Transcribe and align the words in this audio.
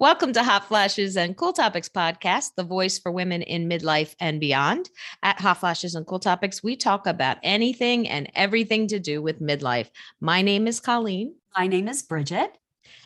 Welcome 0.00 0.32
to 0.32 0.42
Hot 0.42 0.64
Flashes 0.64 1.18
and 1.18 1.36
Cool 1.36 1.52
Topics 1.52 1.90
podcast, 1.90 2.54
the 2.56 2.64
voice 2.64 2.98
for 2.98 3.12
women 3.12 3.42
in 3.42 3.68
midlife 3.68 4.14
and 4.18 4.40
beyond. 4.40 4.88
At 5.22 5.38
Hot 5.42 5.58
Flashes 5.58 5.94
and 5.94 6.06
Cool 6.06 6.20
Topics, 6.20 6.62
we 6.62 6.74
talk 6.74 7.06
about 7.06 7.36
anything 7.42 8.08
and 8.08 8.30
everything 8.34 8.86
to 8.86 8.98
do 8.98 9.20
with 9.20 9.42
midlife. 9.42 9.90
My 10.18 10.40
name 10.40 10.66
is 10.66 10.80
Colleen. 10.80 11.34
My 11.54 11.66
name 11.66 11.86
is 11.86 12.00
Bridget. 12.00 12.56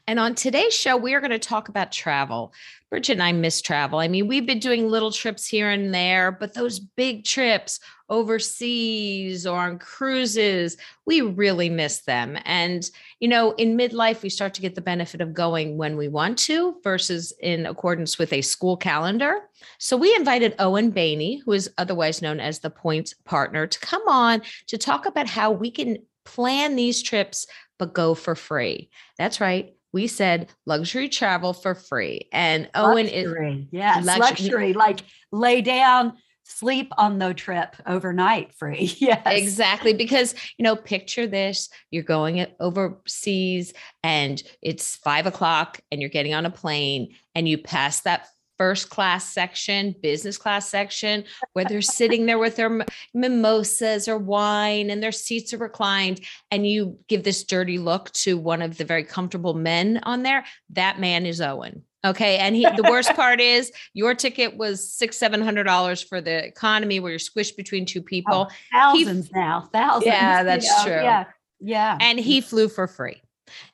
And 0.07 0.21
on 0.21 0.37
today's 0.37 0.73
show, 0.73 0.97
we 0.97 1.15
are 1.15 1.21
going 1.21 1.33
to 1.33 1.39
talk 1.41 1.69
about 1.69 1.91
travel. 1.91 2.53
Bridget 2.95 3.15
and 3.15 3.25
I 3.25 3.33
miss 3.33 3.61
travel. 3.61 3.99
I 3.99 4.07
mean, 4.07 4.29
we've 4.29 4.47
been 4.47 4.61
doing 4.61 4.89
little 4.89 5.11
trips 5.11 5.49
here 5.49 5.69
and 5.69 5.93
there, 5.93 6.31
but 6.31 6.55
those 6.55 6.79
big 6.79 7.25
trips 7.25 7.81
overseas 8.09 9.49
or 9.49 9.59
on 9.59 9.81
cruises, 9.81 10.77
we 11.05 11.21
really 11.21 11.69
miss 11.69 12.03
them. 12.03 12.39
And, 12.45 12.89
you 13.19 13.27
know, 13.27 13.51
in 13.55 13.77
midlife, 13.77 14.23
we 14.23 14.29
start 14.29 14.55
to 14.55 14.61
get 14.61 14.77
the 14.77 14.81
benefit 14.81 15.21
of 15.21 15.35
going 15.35 15.77
when 15.77 15.97
we 15.97 16.07
want 16.07 16.39
to 16.39 16.77
versus 16.85 17.33
in 17.41 17.67
accordance 17.67 18.17
with 18.17 18.33
a 18.33 18.43
school 18.43 18.77
calendar. 18.77 19.41
So 19.79 19.97
we 19.97 20.15
invited 20.15 20.55
Owen 20.61 20.93
Bainey, 20.93 21.41
who 21.45 21.51
is 21.51 21.69
otherwise 21.79 22.23
known 22.23 22.39
as 22.39 22.61
the 22.61 22.71
Points 22.71 23.13
Partner, 23.25 23.67
to 23.67 23.81
come 23.81 24.07
on 24.07 24.41
to 24.69 24.79
talk 24.79 25.05
about 25.05 25.27
how 25.27 25.51
we 25.51 25.73
can 25.73 25.99
plan 26.25 26.77
these 26.77 27.03
trips 27.03 27.49
but 27.77 27.93
go 27.93 28.15
for 28.15 28.37
free. 28.37 28.89
That's 29.19 29.41
right 29.41 29.74
we 29.95 30.09
said 30.09 30.51
luxury 30.67 31.09
travel 31.09 31.53
for 31.53 31.75
free. 31.75 32.29
And 32.33 32.69
Owen 32.75 33.07
luxury. 33.07 33.61
is 33.63 33.67
yes, 33.71 34.05
luxury. 34.05 34.21
luxury, 34.21 34.73
like 34.73 35.01
lay 35.31 35.63
down, 35.63 36.15
sleep 36.43 36.93
on 36.99 37.21
the 37.21 37.33
trip 37.33 37.77
overnight 37.87 38.53
free. 38.55 38.93
Yes. 38.99 39.23
Exactly. 39.25 39.95
Because, 39.95 40.35
you 40.59 40.65
know, 40.65 40.75
picture 40.75 41.29
this 41.29 41.69
you're 41.93 42.03
going 42.03 42.45
overseas 42.59 43.73
and 44.03 44.43
it's 44.61 44.97
five 44.97 45.27
o'clock 45.27 45.81
and 45.93 46.01
you're 46.01 46.11
getting 46.11 46.35
on 46.35 46.45
a 46.45 46.51
plane 46.51 47.15
and 47.37 47.49
you 47.49 47.57
pass 47.57 48.01
that 48.01 48.27
first 48.59 48.91
class 48.91 49.33
section, 49.33 49.95
business 50.03 50.39
class 50.39 50.69
section, 50.69 51.25
where 51.53 51.65
they're 51.65 51.83
sitting 51.83 52.27
there 52.27 52.39
with 52.39 52.57
their 52.57 52.85
mimosas 53.13 54.09
or 54.09 54.19
wine 54.19 54.91
and 54.91 55.03
their 55.03 55.13
seats 55.13 55.53
are 55.53 55.59
reclined, 55.59 56.21
and 56.51 56.67
you 56.67 56.99
give 57.09 57.25
this 57.25 57.45
dirty 57.45 57.79
look 57.79 58.11
to 58.13 58.37
one 58.39 58.63
of 58.63 58.79
the 58.79 58.85
very 58.85 59.05
comfortable 59.05 59.55
men 59.55 60.01
on 60.05 60.23
there, 60.23 60.45
that 60.71 61.01
man 61.01 61.27
is 61.27 61.41
Owen. 61.41 61.83
Okay. 62.05 62.37
And 62.37 62.55
he, 62.55 62.69
the 62.77 62.87
worst 62.89 63.13
part 63.17 63.41
is 63.41 63.73
your 63.95 64.15
ticket 64.15 64.57
was 64.57 64.93
six, 64.93 65.17
seven 65.17 65.41
hundred 65.41 65.65
dollars 65.65 66.03
for 66.03 66.21
the 66.21 66.45
economy 66.45 67.01
where 67.01 67.11
you're 67.11 67.19
squished 67.19 67.57
between 67.57 67.87
two 67.87 68.01
oh, 68.01 68.03
people. 68.03 68.49
Oh, 68.51 68.55
thousands 68.73 69.29
he, 69.29 69.33
now, 69.35 69.69
thousands. 69.73 70.07
Yeah, 70.07 70.43
that's 70.43 70.85
true. 70.85 70.93
Yeah. 70.93 71.25
Yeah. 71.61 71.97
And 72.01 72.21
he 72.21 72.43
flew 72.43 72.69
for 72.69 72.87
free 72.87 73.23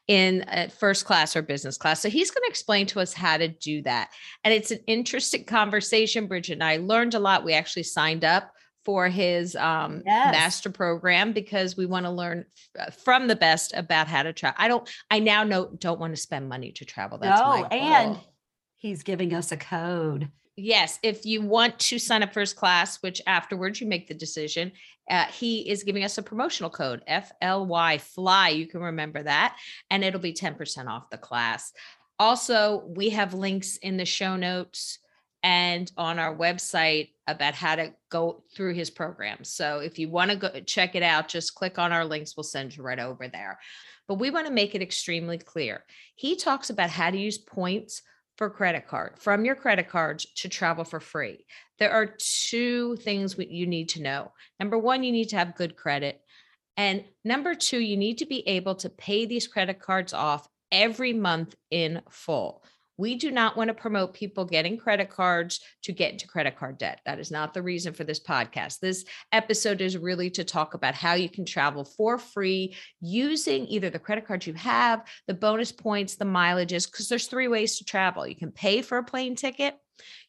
in 0.09 0.43
uh, 0.43 0.69
first 0.79 1.05
class 1.05 1.37
or 1.37 1.43
business 1.43 1.77
class. 1.77 2.01
So 2.01 2.09
he's 2.09 2.31
going 2.31 2.43
to 2.43 2.51
explain 2.51 2.87
to 2.87 3.01
us 3.01 3.13
how 3.13 3.37
to 3.37 3.49
do 3.49 3.83
that. 3.83 4.11
And 4.45 4.53
it's 4.53 4.71
an 4.71 4.81
interesting 4.87 5.45
conversation. 5.45 6.27
Bridget 6.27 6.55
and 6.55 6.65
I 6.65 6.79
learned 6.79 7.15
a 7.15 7.19
lot. 7.19 7.45
We 7.45 7.55
actually 7.55 7.85
signed 7.85 8.25
up 8.25 8.53
for 8.85 9.09
his 9.09 9.57
um, 9.57 10.03
yes. 10.07 10.33
master 10.33 10.71
program 10.71 11.33
because 11.33 11.77
we 11.77 11.87
want 11.87 12.07
to 12.07 12.11
learn 12.11 12.45
uh, 12.79 12.91
from 12.91 13.29
the 13.29 13.37
best 13.37 13.75
about 13.75 14.09
how 14.09 14.23
to 14.23 14.33
travel. 14.33 14.57
I 14.59 14.69
don't, 14.69 14.89
I 15.11 15.19
now 15.19 15.45
know 15.45 15.71
don't 15.79 16.01
want 16.01 16.15
to 16.15 16.21
spend 16.21 16.49
money 16.49 16.73
to 16.73 16.85
travel. 16.85 17.19
That's 17.19 17.41
no, 17.41 17.65
and 17.67 18.19
he's 18.77 19.03
giving 19.03 19.35
us 19.35 19.53
a 19.53 19.57
code 19.57 20.31
yes, 20.61 20.99
if 21.03 21.25
you 21.25 21.43
want 21.43 21.79
to 21.79 21.99
sign 21.99 22.23
up 22.23 22.33
first 22.33 22.57
class, 22.57 23.03
which 23.03 23.21
afterwards 23.27 23.81
you 23.81 23.87
make 23.87 24.09
the 24.09 24.15
decision, 24.15 24.73
uh, 25.11 25.25
he 25.27 25.69
is 25.69 25.83
giving 25.83 26.05
us 26.05 26.19
a 26.19 26.23
promotional 26.23 26.71
code 26.71 27.03
FLY 27.09 27.99
fly. 27.99 28.51
You 28.51 28.67
can 28.67 28.81
remember 28.81 29.23
that, 29.23 29.57
and 29.91 30.05
it'll 30.05 30.21
be 30.21 30.33
10% 30.33 30.87
off 30.87 31.11
the 31.11 31.19
class. 31.19 31.73
Also, 32.19 32.85
we 32.87 33.11
have 33.11 33.35
links 33.35 33.77
in 33.79 33.97
the 33.97 34.05
show 34.05 34.37
notes 34.37 34.99
and 35.43 35.91
on 35.97 36.19
our 36.19 36.37
website 36.37 37.11
about 37.27 37.55
how 37.55 37.75
to 37.75 37.95
go 38.11 38.45
through 38.55 38.75
his 38.75 38.91
program. 38.91 39.43
So 39.43 39.79
if 39.79 39.99
you 39.99 40.11
want 40.11 40.31
to 40.31 40.37
go 40.37 40.51
check 40.61 40.95
it 40.95 41.03
out, 41.03 41.29
just 41.29 41.55
click 41.55 41.79
on 41.79 41.93
our 41.93 42.05
links. 42.05 42.37
We'll 42.37 42.45
send 42.45 42.77
you 42.77 42.83
right 42.83 42.99
over 42.99 43.27
there. 43.27 43.59
But 44.07 44.19
we 44.19 44.31
want 44.31 44.47
to 44.49 44.53
make 44.53 44.75
it 44.75 44.83
extremely 44.83 45.39
clear. 45.39 45.85
He 46.15 46.37
talks 46.37 46.69
about 46.69 46.91
how 46.91 47.11
to 47.11 47.17
use 47.17 47.39
points 47.39 48.03
for 48.41 48.49
credit 48.49 48.89
card 48.89 49.19
from 49.19 49.45
your 49.45 49.55
credit 49.55 49.87
cards 49.87 50.27
to 50.35 50.49
travel 50.49 50.83
for 50.83 50.99
free. 50.99 51.45
There 51.79 51.91
are 51.91 52.17
two 52.17 52.97
things 52.97 53.37
you 53.37 53.67
need 53.67 53.91
to 53.91 54.01
know. 54.01 54.33
Number 54.59 54.79
one, 54.79 55.05
you 55.05 55.13
need 55.13 55.29
to 55.29 55.37
have 55.37 55.57
good 55.57 55.77
credit. 55.77 56.23
And 56.79 57.05
number 57.23 57.55
two, 57.55 57.81
you 57.81 57.99
need 57.99 58.17
to 58.17 58.25
be 58.25 58.49
able 58.49 58.77
to 58.77 58.89
pay 58.89 59.27
these 59.27 59.47
credit 59.47 59.79
cards 59.79 60.15
off 60.15 60.49
every 60.73 61.13
month 61.13 61.55
in 61.71 62.01
full. 62.09 62.65
We 63.01 63.15
do 63.15 63.31
not 63.31 63.57
want 63.57 63.69
to 63.69 63.75
promote 63.75 64.13
people 64.13 64.45
getting 64.45 64.77
credit 64.77 65.09
cards 65.09 65.61
to 65.85 65.93
get 65.93 66.13
into 66.13 66.29
credit 66.29 66.59
card 66.59 66.77
debt. 66.77 67.01
That 67.07 67.19
is 67.19 67.31
not 67.31 67.55
the 67.55 67.63
reason 67.63 67.95
for 67.95 68.05
this 68.05 68.21
podcast. 68.21 68.81
This 68.81 69.07
episode 69.33 69.81
is 69.81 69.97
really 69.97 70.29
to 70.33 70.45
talk 70.45 70.75
about 70.75 70.95
how 70.95 71.15
you 71.15 71.31
can 71.31 71.47
travel 71.47 71.83
for 71.83 72.19
free 72.19 72.77
using 73.01 73.67
either 73.69 73.89
the 73.89 73.99
credit 73.99 74.27
cards 74.27 74.47
you 74.47 74.53
have, 74.53 75.03
the 75.27 75.33
bonus 75.33 75.73
points, 75.73 76.17
the 76.17 76.27
mileages, 76.27 76.91
because 76.93 77.09
there's 77.09 77.27
three 77.27 77.49
ways 77.49 77.79
to 77.79 77.87
travel. 77.87 78.27
You 78.27 78.37
can 78.37 78.53
pay 78.53 78.83
for 78.83 78.99
a 78.99 79.03
plane 79.03 79.35
ticket, 79.35 79.79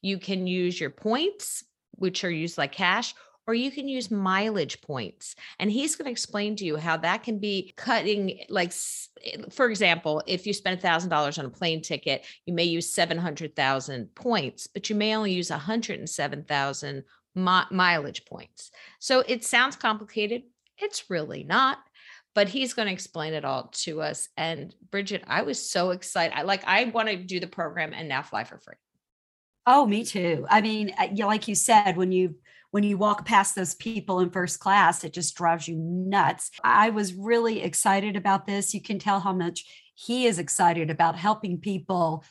you 0.02 0.18
can 0.18 0.48
use 0.48 0.80
your 0.80 0.92
points, 0.92 1.66
which 1.96 2.24
are 2.24 2.32
used 2.32 2.58
like 2.58 2.72
cash, 2.72 3.14
or 3.51 3.53
you 3.53 3.69
can 3.69 3.89
use 3.89 4.09
mileage 4.09 4.79
points. 4.79 5.35
And 5.59 5.69
he's 5.69 5.97
going 5.97 6.06
to 6.06 6.12
explain 6.12 6.56
to 6.56 6.66
you 6.66 6.78
how 6.78 6.95
that 6.95 7.23
can 7.23 7.38
be 7.38 7.73
cutting, 7.75 8.45
like, 8.47 8.72
eh, 9.25 9.41
for 9.50 9.69
example, 9.69 10.23
if 10.25 10.47
you 10.47 10.53
spend 10.53 10.79
$1,000 10.79 11.38
on 11.38 11.45
a 11.45 11.50
plane 11.50 11.81
ticket, 11.81 12.25
you 12.45 12.53
may 12.53 12.63
use 12.63 12.90
700,000 12.94 14.16
points, 14.16 14.67
but 14.67 14.90
you 14.90 14.95
may 14.95 15.13
only 15.17 15.34
use 15.34 15.50
107,000 15.50 17.03
mi- 17.35 17.61
mileage 17.72 18.23
points. 18.23 18.72
So 19.00 19.19
it 19.28 19.44
sounds 19.44 19.75
complicated. 19.75 20.44
It's 20.78 21.09
really 21.09 21.44
not 21.44 21.79
but 22.34 22.47
he's 22.47 22.73
going 22.73 22.85
to 22.85 22.94
explain 22.94 23.34
it 23.34 23.44
all 23.44 23.67
to 23.73 24.01
us 24.01 24.29
and 24.38 24.73
bridget 24.90 25.22
i 25.28 25.41
was 25.41 25.69
so 25.69 25.90
excited 25.91 26.34
i 26.34 26.44
like 26.44 26.63
i 26.66 26.85
want 26.85 27.09
to 27.09 27.17
do 27.17 27.41
the 27.41 27.45
program 27.45 27.91
and 27.94 28.07
now 28.07 28.22
fly 28.22 28.45
for 28.45 28.57
free 28.57 28.75
oh 29.67 29.85
me 29.85 30.06
too 30.06 30.45
i 30.50 30.61
mean 30.61 30.94
uh, 30.97 31.09
like 31.28 31.50
you 31.50 31.56
said 31.56 31.97
when 31.97 32.13
you 32.13 32.35
when 32.72 32.84
you 32.84 32.98
walk 32.98 33.26
past 33.26 33.56
those 33.56 33.76
people 33.76 34.22
in 34.22 34.30
first 34.30 34.59
class, 34.59 35.04
it 35.04 35.14
just 35.14 35.36
drives 35.36 35.68
you 35.68 35.76
nuts. 35.78 36.52
I 36.64 36.90
was 36.90 37.14
really 37.14 37.62
excited 37.62 38.16
about 38.16 38.48
this. 38.48 38.74
You 38.74 38.82
can 38.82 38.98
tell 38.98 39.20
how 39.20 39.34
much 39.34 39.66
he 39.94 40.26
is 40.26 40.40
excited 40.40 40.90
about 40.90 41.16
helping 41.16 41.59
people 41.59 42.24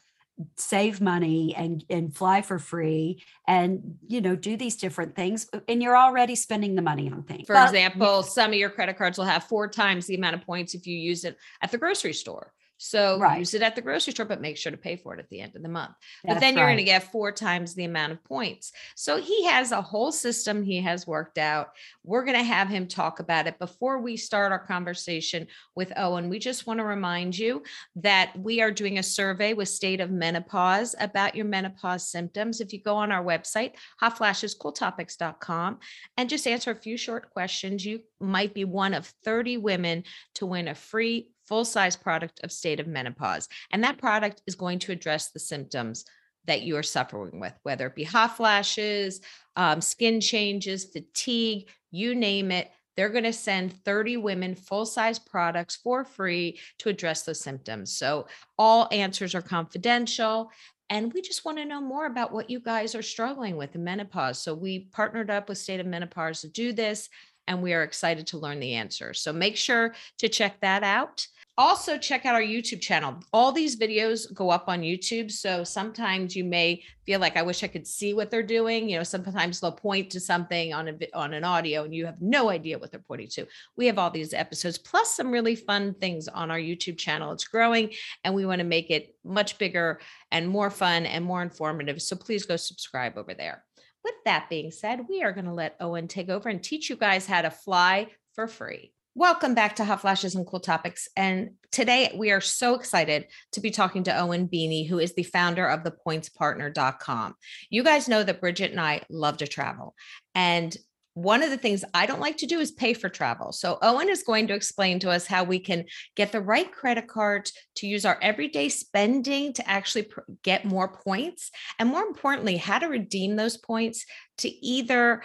save 0.57 1.03
money 1.03 1.55
and 1.55 1.85
and 1.91 2.17
fly 2.17 2.41
for 2.41 2.59
free 2.59 3.23
and 3.47 3.97
you 4.07 4.23
know 4.23 4.35
do 4.35 4.57
these 4.57 4.77
different 4.77 5.15
things 5.15 5.47
and 5.69 5.83
you're 5.83 5.97
already 5.97 6.35
spending 6.35 6.75
the 6.75 6.81
money 6.81 7.13
on 7.13 7.23
things 7.25 7.47
for 7.47 7.53
but, 7.53 7.67
example 7.67 8.23
some 8.23 8.51
of 8.51 8.57
your 8.57 8.71
credit 8.71 8.97
cards 8.97 9.19
will 9.19 9.27
have 9.27 9.45
four 9.45 9.69
times 9.69 10.07
the 10.07 10.15
amount 10.15 10.35
of 10.35 10.41
points 10.41 10.73
if 10.73 10.87
you 10.87 10.97
use 10.97 11.25
it 11.25 11.37
at 11.61 11.71
the 11.71 11.77
grocery 11.77 12.15
store 12.15 12.55
so 12.83 13.19
right. 13.19 13.39
use 13.39 13.53
it 13.53 13.61
at 13.61 13.77
the 13.77 13.83
grocery 13.83 14.15
store, 14.15 14.25
but 14.25 14.41
make 14.41 14.57
sure 14.57 14.73
to 14.73 14.79
pay 14.79 14.97
for 14.97 15.13
it 15.13 15.21
at 15.21 15.29
the 15.29 15.41
end 15.43 15.55
of 15.55 15.63
the 15.63 15.69
month. 15.69 15.93
That's 16.25 16.37
but 16.37 16.41
then 16.41 16.57
you're 16.57 16.65
right. 16.65 16.73
going 16.73 16.79
to 16.79 16.91
get 16.91 17.13
four 17.13 17.31
times 17.31 17.75
the 17.75 17.85
amount 17.85 18.13
of 18.13 18.25
points. 18.25 18.73
So 18.97 19.19
he 19.19 19.45
has 19.45 19.71
a 19.71 19.83
whole 19.83 20.11
system 20.11 20.63
he 20.63 20.81
has 20.81 21.07
worked 21.07 21.37
out. 21.37 21.73
We're 22.05 22.25
going 22.25 22.39
to 22.39 22.43
have 22.43 22.69
him 22.69 22.89
talk 22.89 23.21
about 23.21 23.47
it. 23.47 23.59
Before 23.59 23.99
we 23.99 24.17
start 24.17 24.51
our 24.51 24.59
conversation 24.59 25.47
with 25.77 25.93
Owen, 25.95 26.31
we 26.31 26.39
just 26.39 26.67
want 26.67 26.79
to 26.79 26.85
remind 26.85 27.39
you 27.39 27.63
that 27.97 28.33
we 28.39 28.63
are 28.63 28.71
doing 28.71 28.99
a 28.99 29.03
survey 29.03 29.53
with 29.53 29.69
State 29.69 30.01
of 30.01 30.11
Menopause 30.11 30.95
about 30.99 31.35
your 31.35 31.45
menopause 31.45 32.11
symptoms. 32.11 32.63
If 32.63 32.73
you 32.73 32.81
go 32.81 32.97
on 32.97 33.13
our 33.13 33.23
website, 33.23 33.75
hotflashescooltopics.com, 34.03 35.81
and 36.17 36.31
just 36.31 36.47
answer 36.47 36.71
a 36.71 36.75
few 36.75 36.97
short 36.97 37.29
questions, 37.29 37.85
you 37.85 38.01
might 38.21 38.55
be 38.55 38.65
one 38.65 38.95
of 38.95 39.07
30 39.23 39.59
women 39.59 40.05
to 40.37 40.47
win 40.47 40.69
a 40.69 40.75
free 40.75 41.29
full 41.51 41.67
size 41.67 41.97
product 41.97 42.41
of 42.45 42.53
state 42.53 42.81
of 42.81 42.87
menopause. 42.87 43.49
And 43.73 43.85
that 43.85 43.99
product 43.99 44.41
is 44.47 44.55
going 44.55 44.79
to 44.79 44.93
address 44.93 45.31
the 45.31 45.41
symptoms 45.41 46.07
that 46.47 46.63
you 46.63 46.77
are 46.77 46.83
suffering 46.83 47.41
with, 47.41 47.53
whether 47.65 47.87
it 47.87 47.97
be 47.97 48.05
hot 48.05 48.37
flashes, 48.37 49.21
um, 49.57 49.81
skin 49.81 50.21
changes, 50.21 50.85
fatigue, 50.85 51.69
you 51.91 52.15
name 52.15 52.51
it. 52.51 52.71
They're 52.97 53.11
going 53.11 53.25
to 53.25 53.33
send 53.33 53.73
30 53.85 54.19
women 54.19 54.55
full 54.55 54.87
size 54.87 55.19
products 55.19 55.77
for 55.77 56.05
free 56.05 56.59
to 56.79 56.89
address 56.89 57.23
those 57.23 57.41
symptoms. 57.41 57.93
So 57.93 58.27
all 58.57 58.89
answers 58.91 59.35
are 59.35 59.43
confidential. 59.43 60.51
And 60.89 61.13
we 61.13 61.23
just 61.23 61.45
want 61.45 61.59
to 61.59 61.65
know 61.65 61.81
more 61.81 62.07
about 62.07 62.33
what 62.33 62.51
you 62.51 62.59
guys 62.59 62.95
are 62.95 63.03
struggling 63.03 63.57
with 63.57 63.75
in 63.75 63.85
menopause. 63.85 64.41
So 64.41 64.55
we 64.55 64.89
partnered 64.93 65.31
up 65.31 65.49
with 65.49 65.59
State 65.59 65.81
of 65.81 65.87
Menopause 65.87 66.41
to 66.41 66.49
do 66.49 66.73
this, 66.73 67.09
and 67.47 67.63
we 67.63 67.73
are 67.75 67.85
excited 67.85 68.27
to 68.29 68.39
learn 68.39 68.61
the 68.61 68.75
answer. 68.75 69.15
So 69.15 69.33
make 69.33 69.57
sure 69.57 69.95
to 70.19 70.29
check 70.29 70.61
that 70.61 70.83
out. 70.83 71.27
Also 71.61 71.99
check 71.99 72.25
out 72.25 72.35
our 72.35 72.41
YouTube 72.41 72.81
channel. 72.81 73.21
All 73.35 73.53
these 73.53 73.79
videos 73.79 74.33
go 74.33 74.49
up 74.49 74.65
on 74.69 74.81
YouTube. 74.81 75.31
So 75.31 75.63
sometimes 75.63 76.35
you 76.35 76.43
may 76.43 76.83
feel 77.05 77.21
like 77.21 77.37
I 77.37 77.43
wish 77.43 77.63
I 77.63 77.67
could 77.67 77.87
see 77.87 78.15
what 78.15 78.31
they're 78.31 78.43
doing. 78.43 78.89
You 78.89 78.97
know, 78.97 79.03
sometimes 79.03 79.61
they'll 79.61 79.71
point 79.71 80.09
to 80.11 80.21
something 80.21 80.73
on 80.73 80.89
a 80.89 80.97
on 81.13 81.35
an 81.35 81.45
audio 81.45 81.85
and 81.85 81.95
you 81.95 82.07
have 82.07 82.21
no 82.23 82.49
idea 82.49 82.79
what 82.79 82.91
they're 82.91 83.05
pointing 83.07 83.29
to. 83.33 83.47
We 83.77 83.87
have 83.87 83.99
all 83.99 84.11
these 84.11 84.33
episodes 84.33 84.79
plus 84.79 85.15
some 85.15 85.31
really 85.31 85.55
fun 85.55 85.93
things 85.93 86.29
on 86.29 86.51
our 86.51 86.59
YouTube 86.59 86.97
channel. 86.97 87.31
It's 87.33 87.47
growing 87.47 87.93
and 88.25 88.35
we 88.35 88.47
want 88.47 88.61
to 88.61 88.67
make 88.67 88.91
it 88.91 89.15
much 89.23 89.59
bigger 89.59 90.01
and 90.33 90.49
more 90.49 90.71
fun 90.71 91.05
and 91.05 91.23
more 91.23 91.43
informative. 91.43 92.01
So 92.01 92.17
please 92.17 92.47
go 92.47 92.57
subscribe 92.57 93.19
over 93.19 93.35
there. 93.35 93.65
With 94.03 94.15
that 94.25 94.49
being 94.49 94.71
said, 94.71 95.01
we 95.11 95.23
are 95.23 95.33
going 95.33 95.45
to 95.45 95.53
let 95.53 95.77
Owen 95.79 96.09
take 96.09 96.31
over 96.31 96.49
and 96.49 96.63
teach 96.63 96.89
you 96.89 96.97
guys 96.97 97.27
how 97.27 97.43
to 97.43 97.51
fly 97.51 98.07
for 98.35 98.49
free. 98.49 98.95
Welcome 99.17 99.55
back 99.55 99.75
to 99.77 99.85
Hot 99.85 100.03
Flashes 100.03 100.37
and 100.37 100.47
Cool 100.47 100.61
Topics. 100.61 101.09
And 101.17 101.51
today 101.73 102.15
we 102.17 102.31
are 102.31 102.41
so 102.41 102.77
excited 102.77 103.27
to 103.51 103.61
be 103.61 103.73
talking 103.73 104.05
to 104.05 104.17
Owen 104.17 104.47
Beanie, 104.47 104.89
who 104.89 105.01
is 105.01 105.15
the 105.15 105.25
founder 105.25 105.67
of 105.67 105.83
the 105.83 105.93
pointspartner.com. 106.07 107.35
You 107.71 107.83
guys 107.83 108.09
know 108.09 108.23
that 108.23 108.41
Bridget 108.41 108.71
and 108.71 108.81
I 108.81 109.03
love 109.11 109.39
to 109.39 109.49
travel. 109.49 109.97
And 110.37 110.77
one 111.15 111.43
of 111.43 111.51
the 111.51 111.57
things 111.57 111.85
I 111.93 112.07
don't 112.07 112.21
like 112.21 112.37
to 112.37 112.47
do 112.47 112.61
is 112.61 112.71
pay 112.71 112.95
for 112.95 113.09
travel. 113.09 113.51
So 113.51 113.79
Owen 113.83 114.09
is 114.09 114.23
going 114.23 114.47
to 114.47 114.55
explain 114.55 115.01
to 115.01 115.11
us 115.11 115.27
how 115.27 115.43
we 115.43 115.59
can 115.59 115.87
get 116.15 116.31
the 116.31 116.41
right 116.41 116.71
credit 116.71 117.09
cards 117.09 117.53
to 117.77 117.89
use 117.89 118.05
our 118.05 118.17
everyday 118.23 118.69
spending 118.69 119.53
to 119.55 119.69
actually 119.69 120.05
pr- 120.05 120.21
get 120.45 120.65
more 120.65 120.87
points. 120.87 121.51
And 121.81 121.89
more 121.89 122.05
importantly, 122.05 122.59
how 122.59 122.79
to 122.79 122.87
redeem 122.87 123.35
those 123.35 123.57
points 123.57 124.07
to 124.39 124.49
either 124.49 125.23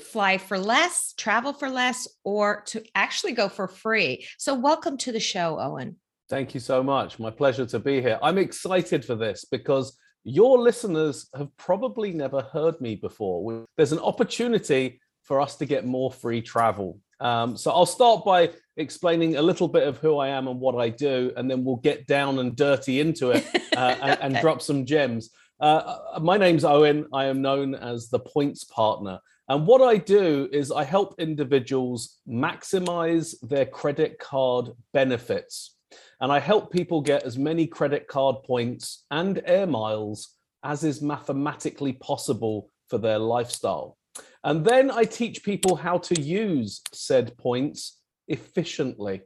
fly 0.00 0.38
for 0.38 0.58
less, 0.58 1.14
travel 1.16 1.52
for 1.52 1.70
less, 1.70 2.08
or 2.24 2.62
to 2.66 2.84
actually 2.94 3.32
go 3.32 3.48
for 3.48 3.68
free. 3.68 4.26
So, 4.38 4.54
welcome 4.54 4.96
to 4.98 5.12
the 5.12 5.20
show, 5.20 5.58
Owen. 5.58 5.96
Thank 6.28 6.52
you 6.52 6.60
so 6.60 6.82
much. 6.82 7.18
My 7.18 7.30
pleasure 7.30 7.64
to 7.66 7.78
be 7.78 8.02
here. 8.02 8.18
I'm 8.22 8.38
excited 8.38 9.04
for 9.04 9.14
this 9.14 9.46
because 9.50 9.96
your 10.24 10.58
listeners 10.58 11.28
have 11.34 11.56
probably 11.56 12.12
never 12.12 12.42
heard 12.42 12.80
me 12.80 12.96
before. 12.96 13.64
There's 13.76 13.92
an 13.92 13.98
opportunity 13.98 15.00
for 15.22 15.40
us 15.40 15.56
to 15.56 15.66
get 15.66 15.86
more 15.86 16.12
free 16.12 16.42
travel. 16.42 17.00
Um, 17.20 17.56
so 17.56 17.70
I'll 17.70 17.86
start 17.86 18.24
by 18.24 18.50
explaining 18.76 19.36
a 19.36 19.42
little 19.42 19.68
bit 19.68 19.86
of 19.86 19.98
who 19.98 20.18
I 20.18 20.28
am 20.28 20.46
and 20.48 20.60
what 20.60 20.76
I 20.76 20.88
do, 20.88 21.32
and 21.36 21.50
then 21.50 21.64
we'll 21.64 21.76
get 21.76 22.06
down 22.06 22.38
and 22.38 22.54
dirty 22.54 23.00
into 23.00 23.30
it 23.30 23.46
uh, 23.76 23.96
and, 24.02 24.20
and, 24.20 24.36
drop 24.40 24.62
some 24.62 24.86
gems. 24.86 25.30
Uh, 25.60 25.96
uh, 26.14 26.20
my 26.20 26.36
name's 26.36 26.64
Owen. 26.64 27.06
I 27.12 27.24
am 27.24 27.42
known 27.42 27.74
as 27.74 28.08
the 28.08 28.20
Points 28.20 28.64
Partner. 28.64 29.18
And 29.48 29.66
what 29.66 29.80
I 29.80 29.96
do 29.96 30.48
is 30.52 30.70
I 30.70 30.84
help 30.84 31.14
individuals 31.18 32.18
maximize 32.28 33.34
their 33.40 33.64
credit 33.64 34.18
card 34.18 34.70
benefits. 34.92 35.76
And 36.20 36.30
I 36.30 36.38
help 36.38 36.70
people 36.70 37.00
get 37.00 37.22
as 37.22 37.38
many 37.38 37.66
credit 37.66 38.08
card 38.08 38.42
points 38.44 39.04
and 39.10 39.40
air 39.46 39.66
miles 39.66 40.34
as 40.64 40.84
is 40.84 41.00
mathematically 41.00 41.94
possible 41.94 42.70
for 42.88 42.98
their 42.98 43.18
lifestyle. 43.18 43.96
And 44.44 44.64
then 44.64 44.90
I 44.90 45.04
teach 45.04 45.44
people 45.44 45.76
how 45.76 45.98
to 45.98 46.20
use 46.20 46.82
said 46.92 47.36
points 47.38 48.00
efficiently. 48.26 49.22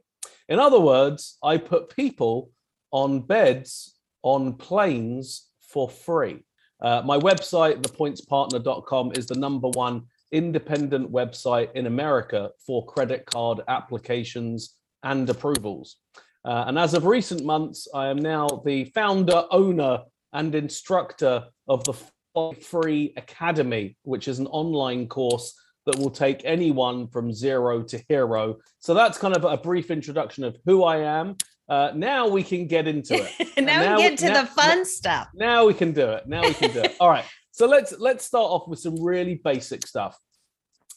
In 0.47 0.59
other 0.59 0.79
words, 0.79 1.37
I 1.43 1.57
put 1.57 1.95
people 1.95 2.51
on 2.91 3.21
beds 3.21 3.95
on 4.21 4.53
planes 4.53 5.49
for 5.61 5.89
free. 5.89 6.45
Uh, 6.81 7.01
my 7.05 7.17
website, 7.17 7.81
thepointspartner.com, 7.81 9.13
is 9.15 9.25
the 9.25 9.35
number 9.35 9.69
one 9.69 10.03
independent 10.33 11.11
website 11.11 11.71
in 11.73 11.85
America 11.85 12.49
for 12.65 12.85
credit 12.85 13.25
card 13.25 13.61
applications 13.67 14.75
and 15.03 15.29
approvals. 15.29 15.97
Uh, 16.45 16.65
and 16.67 16.77
as 16.77 16.93
of 16.93 17.05
recent 17.05 17.45
months, 17.45 17.87
I 17.93 18.07
am 18.07 18.17
now 18.17 18.47
the 18.65 18.85
founder, 18.85 19.45
owner, 19.51 19.99
and 20.33 20.53
instructor 20.55 21.45
of 21.67 21.83
the 21.85 21.93
Free 22.61 23.13
Academy, 23.15 23.95
which 24.03 24.27
is 24.27 24.39
an 24.39 24.47
online 24.47 25.07
course 25.07 25.53
that 25.85 25.97
will 25.97 26.09
take 26.09 26.41
anyone 26.43 27.07
from 27.07 27.31
zero 27.31 27.83
to 27.83 28.01
hero. 28.09 28.57
So 28.79 28.93
that's 28.93 29.17
kind 29.17 29.35
of 29.35 29.45
a 29.45 29.57
brief 29.57 29.91
introduction 29.91 30.43
of 30.43 30.57
who 30.65 30.83
I 30.83 30.97
am. 30.97 31.37
Uh, 31.69 31.91
now 31.95 32.27
we 32.27 32.43
can 32.43 32.67
get 32.67 32.87
into 32.87 33.15
it. 33.15 33.51
now, 33.57 33.63
now, 33.83 33.95
we 33.95 34.01
get 34.01 34.17
to 34.19 34.29
now, 34.29 34.41
the 34.41 34.47
fun 34.47 34.85
stuff. 34.85 35.27
Now 35.33 35.65
we 35.65 35.73
can 35.73 35.91
do 35.91 36.09
it. 36.09 36.27
Now 36.27 36.41
we 36.41 36.53
can 36.53 36.71
do 36.71 36.81
it. 36.81 36.95
All 36.99 37.09
right. 37.09 37.25
So 37.53 37.67
let's 37.67 37.93
let's 37.99 38.25
start 38.25 38.49
off 38.49 38.67
with 38.67 38.79
some 38.79 39.01
really 39.01 39.35
basic 39.35 39.85
stuff. 39.85 40.17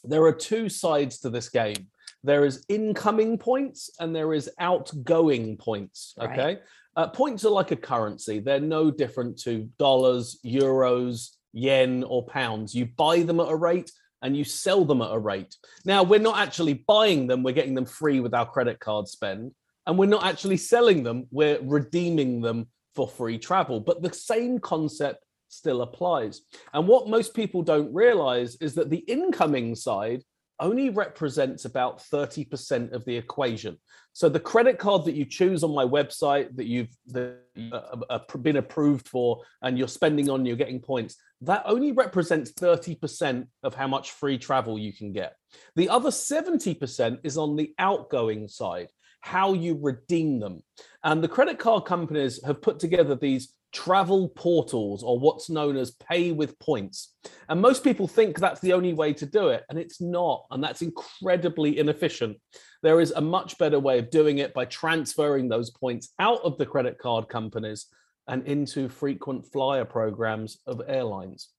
There 0.03 0.23
are 0.23 0.33
two 0.33 0.69
sides 0.69 1.19
to 1.19 1.29
this 1.29 1.49
game. 1.49 1.87
There 2.23 2.45
is 2.45 2.65
incoming 2.67 3.37
points 3.37 3.91
and 3.99 4.15
there 4.15 4.33
is 4.33 4.49
outgoing 4.59 5.57
points. 5.57 6.15
Okay. 6.19 6.43
Right. 6.43 6.59
Uh, 6.95 7.07
points 7.09 7.45
are 7.45 7.51
like 7.51 7.69
a 7.69 7.75
currency. 7.75 8.39
They're 8.39 8.59
no 8.59 8.89
different 8.89 9.37
to 9.43 9.69
dollars, 9.77 10.39
euros, 10.43 11.29
yen, 11.53 12.03
or 12.03 12.25
pounds. 12.25 12.73
You 12.73 12.87
buy 12.87 13.21
them 13.21 13.39
at 13.39 13.49
a 13.49 13.55
rate 13.55 13.91
and 14.23 14.35
you 14.35 14.43
sell 14.43 14.83
them 14.83 15.03
at 15.03 15.13
a 15.13 15.19
rate. 15.19 15.55
Now, 15.85 16.01
we're 16.01 16.19
not 16.19 16.39
actually 16.39 16.73
buying 16.73 17.27
them, 17.27 17.43
we're 17.43 17.53
getting 17.53 17.75
them 17.75 17.85
free 17.85 18.19
with 18.19 18.33
our 18.33 18.49
credit 18.49 18.79
card 18.79 19.07
spend. 19.07 19.51
And 19.85 19.95
we're 19.95 20.07
not 20.07 20.25
actually 20.25 20.57
selling 20.57 21.03
them, 21.03 21.27
we're 21.29 21.59
redeeming 21.61 22.41
them 22.41 22.67
for 22.95 23.07
free 23.07 23.37
travel. 23.37 23.79
But 23.79 24.01
the 24.01 24.11
same 24.11 24.57
concept 24.57 25.23
still 25.49 25.81
applies. 25.81 26.41
And 26.73 26.87
what 26.87 27.09
most 27.09 27.33
people 27.33 27.61
don't 27.61 27.93
realize 27.93 28.55
is 28.57 28.75
that 28.75 28.89
the 28.89 29.03
incoming 29.07 29.75
side 29.75 30.23
only 30.59 30.89
represents 30.89 31.65
about 31.65 31.99
30% 31.99 32.91
of 32.91 33.05
the 33.05 33.15
equation. 33.15 33.77
So 34.13 34.29
the 34.29 34.39
credit 34.39 34.79
card 34.79 35.05
that 35.05 35.15
you 35.15 35.25
choose 35.25 35.63
on 35.63 35.75
my 35.75 35.85
website 35.85 36.55
that 36.55 36.65
you've 36.65 36.95
the, 37.05 37.37
uh, 37.71 37.97
uh, 38.09 38.37
been 38.41 38.57
approved 38.57 39.07
for 39.07 39.43
and 39.61 39.77
you're 39.77 39.87
spending 39.87 40.29
on, 40.29 40.45
you're 40.45 40.55
getting 40.55 40.79
points, 40.79 41.17
that 41.41 41.61
only 41.65 41.91
represents 41.91 42.51
30% 42.53 43.45
of 43.61 43.75
how 43.75 43.87
much 43.87 44.11
free 44.11 44.39
travel 44.39 44.79
you 44.79 44.91
can 44.91 45.11
get. 45.11 45.35
The 45.75 45.89
other 45.89 46.09
70% 46.09 47.19
is 47.23 47.37
on 47.37 47.55
the 47.55 47.73
outgoing 47.77 48.47
side, 48.47 48.87
how 49.21 49.53
you 49.53 49.77
redeem 49.79 50.39
them. 50.39 50.63
And 51.03 51.23
the 51.23 51.27
credit 51.27 51.59
card 51.59 51.85
companies 51.85 52.43
have 52.43 52.61
put 52.61 52.79
together 52.79 53.13
these 53.13 53.53
travel 53.73 54.29
portals 54.29 55.03
or 55.03 55.19
what's 55.19 55.49
known 55.49 55.77
as 55.77 55.91
pay 55.91 56.31
with 56.31 56.57
points. 56.59 57.13
And 57.49 57.61
most 57.61 57.83
people 57.83 58.07
think 58.07 58.39
that's 58.39 58.61
the 58.61 58.73
only 58.73 58.93
way 58.93 59.13
to 59.13 59.25
do 59.25 59.49
it, 59.49 59.63
and 59.69 59.77
it's 59.77 60.01
not. 60.01 60.45
And 60.51 60.63
that's 60.63 60.81
incredibly 60.81 61.77
inefficient. 61.77 62.37
There 62.83 63.01
is 63.01 63.11
a 63.11 63.21
much 63.21 63.57
better 63.57 63.79
way 63.79 63.99
of 63.99 64.09
doing 64.09 64.37
it 64.37 64.53
by 64.53 64.65
transferring 64.65 65.49
those 65.49 65.69
points 65.69 66.13
out 66.19 66.41
of 66.43 66.57
the 66.57 66.65
credit 66.65 66.97
card 66.97 67.27
companies 67.27 67.87
and 68.27 68.45
into 68.47 68.89
frequent 68.89 69.45
flyer 69.51 69.85
programs 69.85 70.59
of 70.65 70.81
airlines. 70.87 71.49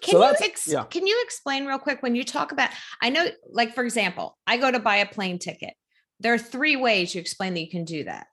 Can 0.00 0.12
so 0.12 0.24
you 0.24 0.36
ex- 0.40 0.68
yeah. 0.68 0.84
can 0.84 1.06
you 1.06 1.20
explain 1.24 1.66
real 1.66 1.78
quick 1.78 2.02
when 2.02 2.14
you 2.14 2.22
talk 2.22 2.52
about 2.52 2.70
I 3.00 3.10
know 3.10 3.26
like 3.50 3.74
for 3.74 3.82
example, 3.82 4.36
I 4.46 4.56
go 4.56 4.70
to 4.70 4.78
buy 4.78 4.96
a 4.96 5.06
plane 5.06 5.38
ticket. 5.38 5.74
There 6.20 6.34
are 6.34 6.38
three 6.38 6.76
ways 6.76 7.14
you 7.14 7.20
explain 7.20 7.54
that 7.54 7.60
you 7.60 7.70
can 7.70 7.84
do 7.84 8.04
that 8.04 8.28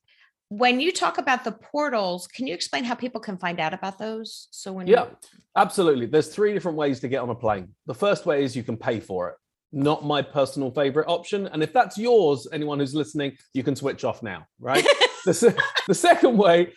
when 0.51 0.81
you 0.81 0.91
talk 0.91 1.17
about 1.17 1.45
the 1.45 1.53
portals, 1.53 2.27
can 2.27 2.45
you 2.45 2.53
explain 2.53 2.83
how 2.83 2.93
people 2.93 3.21
can 3.21 3.37
find 3.37 3.57
out 3.57 3.73
about 3.73 3.97
those? 3.97 4.49
So 4.51 4.73
when 4.73 4.85
yeah, 4.85 5.05
you- 5.05 5.17
absolutely. 5.55 6.07
There's 6.07 6.27
three 6.27 6.51
different 6.51 6.77
ways 6.77 6.99
to 6.99 7.07
get 7.07 7.21
on 7.21 7.29
a 7.29 7.35
plane. 7.35 7.69
The 7.85 7.93
first 7.93 8.25
way 8.25 8.43
is 8.43 8.53
you 8.53 8.63
can 8.63 8.75
pay 8.75 8.99
for 8.99 9.29
it. 9.29 9.35
Not 9.71 10.03
my 10.03 10.21
personal 10.21 10.69
favorite 10.69 11.07
option. 11.07 11.47
And 11.47 11.63
if 11.63 11.71
that's 11.71 11.97
yours, 11.97 12.49
anyone 12.51 12.79
who's 12.79 12.93
listening, 12.93 13.37
you 13.53 13.63
can 13.63 13.77
switch 13.77 14.03
off 14.03 14.21
now, 14.21 14.45
right? 14.59 14.85
the, 15.25 15.57
the 15.87 15.93
second 15.95 16.37
way 16.37 16.73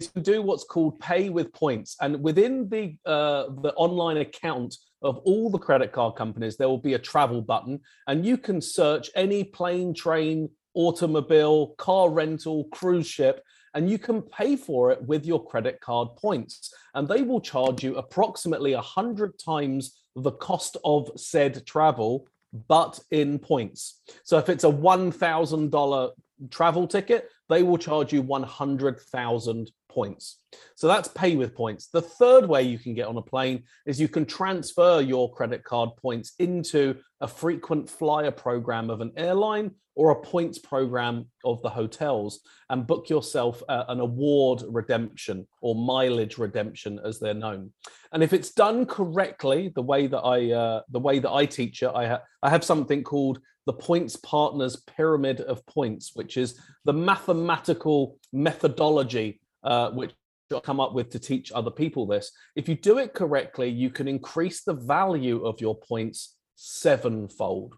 is 0.00 0.08
to 0.08 0.20
do 0.20 0.42
what's 0.42 0.64
called 0.64 0.98
pay 0.98 1.28
with 1.28 1.52
points. 1.52 1.94
And 2.00 2.20
within 2.20 2.68
the 2.68 2.96
uh, 3.06 3.44
the 3.62 3.72
online 3.76 4.16
account 4.16 4.74
of 5.02 5.18
all 5.18 5.50
the 5.50 5.58
credit 5.58 5.92
card 5.92 6.16
companies, 6.16 6.56
there 6.56 6.68
will 6.68 6.78
be 6.78 6.94
a 6.94 6.98
travel 6.98 7.42
button, 7.42 7.78
and 8.08 8.26
you 8.26 8.38
can 8.38 8.60
search 8.60 9.08
any 9.14 9.44
plane, 9.44 9.94
train, 9.94 10.48
automobile, 10.74 11.68
car 11.78 12.10
rental, 12.10 12.64
cruise 12.64 13.06
ship, 13.06 13.42
and 13.74 13.90
you 13.90 13.98
can 13.98 14.22
pay 14.22 14.56
for 14.56 14.90
it 14.92 15.02
with 15.02 15.26
your 15.26 15.44
credit 15.44 15.80
card 15.80 16.08
points. 16.16 16.72
And 16.94 17.08
they 17.08 17.22
will 17.22 17.40
charge 17.40 17.82
you 17.82 17.96
approximately 17.96 18.74
100 18.74 19.38
times 19.38 19.98
the 20.16 20.32
cost 20.32 20.76
of 20.84 21.10
said 21.16 21.66
travel, 21.66 22.28
but 22.68 23.00
in 23.10 23.38
points. 23.38 24.00
So 24.22 24.38
if 24.38 24.48
it's 24.48 24.64
a 24.64 24.68
$1,000 24.68 26.10
travel 26.50 26.86
ticket, 26.86 27.28
they 27.48 27.62
will 27.62 27.78
charge 27.78 28.12
you 28.12 28.22
100,000 28.22 29.70
points. 29.88 30.40
So 30.76 30.88
that's 30.88 31.08
pay 31.08 31.36
with 31.36 31.54
points. 31.54 31.88
The 31.88 32.02
third 32.02 32.46
way 32.46 32.62
you 32.62 32.78
can 32.78 32.94
get 32.94 33.06
on 33.06 33.16
a 33.16 33.22
plane 33.22 33.64
is 33.86 34.00
you 34.00 34.08
can 34.08 34.24
transfer 34.24 35.00
your 35.00 35.32
credit 35.32 35.64
card 35.64 35.90
points 35.96 36.32
into 36.38 36.96
a 37.20 37.28
frequent 37.28 37.90
flyer 37.90 38.30
program 38.30 38.90
of 38.90 39.00
an 39.00 39.12
airline 39.16 39.72
or 39.96 40.10
a 40.10 40.20
points 40.20 40.58
program 40.58 41.26
of 41.44 41.62
the 41.62 41.68
hotels 41.68 42.40
and 42.70 42.86
book 42.86 43.08
yourself 43.08 43.62
uh, 43.68 43.84
an 43.88 44.00
award 44.00 44.62
redemption 44.68 45.46
or 45.60 45.74
mileage 45.74 46.38
redemption 46.38 47.00
as 47.04 47.18
they're 47.18 47.34
known 47.34 47.72
and 48.12 48.22
if 48.22 48.32
it's 48.32 48.52
done 48.52 48.86
correctly 48.86 49.72
the 49.74 49.82
way 49.82 50.06
that 50.06 50.20
i 50.20 50.50
uh, 50.50 50.80
the 50.90 51.00
way 51.00 51.18
that 51.18 51.32
i 51.32 51.46
teach 51.46 51.82
it 51.82 51.90
i, 51.94 52.06
ha- 52.06 52.22
I 52.42 52.50
have 52.50 52.64
something 52.64 53.02
called 53.02 53.40
the 53.66 53.72
points 53.72 54.16
partners 54.16 54.76
pyramid 54.76 55.40
of 55.40 55.64
points, 55.66 56.12
which 56.14 56.36
is 56.36 56.60
the 56.84 56.92
mathematical 56.92 58.18
methodology 58.32 59.40
uh, 59.62 59.90
which 59.90 60.12
I 60.54 60.60
come 60.60 60.80
up 60.80 60.92
with 60.92 61.10
to 61.10 61.18
teach 61.18 61.50
other 61.52 61.70
people 61.70 62.06
this. 62.06 62.30
If 62.54 62.68
you 62.68 62.74
do 62.74 62.98
it 62.98 63.14
correctly, 63.14 63.70
you 63.70 63.90
can 63.90 64.06
increase 64.06 64.62
the 64.62 64.74
value 64.74 65.44
of 65.44 65.60
your 65.60 65.74
points 65.74 66.36
sevenfold. 66.54 67.74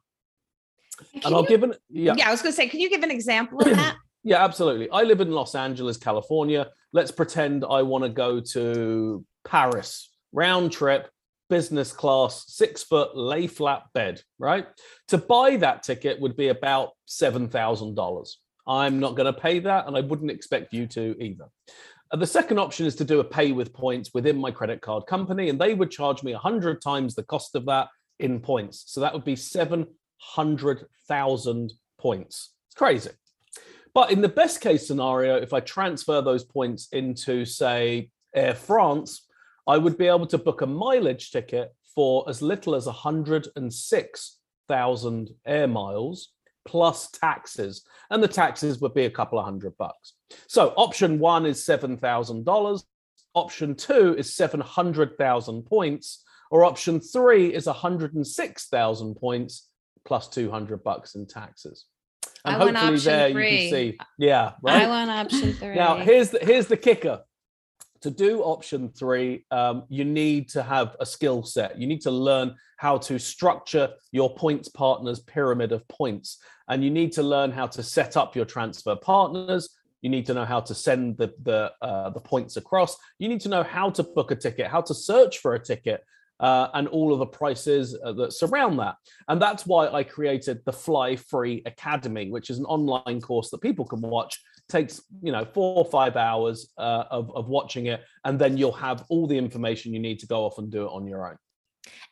Can 1.12 1.22
And 1.24 1.34
I'll 1.34 1.42
you- 1.42 1.48
give 1.48 1.62
an 1.62 1.74
yeah. 1.90 2.14
yeah, 2.16 2.28
I 2.28 2.30
was 2.30 2.42
going 2.42 2.52
to 2.52 2.56
say, 2.56 2.68
can 2.68 2.80
you 2.80 2.90
give 2.90 3.02
an 3.02 3.10
example 3.10 3.60
of 3.60 3.66
that? 3.76 3.96
Yeah, 4.28 4.42
absolutely. 4.42 4.90
I 4.90 5.04
live 5.04 5.20
in 5.20 5.30
Los 5.30 5.54
Angeles, 5.54 5.96
California. 5.96 6.66
Let's 6.92 7.12
pretend 7.12 7.64
I 7.64 7.82
want 7.82 8.02
to 8.02 8.10
go 8.10 8.40
to 8.40 9.24
Paris, 9.46 10.10
round 10.32 10.72
trip, 10.72 11.08
business 11.48 11.92
class, 11.92 12.44
six 12.48 12.82
foot 12.82 13.16
lay 13.16 13.46
flat 13.46 13.84
bed, 13.94 14.20
right? 14.40 14.66
To 15.08 15.18
buy 15.18 15.58
that 15.58 15.84
ticket 15.84 16.20
would 16.20 16.36
be 16.36 16.48
about 16.48 16.90
$7,000. 17.08 18.30
I'm 18.66 18.98
not 18.98 19.14
going 19.14 19.32
to 19.32 19.40
pay 19.40 19.60
that, 19.60 19.86
and 19.86 19.96
I 19.96 20.00
wouldn't 20.00 20.32
expect 20.32 20.72
you 20.72 20.88
to 20.88 21.14
either. 21.22 21.44
Uh, 22.10 22.16
the 22.16 22.26
second 22.26 22.58
option 22.58 22.84
is 22.84 22.96
to 22.96 23.04
do 23.04 23.20
a 23.20 23.24
pay 23.24 23.52
with 23.52 23.72
points 23.72 24.10
within 24.12 24.36
my 24.38 24.50
credit 24.50 24.80
card 24.80 25.06
company, 25.06 25.50
and 25.50 25.60
they 25.60 25.74
would 25.74 25.92
charge 25.92 26.24
me 26.24 26.32
100 26.32 26.82
times 26.82 27.14
the 27.14 27.22
cost 27.22 27.54
of 27.54 27.64
that 27.66 27.88
in 28.18 28.40
points. 28.40 28.82
So 28.86 29.00
that 29.02 29.12
would 29.14 29.24
be 29.24 29.36
700,000 30.18 31.72
points. 31.98 32.52
It's 32.66 32.74
crazy. 32.74 33.10
But 33.94 34.10
in 34.10 34.20
the 34.20 34.28
best 34.28 34.60
case 34.60 34.86
scenario, 34.86 35.36
if 35.36 35.54
I 35.54 35.60
transfer 35.60 36.20
those 36.20 36.44
points 36.44 36.88
into, 36.92 37.46
say, 37.46 38.10
Air 38.34 38.54
France, 38.54 39.26
I 39.66 39.78
would 39.78 39.96
be 39.96 40.06
able 40.06 40.26
to 40.26 40.38
book 40.38 40.60
a 40.60 40.66
mileage 40.66 41.30
ticket 41.30 41.74
for 41.94 42.28
as 42.28 42.42
little 42.42 42.74
as 42.74 42.84
106,000 42.86 45.30
air 45.46 45.66
miles 45.66 46.28
plus 46.66 47.10
taxes. 47.10 47.84
And 48.10 48.22
the 48.22 48.28
taxes 48.28 48.80
would 48.80 48.92
be 48.92 49.06
a 49.06 49.10
couple 49.10 49.38
of 49.38 49.46
hundred 49.46 49.78
bucks. 49.78 50.12
So 50.46 50.74
option 50.76 51.18
one 51.18 51.46
is 51.46 51.64
$7,000. 51.64 52.82
Option 53.34 53.74
two 53.74 54.14
is 54.18 54.34
700,000 54.34 55.62
points. 55.62 56.22
Or 56.50 56.64
option 56.64 57.00
three 57.00 57.54
is 57.54 57.66
106,000 57.66 59.14
points 59.14 59.68
plus 60.06 60.28
200 60.28 60.82
bucks 60.82 61.14
in 61.14 61.26
taxes. 61.26 61.86
And 62.44 62.56
I 62.56 62.64
want 62.64 62.76
hopefully 62.76 62.98
there 62.98 63.28
you 63.28 63.34
can 63.34 63.70
see. 63.70 63.98
Yeah, 64.18 64.52
right. 64.62 64.84
I 64.84 64.86
want 64.86 65.10
option 65.10 65.52
three. 65.60 65.74
Now, 65.74 65.96
here's 65.96 66.30
the 66.30 66.38
here's 66.40 66.66
the 66.66 66.76
kicker. 66.76 67.22
To 68.02 68.10
do 68.10 68.42
option 68.42 68.90
three, 68.90 69.46
um, 69.50 69.84
you 69.88 70.04
need 70.04 70.48
to 70.50 70.62
have 70.62 70.94
a 71.00 71.06
skill 71.06 71.42
set. 71.42 71.78
You 71.78 71.86
need 71.86 72.02
to 72.02 72.10
learn 72.10 72.54
how 72.76 72.98
to 72.98 73.18
structure 73.18 73.90
your 74.12 74.34
points 74.34 74.68
partners 74.68 75.18
pyramid 75.20 75.72
of 75.72 75.86
points, 75.88 76.38
and 76.68 76.84
you 76.84 76.90
need 76.90 77.12
to 77.12 77.22
learn 77.22 77.50
how 77.50 77.66
to 77.66 77.82
set 77.82 78.16
up 78.16 78.36
your 78.36 78.44
transfer 78.44 78.94
partners. 78.94 79.70
You 80.02 80.10
need 80.10 80.26
to 80.26 80.34
know 80.34 80.44
how 80.44 80.60
to 80.60 80.74
send 80.74 81.16
the 81.16 81.32
the 81.42 81.72
uh, 81.82 82.10
the 82.10 82.20
points 82.20 82.56
across. 82.56 82.96
You 83.18 83.28
need 83.28 83.40
to 83.40 83.48
know 83.48 83.64
how 83.64 83.90
to 83.90 84.04
book 84.04 84.30
a 84.30 84.36
ticket, 84.36 84.68
how 84.68 84.82
to 84.82 84.94
search 84.94 85.38
for 85.38 85.54
a 85.54 85.58
ticket, 85.58 86.04
uh, 86.40 86.68
and 86.74 86.86
all 86.88 87.12
of 87.12 87.18
the 87.18 87.26
prices 87.26 87.96
uh, 88.04 88.12
that 88.12 88.32
surround 88.32 88.78
that. 88.78 88.96
And 89.28 89.40
that's 89.40 89.66
why 89.66 89.88
I 89.88 90.02
created 90.04 90.60
the 90.64 90.72
Fly 90.72 91.16
Free 91.16 91.62
Academy, 91.66 92.30
which 92.30 92.50
is 92.50 92.58
an 92.58 92.64
online 92.66 93.20
course 93.20 93.50
that 93.50 93.60
people 93.60 93.84
can 93.84 94.00
watch. 94.00 94.40
Takes 94.68 95.00
you 95.22 95.30
know 95.30 95.44
four 95.44 95.76
or 95.78 95.84
five 95.84 96.16
hours 96.16 96.72
uh, 96.76 97.04
of 97.10 97.30
of 97.36 97.48
watching 97.48 97.86
it, 97.86 98.00
and 98.24 98.36
then 98.36 98.56
you'll 98.58 98.72
have 98.72 99.04
all 99.08 99.28
the 99.28 99.38
information 99.38 99.92
you 99.94 100.00
need 100.00 100.18
to 100.18 100.26
go 100.26 100.44
off 100.44 100.58
and 100.58 100.72
do 100.72 100.82
it 100.86 100.88
on 100.90 101.06
your 101.06 101.28
own. 101.28 101.36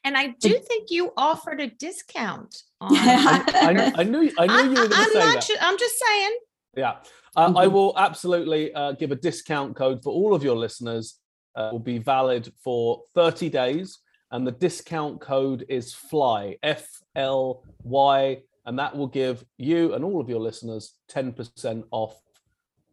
and 0.05 0.17
I 0.17 0.29
do 0.39 0.51
think 0.69 0.89
you 0.91 1.13
offered 1.17 1.61
a 1.61 1.67
discount. 1.67 2.57
On 2.81 2.91
I, 2.97 3.93
I 3.97 4.03
knew 4.05 4.31
I 4.39 4.47
knew 4.47 4.55
I'm, 4.55 4.65
you 4.73 4.81
were 4.83 4.89
going 4.89 4.91
to 4.91 5.11
say 5.11 5.19
not 5.19 5.35
that. 5.35 5.47
ju- 5.49 5.57
I'm 5.61 5.77
just 5.79 5.97
saying. 6.07 6.39
Yeah, 6.77 6.91
uh, 7.37 7.53
I 7.57 7.67
Mhm. 7.67 7.73
will 7.73 7.93
absolutely 7.97 8.73
uh, 8.73 8.93
give 8.93 9.11
a 9.11 9.17
discount 9.17 9.75
code 9.75 10.03
for 10.05 10.13
all 10.13 10.33
of 10.33 10.45
your 10.45 10.57
listeners. 10.57 11.19
Uh, 11.57 11.71
will 11.73 11.79
be 11.81 11.99
valid 11.99 12.53
for 12.63 13.03
30 13.17 13.49
days, 13.49 13.99
and 14.35 14.45
the 14.45 14.51
discount 14.51 15.21
code 15.21 15.65
is 15.69 15.95
FLY 15.95 16.57
F 16.65 16.89
L 17.15 17.63
Y, 17.85 18.41
and 18.67 18.77
that 18.81 18.97
will 18.97 19.07
give 19.07 19.45
you 19.59 19.95
and 19.95 20.05
all 20.05 20.21
of 20.21 20.29
your 20.29 20.41
listeners 20.41 20.95
10% 21.09 21.85
off 21.93 22.21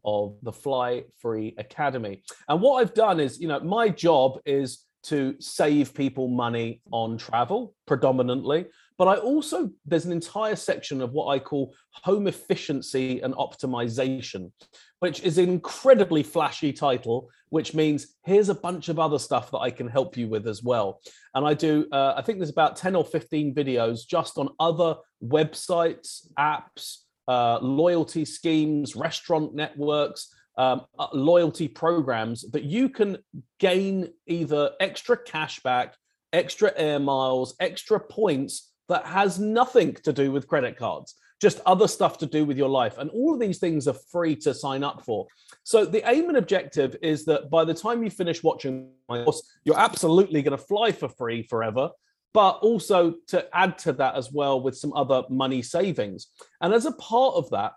of 0.06 0.38
the 0.44 0.52
Fly 0.52 1.04
Free 1.18 1.56
Academy. 1.58 2.22
And 2.48 2.62
what 2.62 2.76
I've 2.76 2.94
done 2.94 3.20
is, 3.20 3.40
you 3.40 3.48
know, 3.48 3.60
my 3.60 3.90
job 3.90 4.40
is 4.46 4.86
to 5.06 5.36
save 5.40 5.96
people 5.96 6.28
money 6.28 6.80
on 6.92 7.18
travel 7.18 7.74
predominantly, 7.88 8.68
but 8.98 9.08
I 9.08 9.16
also 9.16 9.72
there's 9.86 10.06
an 10.06 10.12
entire 10.12 10.56
section 10.56 11.02
of 11.02 11.12
what 11.12 11.28
I 11.28 11.40
call 11.40 11.74
home 11.92 12.28
efficiency 12.28 13.22
and 13.22 13.34
optimization, 13.36 14.52
which 15.00 15.22
is 15.22 15.38
an 15.38 15.50
incredibly 15.50 16.24
flashy 16.24 16.72
title, 16.72 17.30
which 17.50 17.74
means 17.74 18.16
here's 18.26 18.50
a 18.50 18.56
bunch 18.56 18.90
of 18.90 19.00
other 19.00 19.20
stuff 19.20 19.52
that 19.52 19.60
I 19.60 19.72
can 19.72 19.88
help 19.88 20.18
you 20.18 20.28
with 20.28 20.48
as 20.48 20.64
well. 20.64 21.02
And 21.36 21.46
I 21.46 21.54
do, 21.54 21.88
uh, 21.92 22.14
I 22.16 22.22
think 22.22 22.40
there's 22.40 22.50
about 22.50 22.76
10 22.76 22.96
or 22.96 23.04
15 23.04 23.54
videos 23.54 24.08
just 24.08 24.38
on 24.38 24.50
other 24.60 24.96
websites, 25.24 26.28
apps, 26.38 26.98
uh, 27.28 27.60
loyalty 27.60 28.26
schemes, 28.26 28.96
restaurant 28.96 29.54
networks, 29.54 30.34
um, 30.58 30.82
uh, 31.00 31.08
loyalty 31.14 31.68
programs 31.68 32.50
that 32.52 32.64
you 32.64 32.90
can 32.90 33.18
gain 33.60 34.10
either 34.28 34.72
extra 34.80 35.18
cash 35.18 35.60
back, 35.62 35.96
extra 36.34 36.72
air 36.78 37.00
miles, 37.00 37.56
extra 37.60 38.00
points 38.00 38.71
that 38.92 39.06
has 39.06 39.40
nothing 39.40 39.94
to 40.04 40.14
do 40.14 40.32
with 40.32 40.48
credit 40.48 40.78
cards, 40.78 41.16
just 41.42 41.60
other 41.66 41.88
stuff 41.88 42.18
to 42.20 42.26
do 42.26 42.46
with 42.46 42.58
your 42.58 42.70
life. 42.70 42.98
And 42.98 43.10
all 43.10 43.34
of 43.34 43.40
these 43.40 43.58
things 43.58 43.88
are 43.88 43.94
free 43.94 44.36
to 44.38 44.54
sign 44.54 44.84
up 44.84 45.04
for. 45.04 45.28
So 45.64 45.86
the 45.86 46.08
aim 46.10 46.30
and 46.30 46.38
objective 46.38 46.96
is 47.02 47.26
that 47.26 47.50
by 47.50 47.66
the 47.66 47.74
time 47.74 48.04
you 48.04 48.10
finish 48.10 48.44
watching 48.44 48.92
my 49.10 49.24
course, 49.24 49.42
you're 49.66 49.80
absolutely 49.80 50.42
going 50.42 50.58
to 50.58 50.64
fly 50.64 50.92
for 50.92 51.10
free 51.10 51.44
forever 51.44 51.90
but 52.34 52.60
also 52.62 53.16
to 53.28 53.46
add 53.54 53.78
to 53.78 53.94
that 53.94 54.16
as 54.16 54.32
well 54.32 54.62
with 54.62 54.78
some 54.78 54.94
other 54.94 55.24
money 55.30 55.62
savings. 55.62 56.28
And 56.62 56.74
as 56.74 56.86
a 56.86 56.94
part 56.94 57.36
of 57.36 57.50
that, 57.50 57.74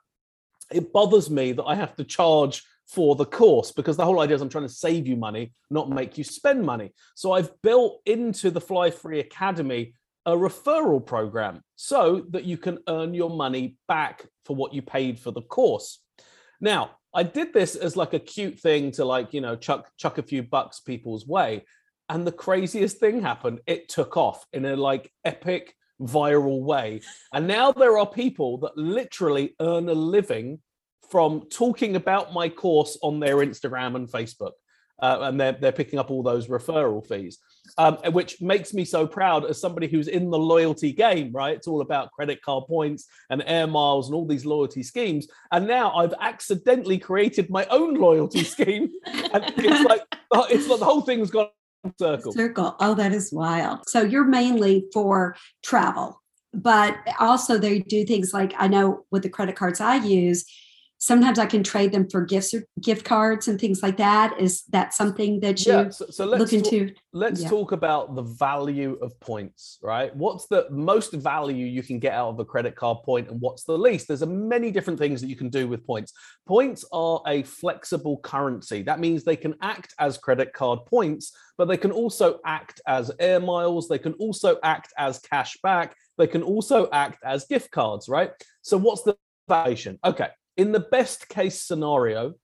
it 0.70 0.92
bothers 0.92 1.30
me 1.30 1.52
that 1.52 1.64
I 1.64 1.74
have 1.74 1.96
to 1.96 2.04
charge 2.04 2.62
for 2.86 3.16
the 3.16 3.24
course 3.24 3.72
because 3.72 3.96
the 3.96 4.04
whole 4.04 4.20
idea 4.20 4.36
is 4.36 4.42
I'm 4.42 4.48
trying 4.48 4.68
to 4.68 4.72
save 4.72 5.06
you 5.06 5.16
money, 5.16 5.52
not 5.70 5.90
make 5.90 6.16
you 6.18 6.24
spend 6.24 6.64
money. 6.64 6.92
So 7.14 7.32
I've 7.32 7.50
built 7.62 8.00
into 8.06 8.50
the 8.50 8.60
Fly 8.60 8.90
Free 8.90 9.20
Academy 9.20 9.94
a 10.26 10.32
referral 10.32 11.04
program 11.04 11.62
so 11.76 12.24
that 12.30 12.44
you 12.44 12.56
can 12.56 12.78
earn 12.88 13.14
your 13.14 13.30
money 13.30 13.76
back 13.88 14.26
for 14.44 14.56
what 14.56 14.72
you 14.72 14.82
paid 14.82 15.18
for 15.18 15.30
the 15.30 15.42
course. 15.42 16.00
Now, 16.60 16.92
I 17.12 17.22
did 17.22 17.52
this 17.52 17.76
as 17.76 17.96
like 17.96 18.14
a 18.14 18.18
cute 18.18 18.58
thing 18.58 18.90
to 18.92 19.04
like, 19.04 19.32
you 19.34 19.40
know, 19.40 19.56
chuck 19.56 19.90
chuck 19.96 20.18
a 20.18 20.22
few 20.22 20.42
bucks 20.42 20.80
people's 20.80 21.26
way 21.26 21.64
and 22.08 22.26
the 22.26 22.32
craziest 22.32 22.98
thing 22.98 23.22
happened. 23.22 23.60
It 23.66 23.88
took 23.88 24.16
off 24.16 24.44
in 24.52 24.64
a 24.64 24.76
like 24.76 25.10
epic 25.24 25.74
viral 26.00 26.62
way. 26.62 27.02
And 27.32 27.46
now 27.46 27.72
there 27.72 27.98
are 27.98 28.06
people 28.06 28.58
that 28.58 28.76
literally 28.76 29.54
earn 29.60 29.88
a 29.88 29.94
living 29.94 30.60
from 31.10 31.42
talking 31.50 31.96
about 31.96 32.32
my 32.32 32.48
course 32.48 32.98
on 33.02 33.20
their 33.20 33.36
instagram 33.36 33.94
and 33.94 34.08
facebook 34.08 34.52
uh, 35.04 35.28
and 35.28 35.38
they're, 35.38 35.52
they're 35.52 35.72
picking 35.72 35.98
up 35.98 36.10
all 36.10 36.22
those 36.22 36.48
referral 36.48 37.06
fees 37.06 37.38
um, 37.78 37.96
which 38.12 38.40
makes 38.40 38.72
me 38.72 38.84
so 38.84 39.06
proud 39.06 39.44
as 39.44 39.60
somebody 39.60 39.86
who's 39.86 40.08
in 40.08 40.30
the 40.30 40.38
loyalty 40.38 40.92
game 40.92 41.30
right 41.32 41.56
it's 41.56 41.68
all 41.68 41.82
about 41.82 42.10
credit 42.12 42.40
card 42.42 42.64
points 42.66 43.06
and 43.30 43.42
air 43.46 43.66
miles 43.66 44.08
and 44.08 44.14
all 44.14 44.26
these 44.26 44.46
loyalty 44.46 44.82
schemes 44.82 45.28
and 45.52 45.66
now 45.66 45.92
i've 45.94 46.14
accidentally 46.20 46.98
created 46.98 47.50
my 47.50 47.66
own 47.66 47.94
loyalty 47.94 48.44
scheme 48.54 48.90
and 49.06 49.44
it's 49.58 49.84
like 49.88 50.02
it's 50.50 50.68
like 50.68 50.78
the 50.78 50.84
whole 50.84 51.02
thing's 51.02 51.30
gone 51.30 51.48
circle. 51.98 52.32
Circle. 52.32 52.76
Oh, 52.80 52.94
that 52.94 53.12
is 53.12 53.32
wild. 53.32 53.88
So 53.88 54.02
you're 54.02 54.24
mainly 54.24 54.86
for 54.92 55.36
travel, 55.62 56.22
but 56.52 56.96
also 57.20 57.58
they 57.58 57.80
do 57.80 58.04
things 58.04 58.32
like 58.32 58.54
I 58.56 58.68
know 58.68 59.04
with 59.10 59.22
the 59.22 59.28
credit 59.28 59.56
cards 59.56 59.80
I 59.80 59.96
use, 59.96 60.44
sometimes 61.04 61.38
I 61.38 61.44
can 61.44 61.62
trade 61.62 61.92
them 61.92 62.08
for 62.08 62.24
gifts 62.24 62.54
or 62.54 62.64
gift 62.80 63.04
cards 63.04 63.46
and 63.46 63.60
things 63.60 63.82
like 63.82 63.98
that. 63.98 64.40
Is 64.40 64.62
that 64.70 64.94
something 64.94 65.38
that 65.40 65.64
you 65.66 65.72
Yeah, 65.72 65.88
so, 65.90 66.06
so 66.08 66.24
let's 66.24 66.50
look 66.50 66.64
talk, 66.64 66.96
let's 67.12 67.42
yeah. 67.42 67.48
talk 67.50 67.72
about 67.72 68.14
the 68.14 68.22
value 68.22 68.98
of 69.02 69.18
points, 69.20 69.78
right? 69.82 70.16
What's 70.16 70.46
the 70.46 70.66
most 70.70 71.12
value 71.12 71.66
you 71.66 71.82
can 71.82 71.98
get 71.98 72.14
out 72.14 72.30
of 72.30 72.38
a 72.38 72.44
credit 72.44 72.74
card 72.74 73.02
point 73.04 73.28
and 73.28 73.38
what's 73.38 73.64
the 73.64 73.76
least? 73.76 74.08
There's 74.08 74.22
a 74.22 74.26
many 74.26 74.70
different 74.70 74.98
things 74.98 75.20
that 75.20 75.28
you 75.28 75.36
can 75.36 75.50
do 75.50 75.68
with 75.68 75.86
points. 75.86 76.14
Points 76.46 76.86
are 76.90 77.20
a 77.26 77.42
flexible 77.42 78.18
currency. 78.20 78.80
That 78.80 78.98
means 78.98 79.24
they 79.24 79.36
can 79.36 79.56
act 79.60 79.92
as 79.98 80.16
credit 80.16 80.54
card 80.54 80.86
points, 80.86 81.36
but 81.58 81.68
they 81.68 81.76
can 81.76 81.90
also 81.90 82.40
act 82.46 82.80
as 82.86 83.10
air 83.20 83.40
miles, 83.40 83.88
they 83.88 83.98
can 83.98 84.14
also 84.14 84.58
act 84.62 84.94
as 84.96 85.18
cash 85.18 85.58
back, 85.62 85.94
they 86.16 86.26
can 86.26 86.42
also 86.42 86.88
act 86.92 87.18
as 87.22 87.44
gift 87.44 87.70
cards, 87.70 88.08
right? 88.08 88.30
So 88.62 88.78
what's 88.78 89.02
the 89.02 89.18
valuation? 89.48 89.98
Okay, 90.02 90.28
in 90.56 90.72
the 90.72 90.80
best 90.80 91.28
case 91.28 91.60
scenario, 91.60 92.34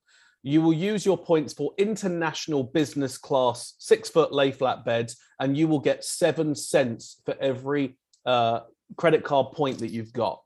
you 0.43 0.63
will 0.63 0.73
use 0.73 1.05
your 1.05 1.19
points 1.19 1.53
for 1.53 1.73
international 1.77 2.65
business 2.65 3.19
class 3.19 3.75
six 3.79 4.09
foot 4.09 4.33
lay 4.33 4.53
flat 4.53 4.85
beds, 4.85 5.17
and 5.39 5.57
you 5.57 5.69
will 5.69 5.81
get 5.81 6.05
seven 6.05 6.55
cents 6.55 7.21
for 7.25 7.37
every 7.41 7.99
uh, 8.25 8.61
credit 8.97 9.23
card 9.23 9.53
point 9.53 9.79
that 9.79 9.91
you've 9.91 10.13
got. 10.13 10.41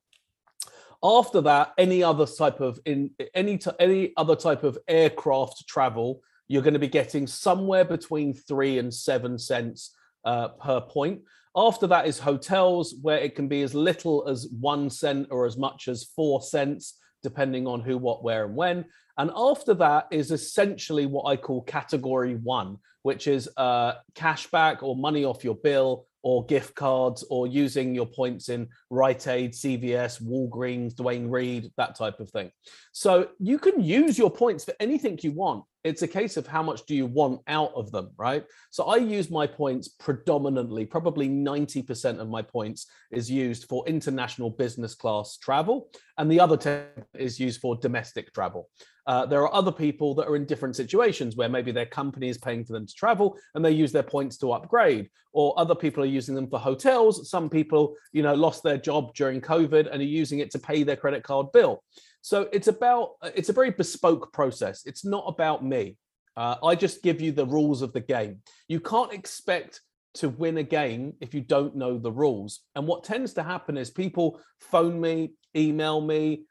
After 1.02 1.40
that, 1.42 1.74
any 1.78 2.02
other 2.02 2.26
type 2.26 2.60
of 2.60 2.80
in 2.86 3.10
any 3.34 3.58
t- 3.58 3.70
any 3.78 4.12
other 4.16 4.34
type 4.34 4.64
of 4.64 4.78
aircraft 4.88 5.66
travel, 5.68 6.22
you're 6.48 6.62
going 6.62 6.74
to 6.74 6.80
be 6.80 6.88
getting 6.88 7.26
somewhere 7.26 7.84
between 7.84 8.34
three 8.34 8.78
and 8.78 8.92
seven 8.92 9.38
cents 9.38 9.94
uh, 10.24 10.48
per 10.48 10.80
point. 10.80 11.20
After 11.56 11.86
that 11.86 12.06
is 12.06 12.18
hotels, 12.18 12.96
where 13.00 13.18
it 13.18 13.36
can 13.36 13.46
be 13.46 13.62
as 13.62 13.74
little 13.74 14.26
as 14.28 14.48
one 14.48 14.90
cent 14.90 15.28
or 15.30 15.46
as 15.46 15.56
much 15.56 15.86
as 15.86 16.02
four 16.02 16.42
cents, 16.42 16.98
depending 17.24 17.66
on 17.66 17.80
who, 17.80 17.98
what, 17.98 18.22
where, 18.22 18.44
and 18.44 18.54
when. 18.54 18.84
And 19.18 19.32
after 19.34 19.74
that 19.74 20.06
is 20.12 20.30
essentially 20.30 21.06
what 21.06 21.24
I 21.24 21.36
call 21.36 21.62
category 21.62 22.36
one, 22.36 22.78
which 23.02 23.26
is 23.26 23.48
uh, 23.56 23.94
cashback 24.14 24.82
or 24.84 24.94
money 24.94 25.24
off 25.24 25.42
your 25.42 25.56
bill 25.56 26.06
or 26.22 26.44
gift 26.46 26.74
cards 26.74 27.24
or 27.30 27.46
using 27.46 27.94
your 27.94 28.06
points 28.06 28.48
in 28.48 28.68
Rite 28.90 29.26
Aid, 29.26 29.52
CVS, 29.52 30.22
Walgreens, 30.22 30.94
Duane 30.94 31.28
Reade, 31.28 31.70
that 31.76 31.96
type 31.96 32.20
of 32.20 32.30
thing. 32.30 32.50
So 32.92 33.28
you 33.38 33.58
can 33.58 33.82
use 33.82 34.16
your 34.16 34.30
points 34.30 34.64
for 34.64 34.74
anything 34.78 35.18
you 35.22 35.32
want. 35.32 35.64
It's 35.84 36.00
a 36.00 36.08
case 36.08 36.38
of 36.38 36.46
how 36.46 36.62
much 36.62 36.86
do 36.86 36.94
you 36.94 37.04
want 37.04 37.42
out 37.46 37.72
of 37.76 37.92
them, 37.92 38.10
right? 38.16 38.44
So 38.70 38.84
I 38.84 38.96
use 38.96 39.30
my 39.30 39.46
points 39.46 39.88
predominantly, 39.88 40.86
probably 40.86 41.28
90% 41.28 42.20
of 42.20 42.28
my 42.30 42.40
points 42.40 42.86
is 43.10 43.30
used 43.30 43.68
for 43.68 43.86
international 43.86 44.48
business 44.48 44.94
class 44.94 45.36
travel, 45.36 45.90
and 46.16 46.30
the 46.30 46.40
other 46.40 46.56
10 46.56 46.86
is 47.18 47.38
used 47.38 47.60
for 47.60 47.76
domestic 47.76 48.32
travel. 48.32 48.70
Uh, 49.06 49.26
there 49.26 49.42
are 49.42 49.54
other 49.54 49.72
people 49.72 50.14
that 50.14 50.26
are 50.26 50.36
in 50.36 50.46
different 50.46 50.76
situations 50.76 51.36
where 51.36 51.48
maybe 51.48 51.72
their 51.72 51.86
company 51.86 52.28
is 52.28 52.38
paying 52.38 52.64
for 52.64 52.72
them 52.72 52.86
to 52.86 52.94
travel 52.94 53.36
and 53.54 53.64
they 53.64 53.70
use 53.70 53.92
their 53.92 54.02
points 54.02 54.38
to 54.38 54.52
upgrade, 54.52 55.10
or 55.32 55.58
other 55.58 55.74
people 55.74 56.02
are 56.02 56.06
using 56.06 56.34
them 56.34 56.48
for 56.48 56.58
hotels. 56.58 57.28
Some 57.28 57.50
people, 57.50 57.96
you 58.12 58.22
know, 58.22 58.34
lost 58.34 58.62
their 58.62 58.78
job 58.78 59.14
during 59.14 59.40
COVID 59.40 59.90
and 59.90 60.00
are 60.00 60.04
using 60.04 60.38
it 60.38 60.50
to 60.52 60.58
pay 60.58 60.82
their 60.82 60.96
credit 60.96 61.22
card 61.22 61.52
bill. 61.52 61.82
So 62.22 62.48
it's 62.52 62.68
about 62.68 63.10
it's 63.34 63.50
a 63.50 63.52
very 63.52 63.70
bespoke 63.70 64.32
process. 64.32 64.86
It's 64.86 65.04
not 65.04 65.24
about 65.26 65.64
me. 65.64 65.96
Uh, 66.36 66.56
I 66.64 66.74
just 66.74 67.02
give 67.02 67.20
you 67.20 67.32
the 67.32 67.46
rules 67.46 67.82
of 67.82 67.92
the 67.92 68.00
game. 68.00 68.40
You 68.68 68.80
can't 68.80 69.12
expect 69.12 69.80
to 70.14 70.28
win 70.28 70.58
a 70.58 70.62
game 70.62 71.14
if 71.20 71.34
you 71.34 71.40
don't 71.40 71.76
know 71.76 71.98
the 71.98 72.10
rules. 72.10 72.60
And 72.74 72.86
what 72.86 73.04
tends 73.04 73.34
to 73.34 73.42
happen 73.42 73.76
is 73.76 73.90
people 73.90 74.40
phone 74.60 75.00
me, 75.00 75.32
email 75.56 76.00
me, 76.00 76.44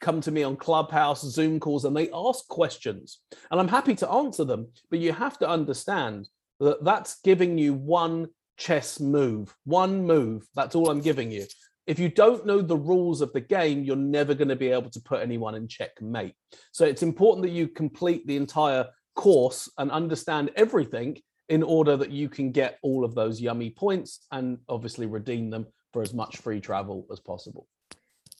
come 0.00 0.20
to 0.22 0.30
me 0.30 0.42
on 0.42 0.56
Clubhouse, 0.56 1.22
Zoom 1.22 1.60
calls, 1.60 1.84
and 1.84 1.96
they 1.96 2.10
ask 2.12 2.46
questions. 2.48 3.20
And 3.50 3.60
I'm 3.60 3.68
happy 3.68 3.94
to 3.96 4.10
answer 4.10 4.44
them. 4.44 4.68
But 4.90 5.00
you 5.00 5.12
have 5.12 5.38
to 5.38 5.48
understand 5.48 6.28
that 6.60 6.84
that's 6.84 7.20
giving 7.22 7.58
you 7.58 7.74
one 7.74 8.28
chess 8.56 9.00
move, 9.00 9.54
one 9.64 10.06
move. 10.06 10.46
That's 10.54 10.74
all 10.74 10.90
I'm 10.90 11.00
giving 11.00 11.30
you 11.30 11.46
if 11.90 11.98
you 11.98 12.08
don't 12.08 12.46
know 12.46 12.62
the 12.62 12.76
rules 12.76 13.20
of 13.20 13.32
the 13.32 13.40
game, 13.40 13.82
you're 13.82 13.96
never 13.96 14.32
going 14.32 14.46
to 14.46 14.54
be 14.54 14.68
able 14.68 14.90
to 14.90 15.00
put 15.00 15.22
anyone 15.22 15.56
in 15.56 15.66
checkmate. 15.66 16.34
So 16.70 16.84
it's 16.84 17.02
important 17.02 17.42
that 17.44 17.52
you 17.52 17.66
complete 17.66 18.24
the 18.28 18.36
entire 18.36 18.86
course 19.16 19.68
and 19.76 19.90
understand 19.90 20.52
everything 20.54 21.18
in 21.48 21.64
order 21.64 21.96
that 21.96 22.12
you 22.12 22.28
can 22.28 22.52
get 22.52 22.78
all 22.82 23.04
of 23.04 23.16
those 23.16 23.40
yummy 23.40 23.70
points 23.70 24.24
and 24.30 24.58
obviously 24.68 25.06
redeem 25.06 25.50
them 25.50 25.66
for 25.92 26.00
as 26.00 26.14
much 26.14 26.36
free 26.36 26.60
travel 26.60 27.08
as 27.10 27.18
possible. 27.18 27.66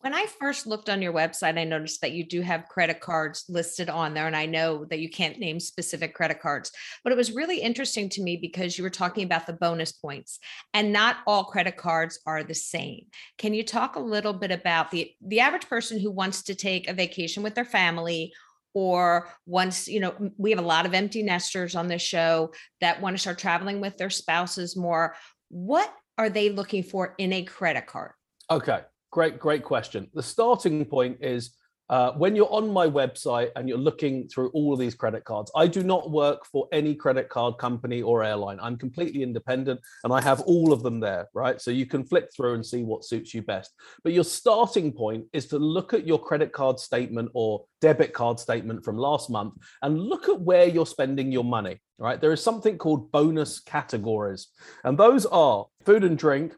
When 0.00 0.14
I 0.14 0.25
first 0.40 0.66
looked 0.66 0.88
on 0.88 1.02
your 1.02 1.12
website, 1.12 1.59
I 1.59 1.64
noticed 1.64 2.00
that 2.00 2.12
you 2.12 2.25
do 2.25 2.40
have 2.40 2.69
credit 2.69 3.00
cards 3.00 3.45
listed 3.50 3.90
on 3.90 4.14
there. 4.14 4.26
And 4.26 4.37
I 4.37 4.47
know 4.47 4.87
that 4.87 5.00
you 5.00 5.11
can't 5.11 5.38
name 5.38 5.61
specific 5.61 6.14
credit 6.14 6.40
cards, 6.40 6.73
but 7.04 7.12
it 7.12 7.16
was 7.16 7.33
really 7.33 7.61
interesting 7.61 8.09
to 8.11 8.23
me 8.23 8.38
because 8.38 8.78
you 8.78 8.85
were 8.85 8.88
talking 8.88 9.25
about 9.25 9.47
the 9.47 9.52
bonus 9.52 9.92
points 9.92 10.38
and 10.73 10.90
not 10.90 11.19
all 11.26 11.45
credit 11.45 11.76
cards 11.76 12.19
are 12.26 12.42
the 12.42 12.54
same. 12.54 13.09
Can 13.37 13.52
you 13.52 13.62
talk 13.62 13.97
a 13.97 14.00
little 14.00 14.33
bit 14.33 14.50
about 14.50 14.90
the, 14.90 15.12
the 15.21 15.40
average 15.40 15.69
person 15.69 16.00
who 16.00 16.11
wants 16.11 16.45
to 16.45 16.54
take 16.54 16.88
a 16.88 16.95
vacation 16.95 17.42
with 17.42 17.54
their 17.54 17.66
family 17.66 18.33
or 18.73 19.28
once 19.47 19.88
you 19.88 19.99
know 19.99 20.14
we 20.38 20.50
have 20.50 20.61
a 20.61 20.62
lot 20.62 20.87
of 20.87 20.95
empty 20.95 21.25
nesters 21.25 21.75
on 21.75 21.88
this 21.88 22.02
show 22.02 22.52
that 22.80 23.00
want 23.00 23.16
to 23.16 23.21
start 23.21 23.37
traveling 23.37 23.80
with 23.80 23.99
their 23.99 24.11
spouses 24.11 24.76
more 24.76 25.16
what 25.49 25.92
are 26.16 26.30
they 26.30 26.50
looking 26.50 26.85
for 26.85 27.16
in 27.19 27.33
a 27.33 27.42
credit 27.42 27.88
card 27.88 28.12
okay 28.49 28.83
great, 29.11 29.38
great 29.38 29.64
question. 29.64 30.09
The 30.14 30.23
starting 30.23 30.85
point 30.85 31.19
is 31.21 31.57
uh, 31.90 32.12
when 32.12 32.37
you're 32.37 32.52
on 32.52 32.73
my 32.73 32.87
website 32.87 33.50
and 33.57 33.69
you're 33.69 33.76
looking 33.76 34.29
through 34.29 34.49
all 34.50 34.73
of 34.73 34.79
these 34.79 34.95
credit 34.95 35.25
cards, 35.25 35.50
I 35.56 35.67
do 35.67 35.82
not 35.82 36.13
work 36.13 36.47
for 36.47 36.69
any 36.71 36.95
credit 36.95 37.28
card 37.28 37.58
company 37.58 38.00
or 38.00 38.23
airline. 38.23 38.61
I'm 38.63 38.78
completely 38.78 39.25
independent 39.25 39.80
and 40.04 40.13
I 40.13 40.21
have 40.21 40.41
all 40.43 40.73
of 40.73 40.85
them 40.85 41.00
there, 41.00 41.28
right? 41.35 41.61
So 41.61 41.73
you 41.73 41.87
can 41.87 42.04
flick 42.04 42.28
through 42.32 42.54
and 42.54 42.65
see 42.65 42.85
what 42.85 43.04
suits 43.04 43.35
you 43.35 43.43
best. 43.43 43.75
But 44.04 44.13
your 44.13 44.23
starting 44.23 44.93
point 44.93 45.25
is 45.32 45.49
to 45.49 45.58
look 45.58 45.93
at 45.93 46.06
your 46.06 46.21
credit 46.21 46.52
card 46.52 46.78
statement 46.78 47.28
or 47.35 47.65
debit 47.80 48.13
card 48.13 48.39
statement 48.39 48.85
from 48.85 48.97
last 48.97 49.28
month 49.28 49.54
and 49.82 50.00
look 50.00 50.28
at 50.28 50.41
where 50.41 50.69
you're 50.69 50.87
spending 50.87 51.32
your 51.32 51.45
money, 51.45 51.80
right? 51.99 52.21
There 52.21 52.32
is 52.32 52.41
something 52.41 52.78
called 52.78 53.11
bonus 53.11 53.58
categories, 53.58 54.47
and 54.85 54.97
those 54.97 55.26
are 55.26 55.67
food 55.85 56.04
and 56.04 56.17
drink, 56.17 56.54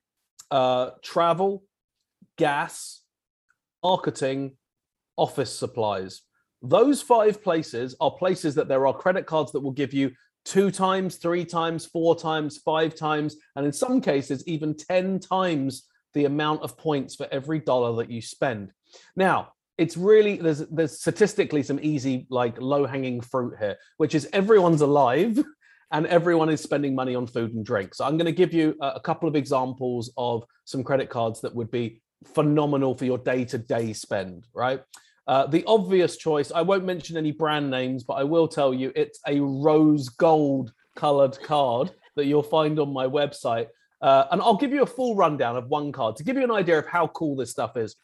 uh, 0.50 0.90
travel, 1.02 1.62
gas, 2.38 3.02
marketing, 3.82 4.56
office 5.16 5.56
supplies. 5.56 6.22
Those 6.62 7.02
five 7.02 7.42
places 7.42 7.96
are 8.00 8.10
places 8.10 8.54
that 8.54 8.68
there 8.68 8.86
are 8.86 8.94
credit 8.94 9.26
cards 9.26 9.52
that 9.52 9.60
will 9.60 9.72
give 9.72 9.92
you 9.92 10.12
two 10.44 10.70
times, 10.70 11.16
three 11.16 11.44
times, 11.44 11.86
four 11.86 12.16
times, 12.16 12.58
five 12.58 12.94
times, 12.94 13.36
and 13.56 13.66
in 13.66 13.72
some 13.72 14.00
cases, 14.00 14.46
even 14.46 14.76
10 14.76 15.20
times 15.20 15.88
the 16.14 16.24
amount 16.24 16.62
of 16.62 16.76
points 16.76 17.14
for 17.14 17.26
every 17.30 17.58
dollar 17.58 17.96
that 17.96 18.10
you 18.10 18.20
spend. 18.20 18.70
Now, 19.16 19.52
it's 19.78 19.96
really 19.96 20.36
there's 20.36 20.60
there's 20.68 21.00
statistically 21.00 21.62
some 21.62 21.80
easy 21.82 22.26
like 22.30 22.60
low 22.60 22.86
hanging 22.86 23.20
fruit 23.20 23.54
here 23.58 23.76
which 23.96 24.14
is 24.14 24.28
everyone's 24.32 24.82
alive 24.82 25.42
and 25.92 26.06
everyone 26.06 26.50
is 26.50 26.60
spending 26.60 26.94
money 26.94 27.14
on 27.14 27.26
food 27.26 27.54
and 27.54 27.64
drink 27.64 27.94
so 27.94 28.04
i'm 28.04 28.18
going 28.18 28.26
to 28.26 28.32
give 28.32 28.52
you 28.52 28.76
a, 28.82 28.88
a 28.90 29.00
couple 29.00 29.28
of 29.28 29.34
examples 29.34 30.12
of 30.16 30.44
some 30.66 30.84
credit 30.84 31.08
cards 31.08 31.40
that 31.40 31.54
would 31.54 31.70
be 31.70 32.02
phenomenal 32.24 32.94
for 32.94 33.04
your 33.04 33.18
day-to-day 33.18 33.92
spend 33.92 34.46
right? 34.54 34.82
Uh, 35.26 35.46
the 35.46 35.62
obvious 35.66 36.16
choice 36.16 36.50
i 36.50 36.60
won't 36.60 36.84
mention 36.84 37.16
any 37.16 37.30
brand 37.30 37.70
names 37.70 38.02
but 38.02 38.14
i 38.14 38.24
will 38.24 38.48
tell 38.48 38.74
you 38.74 38.92
it's 38.96 39.20
a 39.28 39.38
rose 39.40 40.08
gold 40.08 40.72
colored 40.94 41.38
card 41.40 41.92
that 42.16 42.26
you'll 42.26 42.42
find 42.42 42.78
on 42.78 42.92
my 42.92 43.06
website. 43.06 43.68
Uh, 44.00 44.26
and 44.32 44.42
i'll 44.42 44.56
give 44.56 44.72
you 44.72 44.82
a 44.82 44.86
full 44.86 45.14
rundown 45.14 45.56
of 45.56 45.68
one 45.68 45.92
card 45.92 46.16
to 46.16 46.24
give 46.24 46.36
you 46.36 46.42
an 46.42 46.50
idea 46.50 46.78
of 46.78 46.86
how 46.86 47.06
cool 47.08 47.36
this 47.36 47.50
stuff 47.50 47.76
is. 47.76 47.96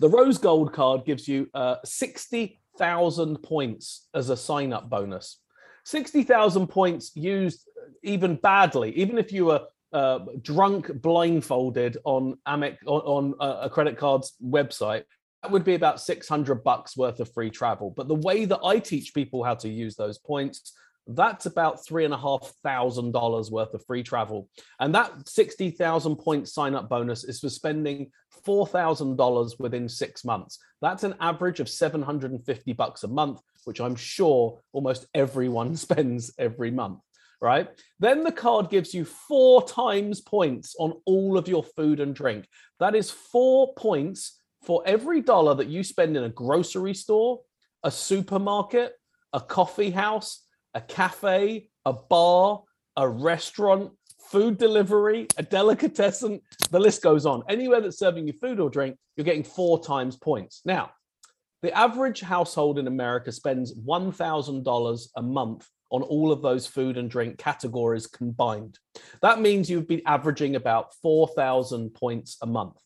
The 0.00 0.08
rose 0.08 0.38
gold 0.38 0.72
card 0.72 1.04
gives 1.04 1.28
you 1.28 1.48
uh, 1.54 1.76
60,000 1.84 3.42
points 3.42 4.08
as 4.14 4.30
a 4.30 4.36
sign 4.36 4.72
up 4.72 4.88
bonus 4.88 5.38
60,000 5.84 6.66
points 6.68 7.14
used 7.14 7.68
even 8.02 8.36
badly 8.36 8.92
even 8.96 9.18
if 9.18 9.32
you 9.32 9.46
were 9.46 9.62
uh, 9.92 10.20
drunk 10.40 10.90
blindfolded 11.00 11.98
on 12.04 12.38
Amex 12.46 12.76
on, 12.86 13.34
on 13.40 13.62
a 13.62 13.68
credit 13.68 13.96
card's 13.96 14.34
website, 14.42 15.04
that 15.42 15.50
would 15.50 15.64
be 15.64 15.74
about 15.74 16.00
600 16.00 16.62
bucks 16.62 16.96
worth 16.96 17.20
of 17.20 17.32
free 17.32 17.50
travel. 17.50 17.92
But 17.96 18.08
the 18.08 18.14
way 18.14 18.44
that 18.44 18.60
I 18.64 18.78
teach 18.78 19.14
people 19.14 19.42
how 19.42 19.54
to 19.56 19.68
use 19.68 19.96
those 19.96 20.18
points, 20.18 20.72
that's 21.06 21.46
about 21.46 21.84
three 21.84 22.04
and 22.04 22.14
a 22.14 22.18
half 22.18 22.52
thousand 22.62 23.12
dollars 23.12 23.50
worth 23.50 23.74
of 23.74 23.84
free 23.84 24.04
travel. 24.04 24.48
And 24.78 24.94
that 24.94 25.28
60,000 25.28 26.16
point 26.16 26.48
sign 26.48 26.74
up 26.74 26.88
bonus 26.88 27.24
is 27.24 27.40
for 27.40 27.48
spending 27.48 28.12
$4,000 28.46 29.58
within 29.58 29.88
six 29.88 30.24
months. 30.24 30.58
That's 30.80 31.02
an 31.02 31.14
average 31.20 31.58
of 31.58 31.68
750 31.68 32.72
bucks 32.74 33.02
a 33.02 33.08
month, 33.08 33.40
which 33.64 33.80
I'm 33.80 33.96
sure 33.96 34.60
almost 34.72 35.06
everyone 35.12 35.76
spends 35.76 36.32
every 36.38 36.70
month 36.70 37.00
right? 37.42 37.68
Then 37.98 38.22
the 38.22 38.32
card 38.32 38.70
gives 38.70 38.94
you 38.94 39.04
four 39.04 39.66
times 39.66 40.20
points 40.20 40.76
on 40.78 40.94
all 41.04 41.36
of 41.36 41.48
your 41.48 41.64
food 41.64 41.98
and 41.98 42.14
drink. 42.14 42.46
That 42.78 42.94
is 42.94 43.10
four 43.10 43.74
points 43.74 44.40
for 44.62 44.82
every 44.86 45.20
dollar 45.20 45.56
that 45.56 45.66
you 45.66 45.82
spend 45.82 46.16
in 46.16 46.22
a 46.22 46.28
grocery 46.28 46.94
store, 46.94 47.40
a 47.82 47.90
supermarket, 47.90 48.92
a 49.32 49.40
coffee 49.40 49.90
house, 49.90 50.46
a 50.72 50.80
cafe, 50.80 51.68
a 51.84 51.92
bar, 51.92 52.62
a 52.96 53.08
restaurant, 53.08 53.90
food 54.30 54.56
delivery, 54.56 55.26
a 55.36 55.42
delicatessen, 55.42 56.40
the 56.70 56.78
list 56.78 57.02
goes 57.02 57.26
on. 57.26 57.42
Anywhere 57.48 57.80
that's 57.80 57.98
serving 57.98 58.26
you 58.26 58.34
food 58.40 58.60
or 58.60 58.70
drink, 58.70 58.96
you're 59.16 59.24
getting 59.24 59.42
four 59.42 59.82
times 59.82 60.16
points. 60.16 60.62
Now, 60.64 60.92
the 61.62 61.76
average 61.76 62.20
household 62.20 62.78
in 62.78 62.86
America 62.86 63.32
spends 63.32 63.74
$1,000 63.74 65.06
a 65.16 65.22
month 65.22 65.68
on 65.92 66.02
all 66.02 66.32
of 66.32 66.42
those 66.42 66.66
food 66.66 66.96
and 66.96 67.10
drink 67.10 67.38
categories 67.38 68.06
combined. 68.06 68.78
That 69.20 69.40
means 69.40 69.70
you'd 69.70 69.86
be 69.86 70.04
averaging 70.06 70.56
about 70.56 70.94
4,000 71.02 71.90
points 71.90 72.38
a 72.42 72.46
month. 72.46 72.80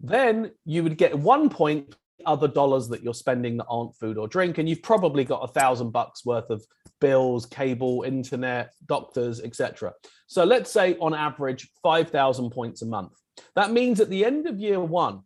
Then 0.00 0.52
you 0.64 0.84
would 0.84 0.96
get 0.96 1.18
one 1.18 1.50
point 1.50 1.94
other 2.24 2.46
dollars 2.46 2.88
that 2.88 3.02
you're 3.02 3.14
spending 3.14 3.56
that 3.56 3.66
aren't 3.68 3.96
food 3.96 4.16
or 4.16 4.28
drink, 4.28 4.58
and 4.58 4.68
you've 4.68 4.82
probably 4.82 5.24
got 5.24 5.42
a 5.42 5.52
thousand 5.52 5.90
bucks 5.90 6.24
worth 6.24 6.50
of 6.50 6.64
bills, 7.00 7.46
cable, 7.46 8.04
internet, 8.06 8.72
doctors, 8.86 9.40
etc. 9.40 9.92
So 10.28 10.44
let's 10.44 10.70
say 10.70 10.96
on 11.00 11.14
average 11.14 11.68
5,000 11.82 12.50
points 12.50 12.82
a 12.82 12.86
month. 12.86 13.12
That 13.56 13.72
means 13.72 14.00
at 14.00 14.08
the 14.08 14.24
end 14.24 14.46
of 14.46 14.60
year 14.60 14.78
one, 14.78 15.22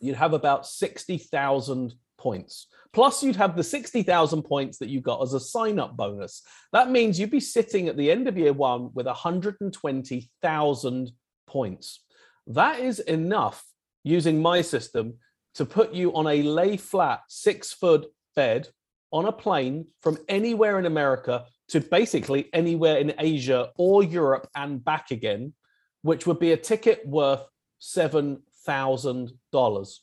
you'd 0.00 0.16
have 0.16 0.32
about 0.32 0.66
60,000 0.66 1.94
points. 2.18 2.66
Plus, 2.92 3.22
you'd 3.22 3.36
have 3.36 3.56
the 3.56 3.62
60,000 3.62 4.42
points 4.42 4.78
that 4.78 4.88
you 4.88 5.00
got 5.00 5.22
as 5.22 5.34
a 5.34 5.40
sign 5.40 5.78
up 5.78 5.96
bonus. 5.96 6.42
That 6.72 6.90
means 6.90 7.20
you'd 7.20 7.30
be 7.30 7.40
sitting 7.40 7.88
at 7.88 7.96
the 7.96 8.10
end 8.10 8.28
of 8.28 8.36
year 8.38 8.52
one 8.52 8.90
with 8.94 9.06
120,000 9.06 11.10
points. 11.46 12.00
That 12.46 12.80
is 12.80 12.98
enough 13.00 13.64
using 14.04 14.40
my 14.40 14.62
system 14.62 15.14
to 15.54 15.64
put 15.64 15.92
you 15.92 16.14
on 16.14 16.26
a 16.26 16.42
lay 16.42 16.76
flat 16.76 17.22
six 17.28 17.72
foot 17.72 18.06
bed 18.34 18.68
on 19.10 19.24
a 19.24 19.32
plane 19.32 19.86
from 20.02 20.18
anywhere 20.28 20.78
in 20.78 20.84
America 20.86 21.46
to 21.68 21.80
basically 21.80 22.48
anywhere 22.52 22.98
in 22.98 23.14
Asia 23.18 23.70
or 23.76 24.04
Europe 24.04 24.48
and 24.54 24.84
back 24.84 25.10
again, 25.10 25.54
which 26.02 26.26
would 26.26 26.38
be 26.38 26.52
a 26.52 26.56
ticket 26.56 27.04
worth 27.06 27.42
$7,000. 27.80 29.98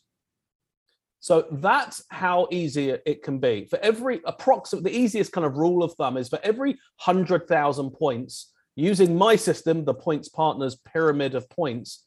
So 1.24 1.46
that's 1.52 2.04
how 2.10 2.50
easy 2.52 2.90
it 2.90 3.24
can 3.24 3.40
be. 3.40 3.66
For 3.70 3.80
every 3.80 4.20
approximate, 4.26 4.84
the 4.84 4.92
easiest 4.92 5.32
kind 5.32 5.48
of 5.48 5.56
rule 5.56 5.82
of 5.82 5.94
thumb 5.94 6.18
is 6.18 6.28
for 6.28 6.38
every 6.44 6.72
100,000 7.06 7.92
points, 7.92 8.52
using 8.76 9.18
my 9.18 9.38
system, 9.38 9.86
the 9.86 9.94
Points 9.94 10.28
Partners 10.28 10.76
pyramid 10.86 11.34
of 11.34 11.50
points, 11.50 12.04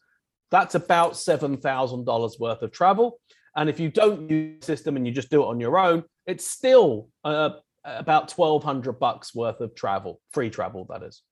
that's 0.50 0.74
about 0.74 1.12
$7,000 1.12 2.38
worth 2.38 2.60
of 2.60 2.72
travel. 2.72 3.18
And 3.56 3.70
if 3.70 3.80
you 3.80 3.88
don't 3.88 4.28
use 4.28 4.60
the 4.60 4.66
system 4.66 4.96
and 4.98 5.06
you 5.06 5.14
just 5.14 5.30
do 5.30 5.42
it 5.44 5.46
on 5.46 5.60
your 5.60 5.78
own, 5.78 6.04
it's 6.26 6.46
still 6.46 7.08
uh, 7.24 7.52
about 7.86 8.30
1200 8.30 8.98
bucks 8.98 9.34
worth 9.34 9.62
of 9.62 9.74
travel, 9.74 10.20
free 10.34 10.50
travel, 10.50 10.86
that 10.90 11.02
is. 11.02 11.22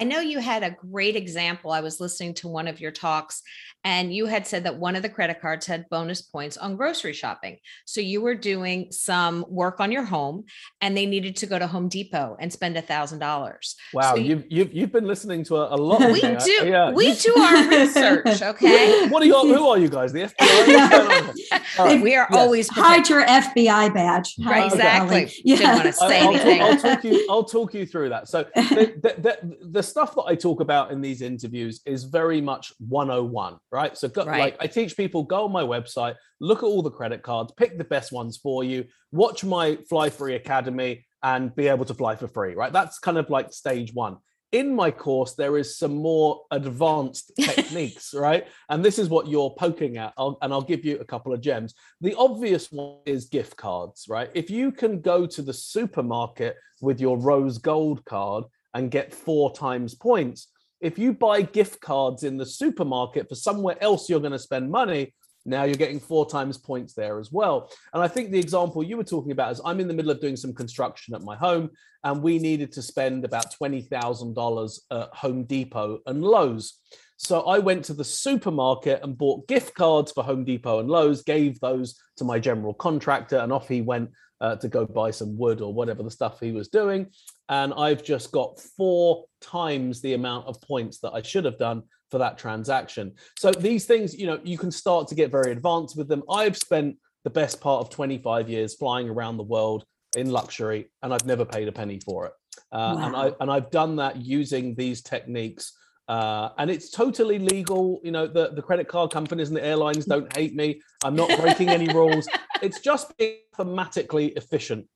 I 0.00 0.04
know 0.04 0.20
you 0.20 0.38
had 0.38 0.62
a 0.62 0.70
great 0.70 1.16
example. 1.16 1.70
I 1.70 1.80
was 1.80 2.00
listening 2.00 2.34
to 2.34 2.48
one 2.48 2.66
of 2.66 2.80
your 2.80 2.90
talks, 2.90 3.42
and 3.84 4.14
you 4.14 4.26
had 4.26 4.46
said 4.46 4.64
that 4.64 4.76
one 4.76 4.96
of 4.96 5.02
the 5.02 5.08
credit 5.08 5.40
cards 5.40 5.66
had 5.66 5.88
bonus 5.90 6.22
points 6.22 6.56
on 6.56 6.76
grocery 6.76 7.12
shopping. 7.12 7.58
So 7.84 8.00
you 8.00 8.20
were 8.20 8.34
doing 8.34 8.92
some 8.92 9.44
work 9.48 9.80
on 9.80 9.90
your 9.90 10.04
home, 10.04 10.44
and 10.80 10.96
they 10.96 11.06
needed 11.06 11.36
to 11.36 11.46
go 11.46 11.58
to 11.58 11.66
Home 11.66 11.88
Depot 11.88 12.36
and 12.38 12.52
spend 12.52 12.76
a 12.76 12.82
thousand 12.82 13.18
dollars. 13.18 13.76
Wow, 13.92 14.14
so 14.14 14.20
you, 14.20 14.36
have 14.36 14.44
you've 14.48 14.72
you've 14.72 14.92
been 14.92 15.06
listening 15.06 15.44
to 15.44 15.56
a, 15.56 15.74
a 15.74 15.78
lot. 15.78 16.00
we 16.12 16.20
do 16.20 16.68
yeah. 16.68 16.90
we 16.92 17.14
do 17.14 17.34
our 17.34 17.68
research. 17.68 18.42
Okay, 18.52 19.08
what 19.08 19.22
are 19.22 19.26
you? 19.26 19.34
Who 19.34 19.68
are 19.68 19.78
you 19.78 19.88
guys? 19.88 20.12
The 20.12 20.22
FBI. 20.22 21.78
right. 21.78 22.02
We 22.02 22.14
are 22.14 22.26
yes. 22.30 22.38
always 22.38 22.68
hide 22.68 23.08
your 23.08 23.24
FBI 23.24 23.92
badge. 23.94 24.34
Right, 24.44 24.66
exactly. 24.66 25.32
Yeah. 25.44 25.56
Didn't 25.56 25.72
want 25.74 25.84
to 25.84 25.92
say 25.92 26.20
I'll, 26.20 26.34
anything. 26.34 26.62
I'll, 26.62 26.76
talk 26.76 27.04
you. 27.04 27.26
I'll 27.30 27.44
talk 27.44 27.74
you 27.74 27.86
through 27.86 28.10
that. 28.10 28.28
So 28.28 28.44
the, 28.54 28.94
the, 29.00 29.14
the, 29.18 29.56
the 29.66 29.82
stuff 29.92 30.14
that 30.16 30.24
I 30.26 30.34
talk 30.34 30.60
about 30.60 30.90
in 30.90 31.00
these 31.00 31.22
interviews 31.22 31.80
is 31.86 32.04
very 32.04 32.40
much 32.40 32.72
101, 32.78 33.58
right? 33.70 33.96
So, 33.96 34.08
go, 34.08 34.24
right. 34.24 34.40
like, 34.40 34.56
I 34.58 34.66
teach 34.66 34.96
people 34.96 35.22
go 35.22 35.44
on 35.44 35.52
my 35.52 35.62
website, 35.62 36.16
look 36.40 36.58
at 36.58 36.66
all 36.66 36.82
the 36.82 36.90
credit 36.90 37.22
cards, 37.22 37.52
pick 37.56 37.78
the 37.78 37.84
best 37.84 38.10
ones 38.10 38.36
for 38.36 38.64
you, 38.64 38.84
watch 39.12 39.44
my 39.44 39.76
Fly 39.88 40.10
Free 40.10 40.34
Academy, 40.34 41.04
and 41.22 41.54
be 41.54 41.68
able 41.68 41.84
to 41.84 41.94
fly 41.94 42.16
for 42.16 42.26
free, 42.26 42.54
right? 42.54 42.72
That's 42.72 42.98
kind 42.98 43.18
of 43.18 43.30
like 43.30 43.52
stage 43.52 43.94
one. 43.94 44.16
In 44.50 44.74
my 44.74 44.90
course, 44.90 45.34
there 45.34 45.56
is 45.56 45.78
some 45.78 45.94
more 45.94 46.42
advanced 46.50 47.32
techniques, 47.40 48.12
right? 48.12 48.46
And 48.68 48.84
this 48.84 48.98
is 48.98 49.08
what 49.08 49.28
you're 49.28 49.54
poking 49.58 49.96
at, 49.96 50.12
I'll, 50.18 50.36
and 50.42 50.52
I'll 50.52 50.60
give 50.60 50.84
you 50.84 50.98
a 50.98 51.04
couple 51.04 51.32
of 51.32 51.40
gems. 51.40 51.74
The 52.00 52.14
obvious 52.16 52.70
one 52.70 52.98
is 53.06 53.26
gift 53.26 53.56
cards, 53.56 54.06
right? 54.08 54.30
If 54.34 54.50
you 54.50 54.72
can 54.72 55.00
go 55.00 55.26
to 55.26 55.42
the 55.42 55.54
supermarket 55.54 56.56
with 56.82 57.00
your 57.00 57.16
rose 57.16 57.58
gold 57.58 58.04
card 58.04 58.44
and 58.74 58.90
get 58.90 59.14
four 59.14 59.52
times 59.52 59.94
points. 59.94 60.48
If 60.80 60.98
you 60.98 61.12
buy 61.12 61.42
gift 61.42 61.80
cards 61.80 62.24
in 62.24 62.36
the 62.36 62.46
supermarket 62.46 63.28
for 63.28 63.34
somewhere 63.34 63.76
else 63.80 64.08
you're 64.08 64.20
going 64.20 64.32
to 64.32 64.38
spend 64.38 64.70
money, 64.70 65.14
now 65.44 65.64
you're 65.64 65.74
getting 65.74 66.00
four 66.00 66.28
times 66.28 66.56
points 66.58 66.94
there 66.94 67.18
as 67.18 67.32
well. 67.32 67.70
And 67.92 68.02
I 68.02 68.08
think 68.08 68.30
the 68.30 68.38
example 68.38 68.82
you 68.82 68.96
were 68.96 69.04
talking 69.04 69.32
about 69.32 69.52
is 69.52 69.60
I'm 69.64 69.80
in 69.80 69.88
the 69.88 69.94
middle 69.94 70.10
of 70.10 70.20
doing 70.20 70.36
some 70.36 70.54
construction 70.54 71.14
at 71.14 71.22
my 71.22 71.36
home, 71.36 71.70
and 72.04 72.22
we 72.22 72.38
needed 72.38 72.72
to 72.72 72.82
spend 72.82 73.24
about 73.24 73.54
$20,000 73.60 74.78
at 74.90 75.08
Home 75.14 75.44
Depot 75.44 76.00
and 76.06 76.22
Lowe's. 76.22 76.78
So 77.16 77.42
I 77.42 77.58
went 77.58 77.84
to 77.84 77.94
the 77.94 78.04
supermarket 78.04 79.00
and 79.02 79.16
bought 79.16 79.46
gift 79.46 79.74
cards 79.74 80.10
for 80.10 80.24
Home 80.24 80.44
Depot 80.44 80.80
and 80.80 80.88
Lowe's, 80.88 81.22
gave 81.22 81.60
those 81.60 82.00
to 82.16 82.24
my 82.24 82.38
general 82.38 82.74
contractor, 82.74 83.38
and 83.38 83.52
off 83.52 83.68
he 83.68 83.80
went 83.80 84.10
uh, 84.42 84.56
to 84.56 84.68
go 84.68 84.84
buy 84.84 85.10
some 85.10 85.38
wood 85.38 85.60
or 85.60 85.72
whatever 85.72 86.02
the 86.02 86.10
stuff 86.10 86.40
he 86.40 86.50
was 86.52 86.68
doing. 86.68 87.06
And 87.48 87.72
I've 87.74 88.02
just 88.02 88.32
got 88.32 88.60
four 88.60 89.24
times 89.40 90.02
the 90.02 90.14
amount 90.14 90.48
of 90.48 90.60
points 90.60 90.98
that 90.98 91.12
I 91.12 91.22
should 91.22 91.44
have 91.44 91.58
done 91.58 91.84
for 92.10 92.18
that 92.18 92.36
transaction. 92.36 93.14
So 93.38 93.52
these 93.52 93.86
things, 93.86 94.18
you 94.18 94.26
know, 94.26 94.40
you 94.42 94.58
can 94.58 94.70
start 94.70 95.06
to 95.08 95.14
get 95.14 95.30
very 95.30 95.52
advanced 95.52 95.96
with 95.96 96.08
them. 96.08 96.24
I've 96.28 96.56
spent 96.56 96.96
the 97.24 97.30
best 97.30 97.60
part 97.60 97.80
of 97.80 97.90
25 97.90 98.50
years 98.50 98.74
flying 98.74 99.08
around 99.08 99.36
the 99.36 99.44
world 99.44 99.84
in 100.16 100.30
luxury, 100.30 100.90
and 101.02 101.14
I've 101.14 101.24
never 101.24 101.44
paid 101.44 101.68
a 101.68 101.72
penny 101.72 102.00
for 102.04 102.26
it. 102.26 102.32
Uh, 102.72 102.94
wow. 102.96 103.06
And 103.06 103.16
I 103.16 103.32
and 103.40 103.50
I've 103.50 103.70
done 103.70 103.96
that 103.96 104.16
using 104.16 104.74
these 104.74 105.02
techniques 105.02 105.72
uh, 106.08 106.50
and 106.58 106.70
it's 106.70 106.90
totally 106.90 107.38
legal. 107.38 108.00
You 108.02 108.10
know, 108.10 108.26
the, 108.26 108.50
the 108.50 108.62
credit 108.62 108.88
card 108.88 109.10
companies 109.10 109.48
and 109.48 109.56
the 109.56 109.64
airlines 109.64 110.04
don't 110.04 110.34
hate 110.36 110.54
me. 110.54 110.80
I'm 111.04 111.14
not 111.14 111.40
breaking 111.40 111.68
any 111.68 111.92
rules. 111.92 112.28
It's 112.60 112.80
just 112.80 113.16
being 113.16 113.38
mathematically 113.58 114.28
efficient. 114.28 114.86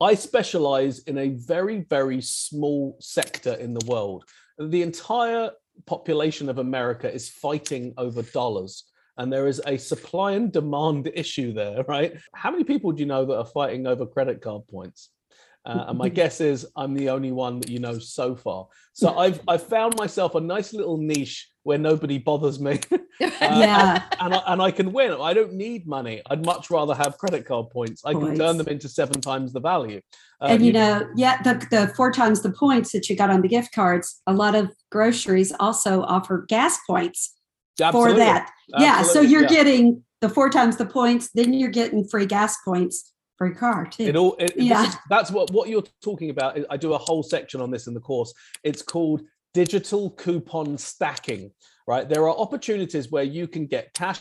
I 0.00 0.14
specialize 0.14 1.00
in 1.00 1.18
a 1.18 1.28
very, 1.30 1.80
very 1.88 2.20
small 2.20 2.96
sector 3.00 3.54
in 3.54 3.74
the 3.74 3.84
world. 3.86 4.24
The 4.58 4.82
entire 4.82 5.50
population 5.86 6.48
of 6.48 6.58
America 6.58 7.12
is 7.12 7.28
fighting 7.28 7.94
over 7.96 8.22
dollars. 8.22 8.84
And 9.18 9.32
there 9.32 9.46
is 9.46 9.60
a 9.66 9.76
supply 9.76 10.32
and 10.32 10.50
demand 10.52 11.10
issue 11.14 11.52
there, 11.52 11.84
right? 11.84 12.16
How 12.34 12.50
many 12.50 12.64
people 12.64 12.92
do 12.92 13.00
you 13.00 13.06
know 13.06 13.24
that 13.26 13.38
are 13.38 13.46
fighting 13.46 13.86
over 13.86 14.06
credit 14.06 14.40
card 14.40 14.62
points? 14.68 15.10
Uh, 15.64 15.84
and 15.88 15.98
my 15.98 16.08
guess 16.08 16.40
is 16.40 16.66
I'm 16.74 16.94
the 16.94 17.10
only 17.10 17.30
one 17.30 17.60
that 17.60 17.70
you 17.70 17.78
know 17.78 17.98
so 17.98 18.34
far. 18.34 18.66
So 18.94 19.16
I've 19.16 19.40
I've 19.46 19.62
found 19.62 19.96
myself 19.96 20.34
a 20.34 20.40
nice 20.40 20.72
little 20.72 20.96
niche 20.96 21.50
where 21.62 21.78
nobody 21.78 22.18
bothers 22.18 22.58
me. 22.58 22.80
uh, 22.92 22.98
yeah, 23.20 24.02
and, 24.20 24.20
and, 24.20 24.34
I, 24.34 24.42
and 24.46 24.62
I 24.62 24.70
can 24.72 24.92
win. 24.92 25.12
I 25.12 25.34
don't 25.34 25.52
need 25.52 25.86
money. 25.86 26.22
I'd 26.28 26.44
much 26.44 26.70
rather 26.70 26.94
have 26.94 27.18
credit 27.18 27.44
card 27.44 27.70
points. 27.70 28.02
I 28.04 28.12
points. 28.12 28.28
can 28.28 28.38
turn 28.38 28.56
them 28.56 28.68
into 28.68 28.88
seven 28.88 29.20
times 29.20 29.52
the 29.52 29.60
value. 29.60 30.00
Uh, 30.40 30.46
and 30.46 30.66
you, 30.66 30.72
know, 30.72 31.00
know, 31.00 31.08
yeah, 31.14 31.40
the 31.42 31.64
the 31.70 31.88
four 31.94 32.10
times 32.10 32.42
the 32.42 32.52
points 32.52 32.90
that 32.92 33.08
you 33.08 33.16
got 33.16 33.30
on 33.30 33.42
the 33.42 33.48
gift 33.48 33.72
cards. 33.72 34.20
A 34.26 34.32
lot 34.32 34.54
of 34.54 34.70
groceries 34.90 35.52
also 35.60 36.02
offer 36.02 36.44
gas 36.48 36.78
points 36.88 37.34
Absolutely. 37.80 38.12
for 38.12 38.18
that. 38.18 38.50
Absolutely. 38.74 38.84
Yeah, 38.84 39.02
so 39.02 39.20
you're 39.20 39.42
yeah. 39.42 39.48
getting 39.48 40.04
the 40.20 40.28
four 40.28 40.50
times 40.50 40.76
the 40.76 40.86
points. 40.86 41.30
Then 41.32 41.52
you're 41.52 41.70
getting 41.70 42.04
free 42.08 42.26
gas 42.26 42.56
points 42.64 43.12
for 43.36 43.46
a 43.46 43.54
car 43.54 43.86
too. 43.86 44.04
It 44.04 44.16
all 44.16 44.36
it, 44.38 44.54
yeah. 44.56 44.86
Is, 44.86 44.96
that's 45.08 45.30
what 45.30 45.50
what 45.50 45.68
you're 45.68 45.84
talking 46.02 46.30
about. 46.30 46.58
I 46.70 46.76
do 46.76 46.94
a 46.94 46.98
whole 46.98 47.22
section 47.22 47.60
on 47.60 47.70
this 47.70 47.86
in 47.86 47.94
the 47.94 48.00
course. 48.00 48.32
It's 48.62 48.82
called 48.82 49.22
digital 49.54 50.10
coupon 50.12 50.78
stacking. 50.78 51.50
Right, 51.86 52.08
there 52.08 52.28
are 52.28 52.36
opportunities 52.36 53.10
where 53.10 53.24
you 53.24 53.48
can 53.48 53.66
get 53.66 53.92
cash, 53.92 54.20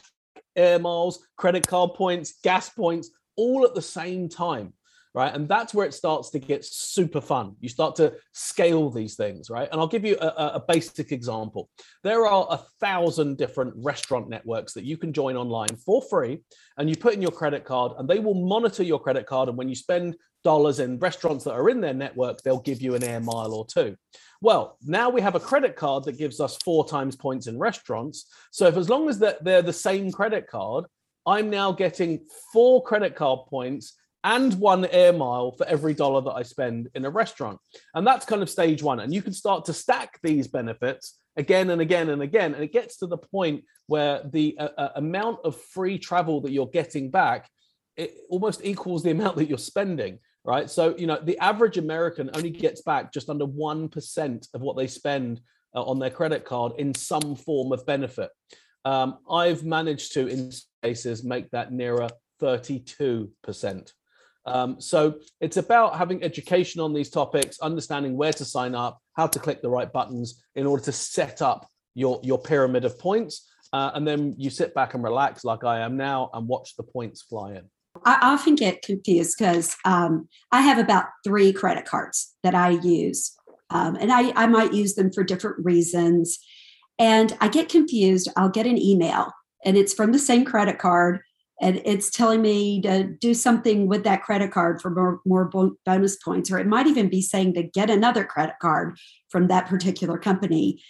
air 0.55 0.79
miles, 0.79 1.27
credit 1.37 1.67
card 1.67 1.93
points, 1.93 2.35
gas 2.43 2.69
points, 2.69 3.11
all 3.35 3.65
at 3.65 3.75
the 3.75 3.81
same 3.81 4.27
time 4.27 4.73
right? 5.13 5.33
And 5.33 5.47
that's 5.47 5.73
where 5.73 5.85
it 5.85 5.93
starts 5.93 6.29
to 6.31 6.39
get 6.39 6.63
super 6.63 7.19
fun. 7.19 7.55
You 7.59 7.69
start 7.69 7.95
to 7.97 8.13
scale 8.33 8.89
these 8.89 9.15
things, 9.15 9.49
right? 9.49 9.67
And 9.71 9.79
I'll 9.79 9.87
give 9.87 10.05
you 10.05 10.17
a, 10.19 10.53
a, 10.55 10.63
basic 10.65 11.11
example. 11.11 11.69
There 12.03 12.25
are 12.25 12.47
a 12.49 12.59
thousand 12.79 13.37
different 13.37 13.73
restaurant 13.77 14.29
networks 14.29 14.73
that 14.73 14.85
you 14.85 14.97
can 14.97 15.11
join 15.11 15.35
online 15.35 15.75
for 15.85 16.01
free, 16.01 16.43
and 16.77 16.89
you 16.89 16.95
put 16.95 17.13
in 17.13 17.21
your 17.21 17.31
credit 17.31 17.65
card, 17.65 17.93
and 17.97 18.09
they 18.09 18.19
will 18.19 18.35
monitor 18.35 18.83
your 18.83 18.99
credit 18.99 19.25
card. 19.25 19.49
And 19.49 19.57
when 19.57 19.67
you 19.67 19.75
spend 19.75 20.15
dollars 20.43 20.79
in 20.79 20.97
restaurants 20.99 21.43
that 21.43 21.53
are 21.53 21.69
in 21.69 21.81
their 21.81 21.93
network, 21.93 22.41
they'll 22.41 22.59
give 22.59 22.81
you 22.81 22.95
an 22.95 23.03
air 23.03 23.19
mile 23.19 23.53
or 23.53 23.65
two. 23.65 23.95
Well, 24.41 24.77
now 24.81 25.09
we 25.09 25.21
have 25.21 25.35
a 25.35 25.39
credit 25.39 25.75
card 25.75 26.05
that 26.05 26.17
gives 26.17 26.39
us 26.39 26.57
four 26.63 26.87
times 26.87 27.15
points 27.15 27.47
in 27.47 27.59
restaurants. 27.59 28.25
So 28.51 28.67
if 28.67 28.77
as 28.77 28.89
long 28.89 29.07
as 29.09 29.19
they're 29.19 29.61
the 29.61 29.73
same 29.73 30.11
credit 30.11 30.47
card, 30.47 30.85
I'm 31.27 31.51
now 31.51 31.71
getting 31.71 32.25
four 32.51 32.81
credit 32.81 33.15
card 33.15 33.41
points 33.47 33.93
and 34.23 34.53
one 34.55 34.85
air 34.85 35.13
mile 35.13 35.51
for 35.53 35.65
every 35.67 35.93
dollar 35.93 36.21
that 36.21 36.33
I 36.33 36.43
spend 36.43 36.89
in 36.95 37.05
a 37.05 37.09
restaurant. 37.09 37.59
And 37.95 38.05
that's 38.05 38.25
kind 38.25 38.41
of 38.41 38.49
stage 38.49 38.83
one. 38.83 38.99
And 38.99 39.13
you 39.13 39.21
can 39.21 39.33
start 39.33 39.65
to 39.65 39.73
stack 39.73 40.19
these 40.21 40.47
benefits 40.47 41.17
again 41.37 41.69
and 41.69 41.81
again 41.81 42.09
and 42.09 42.21
again. 42.21 42.53
And 42.53 42.63
it 42.63 42.73
gets 42.73 42.97
to 42.97 43.07
the 43.07 43.17
point 43.17 43.63
where 43.87 44.21
the 44.31 44.55
uh, 44.59 44.69
uh, 44.77 44.89
amount 44.95 45.39
of 45.43 45.59
free 45.59 45.97
travel 45.97 46.41
that 46.41 46.51
you're 46.51 46.67
getting 46.67 47.09
back 47.09 47.49
it 47.97 48.15
almost 48.29 48.61
equals 48.63 49.03
the 49.03 49.11
amount 49.11 49.35
that 49.35 49.49
you're 49.49 49.57
spending 49.57 50.19
right 50.43 50.69
so 50.69 50.95
you 50.97 51.07
know 51.07 51.19
the 51.21 51.37
average 51.39 51.77
american 51.77 52.29
only 52.35 52.49
gets 52.49 52.81
back 52.81 53.13
just 53.13 53.29
under 53.29 53.45
1% 53.45 54.47
of 54.53 54.61
what 54.61 54.77
they 54.77 54.87
spend 54.87 55.41
uh, 55.75 55.83
on 55.83 55.99
their 55.99 56.09
credit 56.09 56.45
card 56.45 56.73
in 56.77 56.93
some 56.93 57.35
form 57.35 57.71
of 57.71 57.85
benefit 57.85 58.29
um, 58.85 59.17
i've 59.29 59.63
managed 59.63 60.13
to 60.13 60.27
in 60.27 60.51
cases 60.83 61.23
make 61.23 61.49
that 61.51 61.71
nearer 61.71 62.09
32% 62.41 63.93
um, 64.45 64.81
so 64.81 65.15
it's 65.39 65.57
about 65.57 65.97
having 65.97 66.23
education 66.23 66.81
on 66.81 66.93
these 66.93 67.09
topics, 67.09 67.59
understanding 67.59 68.17
where 68.17 68.33
to 68.33 68.45
sign 68.45 68.75
up, 68.75 68.99
how 69.13 69.27
to 69.27 69.39
click 69.39 69.61
the 69.61 69.69
right 69.69 69.91
buttons 69.91 70.43
in 70.55 70.65
order 70.65 70.83
to 70.83 70.91
set 70.91 71.41
up 71.41 71.67
your, 71.93 72.19
your 72.23 72.39
pyramid 72.39 72.85
of 72.85 72.97
points. 72.97 73.47
uh, 73.73 73.91
and 73.93 74.07
then 74.07 74.35
you 74.37 74.49
sit 74.49 74.73
back 74.73 74.93
and 74.93 75.03
relax 75.03 75.43
like 75.43 75.63
I 75.63 75.79
am 75.79 75.95
now 75.97 76.29
and 76.33 76.47
watch 76.47 76.75
the 76.75 76.83
points 76.83 77.21
fly 77.21 77.51
in. 77.51 77.63
I 78.05 78.17
often 78.21 78.55
get 78.55 78.81
confused 78.81 79.35
because 79.37 79.75
um, 79.85 80.27
I 80.51 80.61
have 80.61 80.77
about 80.77 81.05
three 81.23 81.51
credit 81.53 81.85
cards 81.85 82.33
that 82.43 82.55
I 82.55 82.69
use, 82.69 83.35
um, 83.69 83.95
and 83.95 84.11
I, 84.11 84.31
I 84.31 84.47
might 84.47 84.73
use 84.73 84.95
them 84.95 85.11
for 85.11 85.23
different 85.23 85.63
reasons. 85.63 86.39
And 86.99 87.35
I 87.41 87.47
get 87.47 87.67
confused. 87.67 88.29
I'll 88.37 88.49
get 88.49 88.65
an 88.65 88.77
email, 88.77 89.31
and 89.65 89.77
it's 89.77 89.93
from 89.93 90.11
the 90.11 90.19
same 90.19 90.45
credit 90.45 90.79
card, 90.79 91.19
and 91.61 91.79
it's 91.85 92.09
telling 92.09 92.41
me 92.41 92.81
to 92.81 93.03
do 93.03 93.33
something 93.35 93.87
with 93.87 94.03
that 94.03 94.23
credit 94.23 94.51
card 94.51 94.81
for 94.81 94.89
more, 94.89 95.21
more 95.25 95.45
bonus 95.85 96.17
points, 96.17 96.51
or 96.51 96.57
it 96.57 96.65
might 96.65 96.87
even 96.87 97.07
be 97.07 97.21
saying 97.21 97.53
to 97.53 97.63
get 97.63 97.89
another 97.89 98.25
credit 98.25 98.55
card 98.59 98.97
from 99.29 99.47
that 99.47 99.67
particular 99.67 100.17
company. 100.17 100.81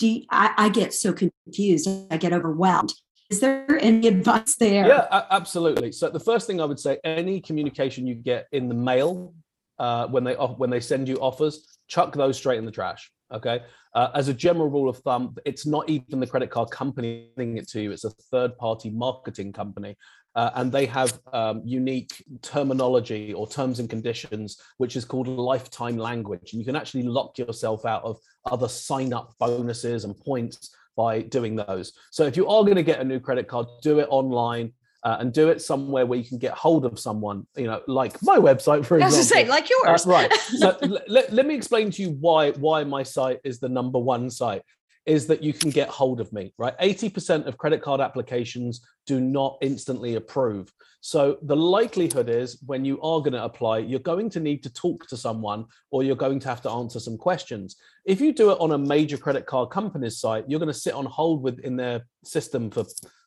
You, 0.00 0.22
I, 0.30 0.52
I 0.56 0.68
get 0.70 0.94
so 0.94 1.12
confused. 1.12 1.88
I 2.10 2.16
get 2.16 2.32
overwhelmed. 2.32 2.94
Is 3.28 3.40
there 3.40 3.78
any 3.80 4.08
advice 4.08 4.56
there? 4.56 4.86
Yeah, 4.86 5.24
absolutely. 5.30 5.92
So 5.92 6.08
the 6.08 6.20
first 6.20 6.46
thing 6.46 6.60
I 6.60 6.64
would 6.64 6.80
say, 6.80 6.98
any 7.04 7.40
communication 7.40 8.06
you 8.06 8.14
get 8.14 8.46
in 8.52 8.68
the 8.68 8.74
mail 8.74 9.34
uh, 9.78 10.06
when 10.06 10.24
they 10.24 10.34
when 10.34 10.70
they 10.70 10.80
send 10.80 11.08
you 11.08 11.16
offers, 11.16 11.78
chuck 11.88 12.14
those 12.14 12.36
straight 12.36 12.58
in 12.58 12.64
the 12.64 12.70
trash. 12.70 13.10
Okay. 13.32 13.60
Uh, 13.92 14.10
as 14.14 14.28
a 14.28 14.34
general 14.34 14.68
rule 14.68 14.88
of 14.88 14.98
thumb, 14.98 15.34
it's 15.44 15.66
not 15.66 15.88
even 15.88 16.20
the 16.20 16.26
credit 16.26 16.50
card 16.50 16.70
company 16.70 17.30
sending 17.36 17.56
it 17.56 17.68
to 17.68 17.80
you; 17.80 17.90
it's 17.90 18.04
a 18.04 18.10
third-party 18.10 18.90
marketing 18.90 19.52
company, 19.52 19.96
uh, 20.36 20.50
and 20.54 20.70
they 20.70 20.86
have 20.86 21.18
um, 21.32 21.60
unique 21.64 22.22
terminology 22.42 23.34
or 23.34 23.48
terms 23.48 23.80
and 23.80 23.90
conditions, 23.90 24.60
which 24.76 24.94
is 24.94 25.04
called 25.04 25.26
lifetime 25.26 25.96
language. 25.96 26.52
And 26.52 26.60
you 26.60 26.64
can 26.64 26.76
actually 26.76 27.02
lock 27.02 27.36
yourself 27.38 27.84
out 27.84 28.04
of 28.04 28.18
other 28.44 28.68
sign-up 28.68 29.34
bonuses 29.40 30.04
and 30.04 30.16
points 30.16 30.76
by 30.96 31.22
doing 31.22 31.56
those. 31.56 31.92
So 32.10 32.24
if 32.24 32.36
you 32.36 32.46
are 32.46 32.62
going 32.62 32.76
to 32.76 32.82
get 32.82 33.00
a 33.00 33.04
new 33.04 33.18
credit 33.18 33.48
card, 33.48 33.66
do 33.82 33.98
it 33.98 34.08
online. 34.08 34.72
Uh, 35.04 35.18
and 35.20 35.32
do 35.32 35.50
it 35.50 35.62
somewhere 35.62 36.04
where 36.04 36.18
you 36.18 36.24
can 36.24 36.38
get 36.38 36.52
hold 36.52 36.84
of 36.84 36.98
someone, 36.98 37.46
you 37.56 37.66
know, 37.66 37.80
like 37.86 38.20
my 38.22 38.38
website, 38.38 38.84
for 38.84 38.96
example. 38.98 39.22
Say, 39.22 39.46
like 39.46 39.70
yours. 39.70 40.04
Uh, 40.06 40.10
right. 40.10 40.32
So 40.32 40.76
let, 41.06 41.32
let 41.32 41.46
me 41.46 41.54
explain 41.54 41.90
to 41.92 42.02
you 42.02 42.10
why 42.10 42.50
why 42.52 42.82
my 42.82 43.02
site 43.04 43.38
is 43.44 43.60
the 43.60 43.68
number 43.68 43.98
one 43.98 44.30
site 44.30 44.62
is 45.06 45.28
that 45.28 45.42
you 45.42 45.52
can 45.52 45.70
get 45.70 45.88
hold 45.88 46.20
of 46.20 46.32
me, 46.32 46.52
right? 46.58 46.76
80% 46.78 47.46
of 47.46 47.56
credit 47.56 47.80
card 47.80 48.00
applications 48.00 48.84
do 49.06 49.20
not 49.20 49.56
instantly 49.62 50.16
approve. 50.16 50.72
So 51.00 51.38
the 51.42 51.54
likelihood 51.54 52.28
is 52.28 52.60
when 52.66 52.84
you 52.84 53.00
are 53.00 53.20
going 53.20 53.34
to 53.34 53.44
apply, 53.44 53.78
you're 53.78 54.00
going 54.00 54.28
to 54.30 54.40
need 54.40 54.64
to 54.64 54.72
talk 54.72 55.06
to 55.06 55.16
someone 55.16 55.66
or 55.92 56.02
you're 56.02 56.16
going 56.16 56.40
to 56.40 56.48
have 56.48 56.60
to 56.62 56.70
answer 56.70 56.98
some 56.98 57.16
questions. 57.16 57.76
If 58.04 58.20
you 58.20 58.32
do 58.32 58.50
it 58.50 58.58
on 58.60 58.72
a 58.72 58.78
major 58.78 59.16
credit 59.16 59.46
card 59.46 59.70
company's 59.70 60.18
site, 60.18 60.44
you're 60.48 60.58
going 60.58 60.72
to 60.72 60.74
sit 60.74 60.94
on 60.94 61.06
hold 61.06 61.44
within 61.44 61.76
their 61.76 62.04
system 62.24 62.68
for 62.72 62.84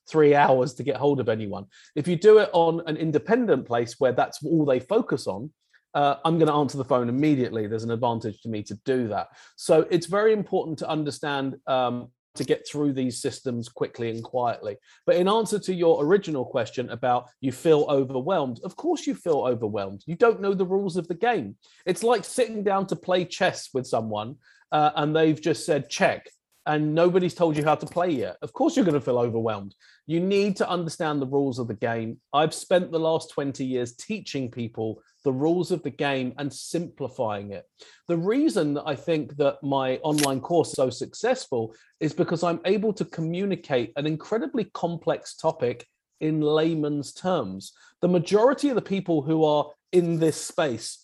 three 0.09 0.35
hours 0.35 0.73
to 0.75 0.83
get 0.83 0.97
hold 0.97 1.19
of 1.19 1.29
anyone. 1.29 1.65
If 1.95 2.07
you 2.07 2.15
do 2.15 2.39
it 2.39 2.49
on 2.53 2.81
an 2.87 2.97
independent 2.97 3.65
place 3.65 3.95
where 3.99 4.11
that's 4.11 4.43
all 4.43 4.65
they 4.65 4.79
focus 4.79 5.27
on, 5.27 5.51
uh, 5.93 6.15
I'm 6.23 6.37
going 6.37 6.47
to 6.47 6.53
answer 6.53 6.77
the 6.77 6.85
phone 6.85 7.09
immediately. 7.09 7.67
There's 7.67 7.83
an 7.83 7.91
advantage 7.91 8.41
to 8.41 8.49
me 8.49 8.63
to 8.63 8.75
do 8.85 9.07
that. 9.07 9.27
So 9.55 9.87
it's 9.89 10.05
very 10.05 10.33
important 10.33 10.77
to 10.79 10.89
understand 10.89 11.57
um, 11.67 12.09
to 12.35 12.43
get 12.43 12.67
through 12.67 12.93
these 12.93 13.21
systems 13.21 13.67
quickly 13.67 14.09
and 14.09 14.23
quietly. 14.23 14.77
But 15.05 15.15
in 15.15 15.27
answer 15.27 15.59
to 15.59 15.73
your 15.73 16.03
original 16.03 16.45
question 16.45 16.89
about 16.89 17.27
you 17.41 17.51
feel 17.51 17.85
overwhelmed, 17.89 18.59
of 18.63 18.75
course 18.75 19.07
you 19.07 19.15
feel 19.15 19.39
overwhelmed. 19.39 20.03
You 20.05 20.15
don't 20.15 20.41
know 20.41 20.53
the 20.53 20.65
rules 20.65 20.95
of 20.95 21.07
the 21.07 21.15
game. 21.15 21.57
It's 21.85 22.03
like 22.03 22.23
sitting 22.23 22.63
down 22.63 22.87
to 22.87 22.95
play 22.95 23.25
chess 23.25 23.69
with 23.73 23.87
someone 23.87 24.35
uh, 24.71 24.91
and 24.95 25.15
they've 25.15 25.41
just 25.41 25.65
said 25.65 25.89
check 25.89 26.27
and 26.69 26.93
nobody's 26.93 27.33
told 27.33 27.57
you 27.57 27.63
how 27.63 27.73
to 27.73 27.85
play 27.87 28.11
yet. 28.11 28.37
Of 28.43 28.53
course, 28.53 28.75
you're 28.75 28.85
going 28.85 28.93
to 28.93 29.01
feel 29.01 29.17
overwhelmed. 29.17 29.73
You 30.05 30.19
need 30.19 30.55
to 30.57 30.69
understand 30.69 31.19
the 31.19 31.25
rules 31.25 31.57
of 31.57 31.67
the 31.67 31.73
game. 31.73 32.19
I've 32.31 32.53
spent 32.53 32.91
the 32.91 32.99
last 32.99 33.31
20 33.31 33.65
years 33.65 33.95
teaching 33.95 34.51
people 34.51 35.01
the 35.23 35.33
rules 35.33 35.71
of 35.71 35.81
the 35.81 35.89
game 35.89 36.31
and 36.37 36.53
simplifying 36.53 37.53
it. 37.53 37.65
The 38.07 38.17
reason 38.17 38.75
that 38.75 38.83
I 38.85 38.95
think 38.95 39.35
that 39.37 39.57
my 39.63 39.97
online 40.03 40.41
course 40.41 40.69
is 40.69 40.75
so 40.75 40.91
successful 40.91 41.73
is 41.99 42.13
because 42.13 42.43
I'm 42.43 42.61
able 42.65 42.93
to 42.93 43.05
communicate 43.05 43.91
an 43.95 44.05
incredibly 44.05 44.65
complex 44.65 45.35
topic 45.35 45.87
in 46.21 46.39
layman's 46.39 47.13
terms. 47.13 47.73
The 48.01 48.09
majority 48.09 48.69
of 48.69 48.75
the 48.75 48.81
people 48.83 49.23
who 49.23 49.43
are 49.43 49.71
in 49.91 50.19
this 50.19 50.39
space 50.39 50.99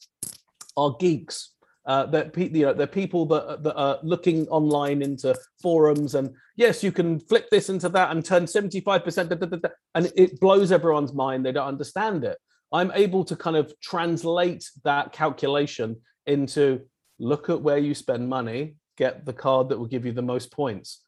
are 0.77 0.95
geeks. 0.99 1.54
Uh, 1.85 2.05
that 2.07 2.35
you 2.35 2.65
know, 2.65 2.73
they're 2.73 2.87
people 2.87 3.27
that, 3.27 3.61
that 3.61 3.75
are 3.75 3.99
looking 4.01 4.47
online 4.47 5.03
into 5.03 5.35
forums, 5.61 6.15
and 6.15 6.33
yes, 6.55 6.83
you 6.83 6.91
can 6.91 7.19
flip 7.19 7.47
this 7.51 7.69
into 7.69 7.87
that 7.89 8.09
and 8.09 8.25
turn 8.25 8.45
75%, 8.45 9.71
and 9.93 10.11
it 10.15 10.39
blows 10.39 10.71
everyone's 10.71 11.13
mind. 11.13 11.45
They 11.45 11.51
don't 11.51 11.67
understand 11.67 12.23
it. 12.23 12.39
I'm 12.71 12.91
able 12.95 13.23
to 13.25 13.35
kind 13.35 13.55
of 13.55 13.71
translate 13.81 14.67
that 14.83 15.13
calculation 15.13 15.97
into 16.25 16.81
look 17.19 17.49
at 17.49 17.61
where 17.61 17.77
you 17.77 17.93
spend 17.93 18.27
money, 18.27 18.75
get 18.97 19.25
the 19.25 19.33
card 19.33 19.69
that 19.69 19.77
will 19.77 19.85
give 19.85 20.05
you 20.05 20.11
the 20.11 20.21
most 20.21 20.51
points. 20.51 21.01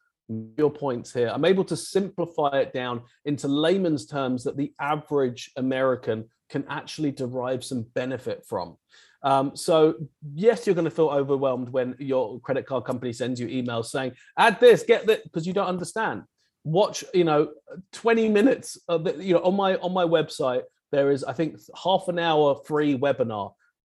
Your 0.56 0.70
points 0.70 1.12
here. 1.12 1.30
I'm 1.32 1.44
able 1.44 1.64
to 1.64 1.76
simplify 1.76 2.58
it 2.58 2.72
down 2.72 3.02
into 3.24 3.48
layman's 3.48 4.06
terms 4.06 4.44
that 4.44 4.56
the 4.56 4.72
average 4.78 5.50
American 5.56 6.28
can 6.50 6.64
actually 6.68 7.10
derive 7.10 7.64
some 7.64 7.82
benefit 7.94 8.44
from. 8.46 8.76
Um, 9.22 9.56
so 9.56 9.94
yes, 10.34 10.66
you're 10.66 10.74
going 10.74 10.84
to 10.84 10.90
feel 10.90 11.08
overwhelmed 11.08 11.68
when 11.70 11.96
your 11.98 12.40
credit 12.40 12.66
card 12.66 12.84
company 12.84 13.12
sends 13.12 13.40
you 13.40 13.48
emails 13.48 13.86
saying, 13.86 14.12
"Add 14.36 14.60
this, 14.60 14.82
get 14.82 15.06
that," 15.06 15.24
because 15.24 15.46
you 15.46 15.52
don't 15.52 15.66
understand. 15.66 16.22
Watch, 16.64 17.04
you 17.14 17.24
know, 17.24 17.50
20 17.92 18.28
minutes. 18.28 18.78
Of 18.88 19.04
the, 19.04 19.22
you 19.22 19.34
know, 19.34 19.40
on 19.40 19.56
my 19.56 19.76
on 19.76 19.92
my 19.92 20.04
website, 20.04 20.62
there 20.92 21.10
is, 21.10 21.24
I 21.24 21.32
think, 21.32 21.58
half 21.82 22.08
an 22.08 22.18
hour 22.18 22.56
free 22.66 22.96
webinar. 22.96 23.52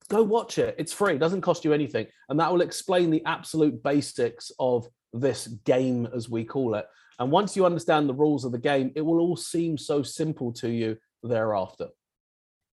Go 0.10 0.22
watch 0.22 0.58
it. 0.58 0.76
It's 0.78 0.94
free. 0.94 1.16
It 1.16 1.20
doesn't 1.20 1.42
cost 1.42 1.64
you 1.64 1.74
anything. 1.74 2.08
And 2.30 2.40
that 2.40 2.52
will 2.52 2.62
explain 2.62 3.10
the 3.10 3.24
absolute 3.26 3.82
basics 3.84 4.52
of 4.60 4.88
this 5.14 5.48
game, 5.48 6.08
as 6.14 6.30
we 6.30 6.44
call 6.44 6.76
it. 6.76 6.86
And 7.20 7.32
once 7.32 7.56
you 7.56 7.66
understand 7.66 8.10
the 8.10 8.14
rules 8.14 8.44
of 8.44 8.52
the 8.52 8.58
game, 8.58 8.92
it 8.96 9.02
will 9.02 9.20
all 9.20 9.38
seem 9.38 9.78
so 9.78 10.04
simple 10.04 10.52
to 10.54 10.70
you 10.70 10.98
thereafter. 11.22 11.88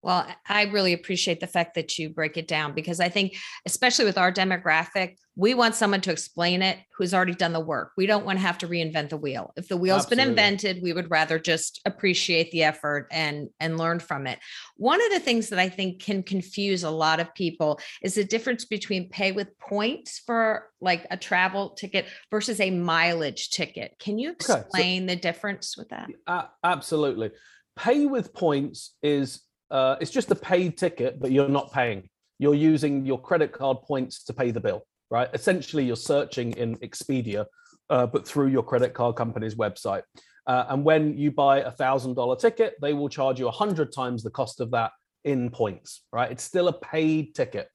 Well, 0.03 0.27
I 0.49 0.65
really 0.65 0.95
appreciate 0.95 1.41
the 1.41 1.47
fact 1.47 1.75
that 1.75 1.99
you 1.99 2.09
break 2.09 2.39
it 2.39 2.49
down 2.49 2.75
because 2.75 3.01
I 3.01 3.11
think, 3.11 3.37
especially 3.67 4.07
with 4.07 4.17
our 4.17 4.33
demographic, 4.33 5.17
we 5.37 5.53
want 5.53 5.75
someone 5.75 6.01
to 6.03 6.11
explain 6.11 6.63
it 6.63 6.79
who's 6.97 7.13
already 7.13 7.35
done 7.35 7.53
the 7.53 7.61
work. 7.61 7.93
We 7.97 8.07
don't 8.07 8.25
want 8.25 8.39
to 8.39 8.45
have 8.45 8.59
to 8.59 8.69
reinvent 8.69 9.11
the 9.11 9.19
wheel. 9.19 9.53
If 9.57 9.69
the 9.69 9.77
wheel's 9.77 10.05
Absolutely. 10.05 10.25
been 10.25 10.31
invented, 10.31 10.83
we 10.83 10.93
would 10.93 11.11
rather 11.11 11.39
just 11.39 11.81
appreciate 11.85 12.51
the 12.51 12.65
effort 12.65 13.09
and 13.11 13.49
and 13.61 13.79
learn 13.79 14.01
from 14.01 14.27
it. 14.27 14.39
One 14.77 15.05
of 15.05 15.11
the 15.11 15.21
things 15.21 15.51
that 15.51 15.59
I 15.59 15.69
think 15.69 16.03
can 16.03 16.23
confuse 16.23 16.83
a 16.83 16.91
lot 16.91 17.21
of 17.21 17.35
people 17.35 17.79
is 18.03 18.15
the 18.15 18.25
difference 18.25 18.65
between 18.65 19.11
pay 19.11 19.33
with 19.33 19.57
points 19.59 20.19
for 20.19 20.69
like 20.81 21.07
a 21.11 21.17
travel 21.17 21.71
ticket 21.71 22.07
versus 22.31 22.59
a 22.61 22.71
mileage 22.71 23.51
ticket. 23.51 23.97
Can 23.99 24.19
you 24.19 24.33
explain 24.33 24.65
okay, 24.65 25.01
so, 25.01 25.07
the 25.07 25.17
difference 25.17 25.77
with 25.77 25.91
that? 25.91 26.09
Uh, 26.27 26.45
absolutely. 26.65 27.31
Pay 27.77 28.07
with 28.07 28.35
points 28.35 28.95
is 29.03 29.43
uh, 29.71 29.97
it's 30.01 30.11
just 30.11 30.31
a 30.31 30.35
paid 30.35 30.77
ticket, 30.77 31.21
but 31.21 31.31
you're 31.31 31.49
not 31.49 31.73
paying. 31.73 32.09
You're 32.39 32.55
using 32.55 33.05
your 33.05 33.21
credit 33.21 33.53
card 33.53 33.79
points 33.83 34.25
to 34.25 34.33
pay 34.33 34.51
the 34.51 34.61
bill, 34.61 34.83
right? 35.11 35.29
Essentially, 35.35 35.85
you're 35.85 35.97
searching 35.97 36.53
in 36.53 36.77
Expedia, 36.79 37.47
uh, 37.91 38.07
but 38.07 38.27
through 38.27 38.49
your 38.49 38.63
credit 38.63 38.95
card 38.95 39.17
company's 39.17 39.55
website. 39.55 40.03
Uh, 40.47 40.65
and 40.71 40.85
when 40.85 41.17
you 41.17 41.31
buy 41.31 41.61
a 41.61 41.71
thousand 41.71 42.15
dollar 42.15 42.37
ticket, 42.37 42.75
they 42.81 42.95
will 42.95 43.09
charge 43.09 43.39
you 43.39 43.47
a 43.47 43.53
hundred 43.53 43.93
times 43.93 44.23
the 44.23 44.31
cost 44.31 44.61
of 44.61 44.71
that 44.71 44.91
in 45.25 45.51
points, 45.51 46.03
right? 46.13 46.31
It's 46.31 46.43
still 46.43 46.69
a 46.69 46.73
paid 46.73 47.35
ticket, 47.35 47.69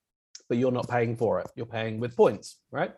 but 0.50 0.58
you're 0.58 0.72
not 0.72 0.90
paying 0.90 1.16
for 1.16 1.40
it. 1.40 1.48
You're 1.56 1.68
paying 1.68 2.00
with 2.00 2.16
points, 2.16 2.60
right? 2.72 2.92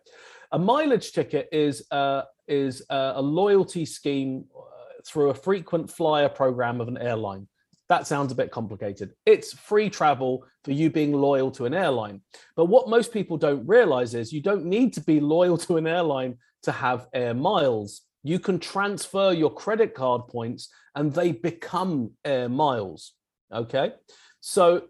A 0.53 0.57
mileage 0.57 1.11
ticket 1.11 1.49
is 1.51 1.85
uh, 1.91 2.23
is 2.47 2.81
uh, 2.89 3.13
a 3.15 3.21
loyalty 3.21 3.85
scheme 3.85 4.45
uh, 4.55 4.61
through 5.05 5.29
a 5.29 5.33
frequent 5.33 5.91
flyer 5.91 6.29
program 6.29 6.79
of 6.79 6.87
an 6.87 6.97
airline 6.97 7.47
that 7.89 8.05
sounds 8.05 8.31
a 8.31 8.35
bit 8.35 8.51
complicated. 8.51 9.13
It's 9.25 9.53
free 9.53 9.89
travel 9.89 10.45
for 10.63 10.71
you 10.71 10.89
being 10.89 11.13
loyal 11.13 11.51
to 11.51 11.65
an 11.65 11.73
airline. 11.73 12.21
But 12.55 12.65
what 12.65 12.89
most 12.89 13.13
people 13.13 13.37
don't 13.37 13.65
realize 13.67 14.13
is 14.13 14.33
you 14.33 14.41
don't 14.41 14.65
need 14.65 14.93
to 14.93 15.01
be 15.01 15.19
loyal 15.19 15.57
to 15.59 15.77
an 15.77 15.87
airline 15.87 16.37
to 16.63 16.71
have 16.71 17.07
air 17.13 17.33
miles. 17.33 18.01
You 18.23 18.39
can 18.39 18.59
transfer 18.59 19.31
your 19.31 19.53
credit 19.53 19.93
card 19.93 20.27
points 20.27 20.69
and 20.95 21.13
they 21.13 21.31
become 21.31 22.11
air 22.25 22.49
miles. 22.49 23.13
Okay. 23.53 23.93
So 24.41 24.83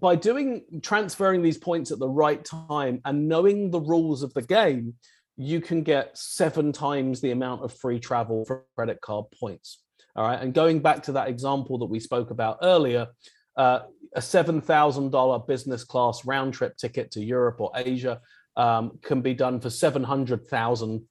by 0.00 0.16
doing 0.16 0.64
transferring 0.82 1.42
these 1.42 1.58
points 1.58 1.90
at 1.90 1.98
the 1.98 2.08
right 2.08 2.44
time 2.44 3.00
and 3.04 3.28
knowing 3.28 3.70
the 3.70 3.80
rules 3.80 4.22
of 4.22 4.34
the 4.34 4.42
game, 4.42 4.94
you 5.36 5.60
can 5.60 5.82
get 5.82 6.16
seven 6.18 6.72
times 6.72 7.20
the 7.20 7.30
amount 7.30 7.62
of 7.62 7.72
free 7.72 7.98
travel 7.98 8.44
for 8.44 8.64
credit 8.76 9.00
card 9.00 9.26
points. 9.38 9.82
All 10.16 10.26
right. 10.26 10.40
And 10.40 10.52
going 10.52 10.80
back 10.80 11.02
to 11.04 11.12
that 11.12 11.28
example 11.28 11.78
that 11.78 11.86
we 11.86 12.00
spoke 12.00 12.30
about 12.30 12.58
earlier, 12.62 13.08
uh, 13.56 13.80
a 14.14 14.20
$7,000 14.20 15.46
business 15.46 15.84
class 15.84 16.24
round 16.24 16.54
trip 16.54 16.76
ticket 16.76 17.10
to 17.12 17.20
Europe 17.20 17.60
or 17.60 17.70
Asia 17.74 18.20
um, 18.56 18.98
can 19.02 19.20
be 19.20 19.34
done 19.34 19.60
for 19.60 19.70
700,000 19.70 21.02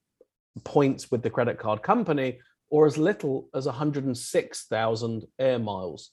points 0.63 1.11
with 1.11 1.21
the 1.21 1.29
credit 1.29 1.57
card 1.57 1.81
company 1.81 2.39
or 2.69 2.85
as 2.85 2.97
little 2.97 3.49
as 3.53 3.65
106,000 3.65 5.25
air 5.39 5.59
miles. 5.59 6.11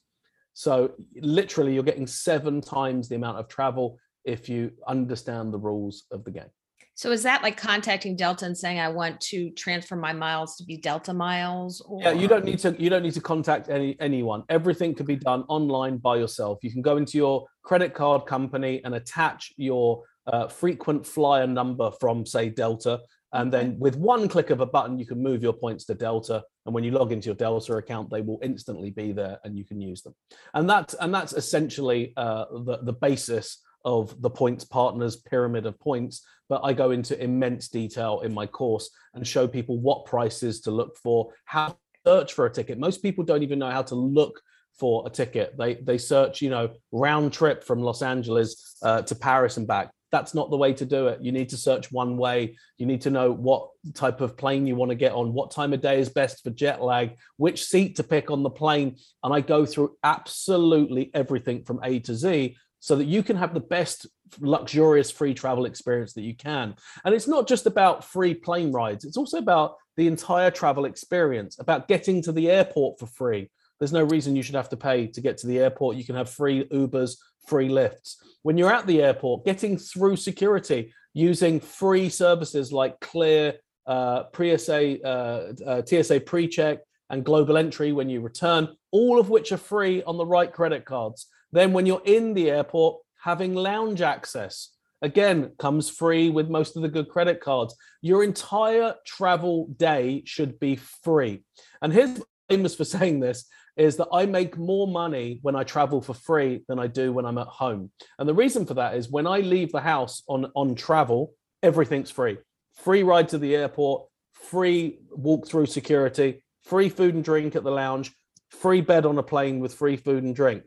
So 0.54 0.92
literally, 1.16 1.74
you're 1.74 1.82
getting 1.82 2.06
seven 2.06 2.60
times 2.60 3.08
the 3.08 3.16
amount 3.16 3.38
of 3.38 3.48
travel 3.48 3.98
if 4.24 4.48
you 4.48 4.72
understand 4.86 5.52
the 5.52 5.58
rules 5.58 6.04
of 6.10 6.24
the 6.24 6.30
game. 6.30 6.50
So 6.96 7.10
is 7.12 7.22
that 7.24 7.42
like 7.42 7.58
contacting 7.58 8.16
Delta 8.16 8.46
and 8.46 8.56
saying 8.56 8.80
I 8.80 8.88
want 8.88 9.20
to 9.20 9.50
transfer 9.50 9.96
my 9.96 10.14
miles 10.14 10.56
to 10.56 10.64
be 10.64 10.78
Delta 10.78 11.12
miles? 11.12 11.82
Or... 11.82 12.00
Yeah, 12.00 12.12
you 12.12 12.26
don't 12.26 12.44
need 12.44 12.58
to. 12.60 12.74
You 12.82 12.88
don't 12.88 13.02
need 13.02 13.12
to 13.12 13.20
contact 13.20 13.68
any 13.68 13.96
anyone. 14.00 14.44
Everything 14.48 14.94
can 14.94 15.04
be 15.04 15.16
done 15.16 15.42
online 15.48 15.98
by 15.98 16.16
yourself. 16.16 16.58
You 16.62 16.72
can 16.72 16.80
go 16.80 16.96
into 16.96 17.18
your 17.18 17.46
credit 17.62 17.92
card 17.92 18.24
company 18.24 18.80
and 18.82 18.94
attach 18.94 19.52
your 19.58 20.04
uh, 20.26 20.48
frequent 20.48 21.06
flyer 21.06 21.46
number 21.46 21.90
from, 22.00 22.24
say, 22.24 22.48
Delta, 22.48 23.00
and 23.34 23.52
then 23.52 23.78
with 23.78 23.96
one 23.96 24.26
click 24.26 24.48
of 24.48 24.62
a 24.62 24.66
button, 24.66 24.98
you 24.98 25.04
can 25.04 25.22
move 25.22 25.42
your 25.42 25.52
points 25.52 25.84
to 25.86 25.94
Delta. 25.94 26.42
And 26.64 26.74
when 26.74 26.82
you 26.82 26.92
log 26.92 27.12
into 27.12 27.26
your 27.26 27.34
Delta 27.34 27.74
account, 27.74 28.08
they 28.10 28.22
will 28.22 28.38
instantly 28.42 28.90
be 28.90 29.12
there, 29.12 29.38
and 29.44 29.54
you 29.54 29.66
can 29.66 29.82
use 29.82 30.00
them. 30.00 30.14
And 30.54 30.68
that's 30.68 30.94
and 30.94 31.14
that's 31.14 31.34
essentially 31.34 32.14
uh, 32.16 32.46
the 32.64 32.78
the 32.82 32.94
basis 32.94 33.60
of 33.86 34.20
the 34.20 34.28
points 34.28 34.64
partners 34.64 35.16
pyramid 35.16 35.64
of 35.64 35.80
points 35.80 36.26
but 36.50 36.60
i 36.62 36.72
go 36.74 36.90
into 36.90 37.18
immense 37.22 37.68
detail 37.68 38.20
in 38.20 38.34
my 38.34 38.44
course 38.44 38.90
and 39.14 39.26
show 39.26 39.48
people 39.48 39.80
what 39.80 40.04
prices 40.04 40.60
to 40.60 40.70
look 40.70 40.98
for 40.98 41.32
how 41.46 41.68
to 41.68 41.76
search 42.06 42.34
for 42.34 42.46
a 42.46 42.50
ticket. 42.50 42.78
Most 42.78 43.02
people 43.02 43.24
don't 43.24 43.42
even 43.42 43.58
know 43.58 43.70
how 43.70 43.82
to 43.82 43.94
look 43.94 44.40
for 44.78 45.04
a 45.06 45.10
ticket. 45.10 45.56
They 45.58 45.74
they 45.74 45.98
search 45.98 46.40
you 46.40 46.50
know 46.50 46.74
round 46.92 47.32
trip 47.32 47.64
from 47.64 47.82
los 47.82 48.02
angeles 48.02 48.76
uh, 48.82 49.02
to 49.02 49.14
paris 49.14 49.56
and 49.56 49.66
back. 49.66 49.90
That's 50.12 50.34
not 50.34 50.50
the 50.50 50.56
way 50.56 50.72
to 50.74 50.84
do 50.84 51.08
it. 51.08 51.20
You 51.20 51.32
need 51.32 51.48
to 51.48 51.56
search 51.56 51.90
one 51.90 52.16
way. 52.16 52.56
You 52.78 52.86
need 52.86 53.00
to 53.02 53.10
know 53.10 53.32
what 53.32 53.70
type 53.94 54.20
of 54.20 54.36
plane 54.36 54.66
you 54.66 54.76
want 54.76 54.90
to 54.90 54.94
get 54.94 55.12
on 55.12 55.32
what 55.32 55.50
time 55.50 55.72
of 55.72 55.80
day 55.80 55.98
is 55.98 56.08
best 56.08 56.44
for 56.44 56.50
jet 56.50 56.80
lag 56.80 57.16
which 57.38 57.64
seat 57.64 57.96
to 57.96 58.04
pick 58.04 58.30
on 58.30 58.42
the 58.42 58.50
plane. 58.50 58.96
And 59.24 59.34
i 59.34 59.40
go 59.40 59.66
through 59.66 59.96
absolutely 60.04 61.10
everything 61.12 61.64
from 61.64 61.80
a 61.82 61.98
to 62.00 62.14
z 62.14 62.56
so 62.80 62.96
that 62.96 63.06
you 63.06 63.22
can 63.22 63.36
have 63.36 63.54
the 63.54 63.60
best 63.60 64.06
luxurious 64.40 65.10
free 65.10 65.34
travel 65.34 65.64
experience 65.64 66.12
that 66.14 66.22
you 66.22 66.34
can. 66.34 66.74
And 67.04 67.14
it's 67.14 67.28
not 67.28 67.48
just 67.48 67.66
about 67.66 68.04
free 68.04 68.34
plane 68.34 68.72
rides, 68.72 69.04
it's 69.04 69.16
also 69.16 69.38
about 69.38 69.76
the 69.96 70.06
entire 70.06 70.50
travel 70.50 70.84
experience, 70.84 71.58
about 71.58 71.88
getting 71.88 72.22
to 72.22 72.32
the 72.32 72.50
airport 72.50 72.98
for 72.98 73.06
free. 73.06 73.50
There's 73.78 73.92
no 73.92 74.04
reason 74.04 74.36
you 74.36 74.42
should 74.42 74.54
have 74.54 74.68
to 74.70 74.76
pay 74.76 75.06
to 75.08 75.20
get 75.20 75.38
to 75.38 75.46
the 75.46 75.58
airport. 75.58 75.96
You 75.96 76.04
can 76.04 76.14
have 76.14 76.30
free 76.30 76.64
Ubers, 76.64 77.16
free 77.46 77.68
Lyfts. 77.68 78.16
When 78.42 78.56
you're 78.56 78.72
at 78.72 78.86
the 78.86 79.02
airport, 79.02 79.44
getting 79.44 79.76
through 79.76 80.16
security 80.16 80.92
using 81.14 81.60
free 81.60 82.08
services 82.08 82.72
like 82.72 82.98
Clear, 83.00 83.54
uh, 83.86 84.24
pre-SA, 84.24 84.96
uh, 85.04 85.52
uh, 85.66 85.82
TSA 85.84 86.20
pre-check, 86.20 86.78
and 87.10 87.24
global 87.24 87.56
entry 87.56 87.92
when 87.92 88.08
you 88.08 88.20
return, 88.20 88.68
all 88.90 89.20
of 89.20 89.30
which 89.30 89.52
are 89.52 89.58
free 89.58 90.02
on 90.02 90.16
the 90.16 90.26
right 90.26 90.52
credit 90.52 90.84
cards. 90.84 91.26
Then, 91.56 91.72
when 91.72 91.86
you're 91.86 92.02
in 92.04 92.34
the 92.34 92.50
airport, 92.50 93.00
having 93.24 93.54
lounge 93.54 94.02
access 94.02 94.76
again 95.00 95.52
comes 95.58 95.88
free 95.88 96.28
with 96.28 96.50
most 96.50 96.76
of 96.76 96.82
the 96.82 96.88
good 96.90 97.08
credit 97.08 97.40
cards. 97.40 97.74
Your 98.02 98.22
entire 98.22 98.94
travel 99.06 99.68
day 99.78 100.22
should 100.26 100.60
be 100.60 100.76
free. 100.76 101.44
And 101.80 101.94
here's 101.94 102.20
famous 102.50 102.74
for 102.74 102.84
saying 102.84 103.20
this 103.20 103.46
is 103.74 103.96
that 103.96 104.08
I 104.12 104.26
make 104.26 104.58
more 104.58 104.86
money 104.86 105.38
when 105.40 105.56
I 105.56 105.64
travel 105.64 106.02
for 106.02 106.12
free 106.12 106.62
than 106.68 106.78
I 106.78 106.88
do 106.88 107.10
when 107.10 107.24
I'm 107.24 107.38
at 107.38 107.46
home. 107.46 107.90
And 108.18 108.28
the 108.28 108.34
reason 108.34 108.66
for 108.66 108.74
that 108.74 108.94
is 108.94 109.08
when 109.08 109.26
I 109.26 109.38
leave 109.38 109.72
the 109.72 109.80
house 109.80 110.24
on, 110.28 110.52
on 110.54 110.74
travel, 110.74 111.32
everything's 111.62 112.10
free. 112.10 112.36
Free 112.74 113.02
ride 113.02 113.30
to 113.30 113.38
the 113.38 113.56
airport, 113.56 114.08
free 114.34 114.98
walk 115.10 115.48
through 115.48 115.66
security, 115.66 116.42
free 116.64 116.90
food 116.90 117.14
and 117.14 117.24
drink 117.24 117.56
at 117.56 117.64
the 117.64 117.70
lounge, 117.70 118.12
free 118.50 118.82
bed 118.82 119.06
on 119.06 119.16
a 119.16 119.22
plane 119.22 119.58
with 119.58 119.72
free 119.72 119.96
food 119.96 120.22
and 120.22 120.36
drink 120.36 120.62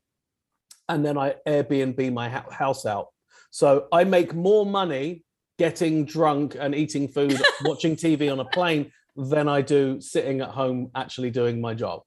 and 0.89 1.05
then 1.05 1.17
I 1.17 1.35
Airbnb 1.47 2.11
my 2.11 2.27
house 2.27 2.85
out. 2.85 3.07
So 3.51 3.87
I 3.91 4.03
make 4.03 4.33
more 4.33 4.65
money 4.65 5.23
getting 5.57 6.05
drunk 6.05 6.55
and 6.59 6.75
eating 6.75 7.07
food, 7.07 7.39
watching 7.63 7.95
TV 7.95 8.31
on 8.31 8.39
a 8.39 8.45
plane 8.45 8.91
than 9.15 9.47
I 9.47 9.61
do 9.61 10.01
sitting 10.01 10.41
at 10.41 10.49
home 10.49 10.91
actually 10.95 11.31
doing 11.31 11.61
my 11.61 11.73
job. 11.73 12.01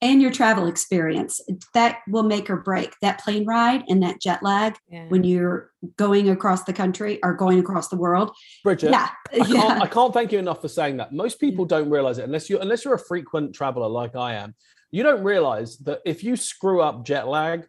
And 0.00 0.20
your 0.20 0.32
travel 0.32 0.66
experience 0.66 1.40
that 1.74 1.98
will 2.08 2.24
make 2.24 2.50
or 2.50 2.56
break 2.56 2.92
that 3.02 3.20
plane 3.20 3.46
ride 3.46 3.84
and 3.88 4.02
that 4.02 4.20
jet 4.20 4.42
lag 4.42 4.74
yeah. 4.88 5.04
when 5.06 5.22
you're 5.22 5.70
going 5.96 6.28
across 6.28 6.64
the 6.64 6.72
country 6.72 7.20
or 7.22 7.34
going 7.34 7.60
across 7.60 7.86
the 7.86 7.96
world. 7.96 8.32
Bridget, 8.64 8.90
yeah. 8.90 9.10
I, 9.32 9.36
can't, 9.38 9.48
yeah. 9.50 9.78
I 9.80 9.86
can't 9.86 10.12
thank 10.12 10.32
you 10.32 10.40
enough 10.40 10.60
for 10.60 10.66
saying 10.66 10.96
that. 10.96 11.12
Most 11.12 11.38
people 11.38 11.64
don't 11.64 11.88
realize 11.88 12.18
it 12.18 12.24
unless 12.24 12.50
you 12.50 12.58
unless 12.58 12.84
you're 12.84 12.94
a 12.94 12.98
frequent 12.98 13.54
traveler 13.54 13.86
like 13.86 14.16
I 14.16 14.34
am. 14.34 14.56
You 14.90 15.04
don't 15.04 15.22
realize 15.22 15.78
that 15.78 16.00
if 16.04 16.24
you 16.24 16.34
screw 16.34 16.82
up 16.82 17.04
jet 17.06 17.28
lag, 17.28 17.68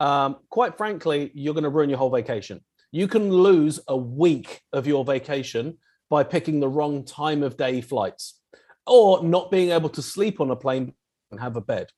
um, 0.00 0.36
quite 0.48 0.76
frankly, 0.76 1.30
you're 1.34 1.54
going 1.54 1.64
to 1.64 1.70
ruin 1.70 1.90
your 1.90 1.98
whole 1.98 2.10
vacation. 2.10 2.60
You 2.90 3.06
can 3.06 3.30
lose 3.30 3.78
a 3.86 3.96
week 3.96 4.60
of 4.72 4.86
your 4.86 5.04
vacation 5.04 5.78
by 6.08 6.24
picking 6.24 6.58
the 6.58 6.68
wrong 6.68 7.04
time 7.04 7.42
of 7.42 7.56
day 7.56 7.80
flights 7.80 8.40
or 8.86 9.22
not 9.22 9.50
being 9.50 9.70
able 9.70 9.90
to 9.90 10.02
sleep 10.02 10.40
on 10.40 10.50
a 10.50 10.56
plane 10.56 10.92
and 11.30 11.38
have 11.38 11.56
a 11.56 11.60
bed. 11.60 11.88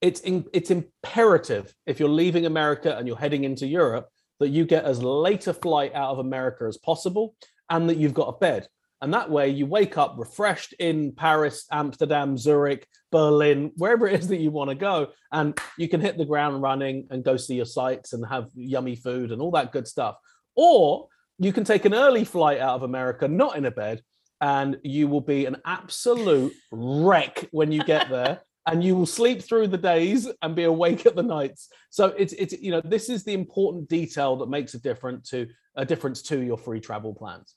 It's, 0.00 0.20
in, 0.20 0.46
it's 0.52 0.70
imperative 0.70 1.74
if 1.86 2.00
you're 2.00 2.08
leaving 2.08 2.46
America 2.46 2.96
and 2.96 3.06
you're 3.06 3.18
heading 3.18 3.44
into 3.44 3.66
Europe 3.66 4.08
that 4.40 4.48
you 4.48 4.64
get 4.64 4.84
as 4.84 5.02
late 5.02 5.46
a 5.46 5.54
flight 5.54 5.94
out 5.94 6.10
of 6.10 6.18
America 6.18 6.64
as 6.64 6.78
possible 6.78 7.36
and 7.68 7.88
that 7.88 7.98
you've 7.98 8.14
got 8.14 8.28
a 8.28 8.38
bed. 8.38 8.66
And 9.02 9.12
that 9.12 9.28
way 9.28 9.48
you 9.48 9.66
wake 9.66 9.98
up 9.98 10.14
refreshed 10.16 10.74
in 10.78 11.10
Paris, 11.12 11.66
Amsterdam, 11.72 12.38
Zurich, 12.38 12.86
Berlin, 13.10 13.72
wherever 13.76 14.06
it 14.06 14.20
is 14.20 14.28
that 14.28 14.38
you 14.38 14.52
want 14.52 14.70
to 14.70 14.76
go. 14.76 15.08
And 15.32 15.58
you 15.76 15.88
can 15.88 16.00
hit 16.00 16.16
the 16.16 16.24
ground 16.24 16.62
running 16.62 17.08
and 17.10 17.24
go 17.24 17.36
see 17.36 17.56
your 17.56 17.66
sights 17.66 18.12
and 18.12 18.24
have 18.24 18.48
yummy 18.54 18.94
food 18.94 19.32
and 19.32 19.42
all 19.42 19.50
that 19.50 19.72
good 19.72 19.88
stuff. 19.88 20.16
Or 20.54 21.08
you 21.38 21.52
can 21.52 21.64
take 21.64 21.84
an 21.84 21.94
early 21.94 22.24
flight 22.24 22.60
out 22.60 22.76
of 22.76 22.84
America, 22.84 23.26
not 23.26 23.56
in 23.56 23.64
a 23.64 23.72
bed, 23.72 24.02
and 24.40 24.78
you 24.84 25.08
will 25.08 25.20
be 25.20 25.46
an 25.46 25.56
absolute 25.66 26.54
wreck 26.70 27.48
when 27.50 27.72
you 27.72 27.82
get 27.82 28.08
there. 28.08 28.40
and 28.66 28.84
you 28.84 28.94
will 28.94 29.06
sleep 29.06 29.42
through 29.42 29.66
the 29.66 29.76
days 29.76 30.28
and 30.40 30.54
be 30.54 30.62
awake 30.62 31.04
at 31.04 31.16
the 31.16 31.22
nights. 31.22 31.68
So 31.90 32.14
it's 32.16 32.32
it's 32.34 32.52
you 32.52 32.70
know 32.70 32.80
this 32.84 33.08
is 33.08 33.24
the 33.24 33.32
important 33.32 33.88
detail 33.88 34.36
that 34.36 34.48
makes 34.48 34.74
a 34.74 34.78
difference 34.78 35.30
to 35.30 35.48
a 35.74 35.84
difference 35.84 36.22
to 36.22 36.40
your 36.40 36.56
free 36.56 36.78
travel 36.78 37.12
plans. 37.12 37.56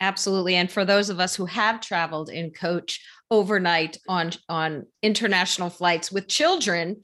Absolutely. 0.00 0.56
And 0.56 0.70
for 0.70 0.84
those 0.84 1.08
of 1.08 1.20
us 1.20 1.34
who 1.34 1.46
have 1.46 1.80
traveled 1.80 2.28
in 2.28 2.50
coach 2.50 3.00
overnight 3.30 3.98
on 4.08 4.30
on 4.48 4.86
international 5.02 5.70
flights 5.70 6.12
with 6.12 6.28
children, 6.28 7.02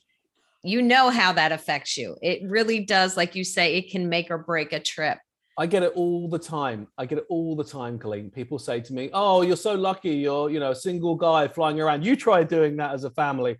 you 0.63 0.83
know 0.83 1.11
how 1.11 1.33
that 1.33 1.53
affects 1.53 1.97
you. 1.97 2.17
It 2.23 2.43
really 2.49 2.85
does 2.85 3.17
like 3.17 3.35
you 3.35 3.45
say 3.45 3.77
it 3.77 3.91
can 3.91 4.09
make 4.09 4.31
or 4.31 4.39
break 4.39 4.73
a 4.73 4.81
trip. 4.81 5.19
I 5.59 5.67
get 5.67 5.83
it 5.83 5.93
all 5.95 6.29
the 6.29 6.39
time. 6.39 6.87
I 6.97 7.07
get 7.07 7.19
it 7.19 7.27
all 7.29 7.57
the 7.57 7.65
time, 7.65 7.99
Colleen. 7.99 8.31
People 8.31 8.59
say 8.59 8.81
to 8.81 8.93
me, 8.93 9.11
"Oh, 9.13 9.43
you're 9.43 9.57
so 9.57 9.75
lucky. 9.75 10.15
You're, 10.15 10.51
you 10.51 10.61
know, 10.61 10.71
a 10.71 10.77
single 10.77 11.15
guy 11.15 11.49
flying 11.49 11.81
around. 11.81 12.05
You 12.05 12.15
try 12.17 12.43
doing 12.45 12.77
that 12.77 12.93
as 12.93 13.05
a 13.05 13.11
family." 13.11 13.57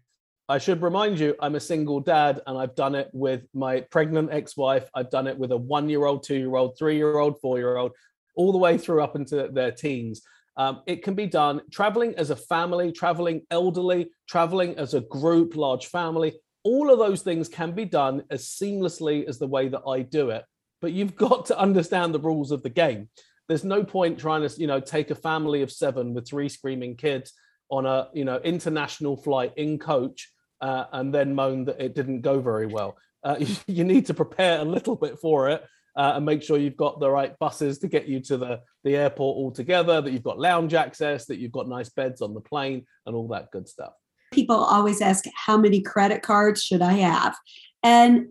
I 0.49 0.59
should 0.59 0.83
remind 0.83 1.19
you, 1.19 1.35
I'm 1.41 1.55
a 1.55 1.61
single 1.61 2.01
dad, 2.01 2.41
and 2.47 2.59
I've 2.59 2.75
done 2.75 2.95
it 2.95 3.09
with 3.13 3.43
my 3.55 3.81
pregnant 3.81 4.33
ex-wife. 4.33 4.89
I've 4.95 5.09
done 5.09 5.27
it 5.27 5.39
with 5.39 5.53
a 5.53 5.57
one-year-old, 5.57 6.25
two-year-old, 6.25 6.77
three-year-old, 6.77 7.41
four-year-old 7.41 7.93
all 8.35 8.53
the 8.53 8.59
way 8.59 8.79
through 8.79 9.03
up 9.03 9.17
into 9.17 9.49
their 9.49 9.73
teens. 9.73 10.23
Um, 10.57 10.83
it 10.87 11.03
can 11.03 11.15
be 11.15 11.27
done 11.27 11.63
traveling 11.71 12.15
as 12.17 12.31
a 12.31 12.37
family, 12.37 12.93
traveling 12.93 13.43
elderly, 13.51 14.11
traveling 14.29 14.77
as 14.77 14.95
a 14.95 15.01
group, 15.01 15.57
large 15.57 15.87
family. 15.87 16.35
All 16.63 16.91
of 16.91 16.99
those 16.99 17.23
things 17.23 17.49
can 17.49 17.73
be 17.73 17.85
done 17.85 18.25
as 18.31 18.45
seamlessly 18.45 19.27
as 19.27 19.39
the 19.39 19.47
way 19.47 19.69
that 19.69 19.83
I 19.89 20.03
do 20.03 20.31
it. 20.31 20.45
But 20.81 20.93
you've 20.93 21.17
got 21.29 21.47
to 21.47 21.59
understand 21.59 22.15
the 22.15 22.21
rules 22.21 22.51
of 22.51 22.63
the 22.63 22.71
game. 22.71 23.09
There's 23.49 23.65
no 23.65 23.83
point 23.83 24.19
trying 24.19 24.47
to, 24.49 24.61
you 24.61 24.67
know, 24.67 24.81
take 24.81 25.11
a 25.11 25.15
family 25.15 25.63
of 25.63 25.73
seven 25.73 26.15
with 26.15 26.29
three 26.29 26.49
screaming 26.49 26.97
kids 26.97 27.33
on 27.71 27.87
a, 27.87 28.09
you 28.13 28.25
know, 28.25 28.37
international 28.39 29.17
flight 29.17 29.53
in 29.57 29.79
coach 29.79 30.31
uh, 30.61 30.85
and 30.93 31.13
then 31.13 31.35
moan 31.35 31.65
that 31.65 31.81
it 31.81 31.95
didn't 31.95 32.21
go 32.21 32.41
very 32.41 32.67
well. 32.67 32.97
Uh, 33.25 33.37
you, 33.39 33.57
you 33.67 33.85
need 33.85 34.07
to 34.07 34.15
prepare 34.15 34.61
a 34.61 34.65
little 34.65 34.97
bit 34.97 35.19
for 35.19 35.49
it 35.49 35.65
uh, 35.97 36.13
and 36.17 36.25
make 36.25 36.43
sure 36.43 36.59
you've 36.59 36.77
got 36.77 37.01
the 37.01 37.11
right 37.11 37.39
buses 37.39 37.79
to 37.81 37.89
get 37.89 38.07
you 38.07 38.21
to 38.21 38.37
the, 38.37 38.61
the 38.85 38.97
airport 38.97 39.37
altogether, 39.37 40.01
that 40.01 40.11
you've 40.13 40.23
got 40.23 40.39
lounge 40.39 40.75
access, 40.75 41.27
that 41.27 41.39
you've 41.39 41.53
got 41.53 41.69
nice 41.69 41.91
beds 41.91 42.23
on 42.23 42.35
the 42.35 42.41
plane, 42.41 42.87
and 43.07 43.15
all 43.15 43.29
that 43.29 43.51
good 43.51 43.69
stuff. 43.69 43.93
People 44.33 44.57
always 44.57 45.01
ask, 45.01 45.25
How 45.35 45.57
many 45.57 45.81
credit 45.83 46.23
cards 46.23 46.63
should 46.63 46.83
I 46.83 46.95
have? 46.95 47.37
And, 47.83 48.29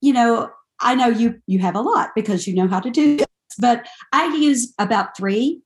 you 0.00 0.12
know, 0.12 0.50
I 0.80 0.94
know 0.94 1.08
you 1.08 1.40
you 1.46 1.60
have 1.60 1.76
a 1.76 1.80
lot 1.80 2.10
because 2.14 2.46
you 2.46 2.54
know 2.54 2.68
how 2.68 2.80
to 2.80 2.90
do 2.90 3.16
this, 3.18 3.26
but 3.58 3.86
I 4.12 4.26
use 4.36 4.74
about 4.78 5.16
three. 5.16 5.60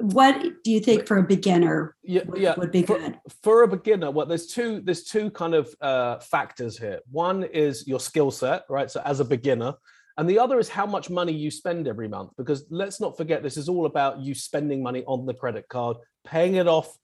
What 0.00 0.40
do 0.62 0.70
you 0.70 0.78
think 0.78 1.08
for 1.08 1.16
a 1.18 1.24
beginner 1.24 1.96
yeah, 2.04 2.22
would, 2.26 2.40
yeah. 2.40 2.54
would 2.56 2.70
be 2.70 2.84
for, 2.84 2.98
good? 2.98 3.18
For 3.42 3.62
a 3.64 3.68
beginner, 3.68 4.12
well, 4.12 4.26
there's 4.26 4.46
two 4.46 4.80
there's 4.84 5.04
two 5.04 5.30
kind 5.30 5.54
of 5.54 5.74
uh, 5.80 6.18
factors 6.20 6.78
here. 6.78 7.00
One 7.10 7.44
is 7.44 7.86
your 7.86 7.98
skill 7.98 8.30
set, 8.30 8.64
right? 8.68 8.90
So 8.90 9.00
as 9.04 9.20
a 9.20 9.24
beginner, 9.24 9.74
and 10.18 10.28
the 10.28 10.38
other 10.38 10.58
is 10.58 10.68
how 10.68 10.84
much 10.84 11.08
money 11.08 11.32
you 11.32 11.50
spend 11.50 11.88
every 11.88 12.08
month, 12.08 12.32
because 12.36 12.66
let's 12.68 13.00
not 13.00 13.16
forget 13.16 13.42
this 13.42 13.56
is 13.56 13.68
all 13.68 13.86
about 13.86 14.18
you 14.18 14.34
spending 14.34 14.82
money 14.82 15.02
on 15.06 15.24
the 15.24 15.32
credit 15.32 15.66
card, 15.68 15.96
paying 16.26 16.56
it 16.56 16.68
off 16.68 16.94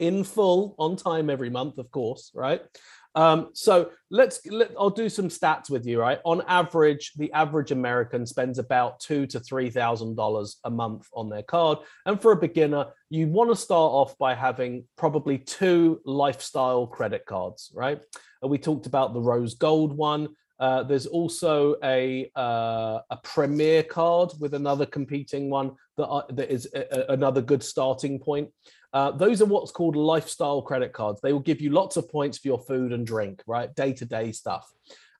in 0.00 0.24
full 0.24 0.74
on 0.78 0.96
time 0.96 1.30
every 1.30 1.50
month, 1.50 1.78
of 1.78 1.90
course, 1.90 2.32
right? 2.34 2.60
Um, 3.16 3.50
so 3.52 3.90
let's 4.10 4.44
let, 4.46 4.72
I'll 4.76 4.90
do 4.90 5.08
some 5.08 5.28
stats 5.28 5.70
with 5.70 5.86
you, 5.86 6.00
right? 6.00 6.18
On 6.24 6.42
average, 6.48 7.12
the 7.14 7.32
average 7.32 7.70
American 7.70 8.26
spends 8.26 8.58
about 8.58 8.98
two 8.98 9.24
to 9.28 9.38
three 9.38 9.70
thousand 9.70 10.16
dollars 10.16 10.56
a 10.64 10.70
month 10.70 11.06
on 11.14 11.28
their 11.28 11.44
card. 11.44 11.78
And 12.06 12.20
for 12.20 12.32
a 12.32 12.36
beginner, 12.36 12.86
you 13.10 13.28
want 13.28 13.50
to 13.50 13.56
start 13.56 13.92
off 13.92 14.18
by 14.18 14.34
having 14.34 14.84
probably 14.96 15.38
two 15.38 16.00
lifestyle 16.04 16.88
credit 16.88 17.24
cards, 17.24 17.70
right? 17.72 18.00
And 18.42 18.50
we 18.50 18.58
talked 18.58 18.86
about 18.86 19.14
the 19.14 19.20
rose 19.20 19.54
gold 19.54 19.96
one. 19.96 20.30
Uh, 20.58 20.82
there's 20.82 21.06
also 21.06 21.74
a 21.82 22.30
uh, 22.36 23.00
a 23.10 23.16
premier 23.22 23.82
card 23.82 24.30
with 24.38 24.54
another 24.54 24.86
competing 24.86 25.50
one 25.50 25.72
that, 25.96 26.06
uh, 26.06 26.22
that 26.30 26.50
is 26.50 26.68
a, 26.74 27.10
a, 27.10 27.12
another 27.14 27.42
good 27.42 27.62
starting 27.62 28.18
point. 28.18 28.48
Uh, 28.92 29.10
those 29.10 29.42
are 29.42 29.46
what's 29.46 29.72
called 29.72 29.96
lifestyle 29.96 30.62
credit 30.62 30.92
cards. 30.92 31.20
They 31.20 31.32
will 31.32 31.40
give 31.40 31.60
you 31.60 31.70
lots 31.70 31.96
of 31.96 32.08
points 32.08 32.38
for 32.38 32.48
your 32.48 32.60
food 32.60 32.92
and 32.92 33.04
drink, 33.04 33.42
right? 33.46 33.74
Day 33.74 33.92
to 33.94 34.04
day 34.04 34.30
stuff. 34.30 34.70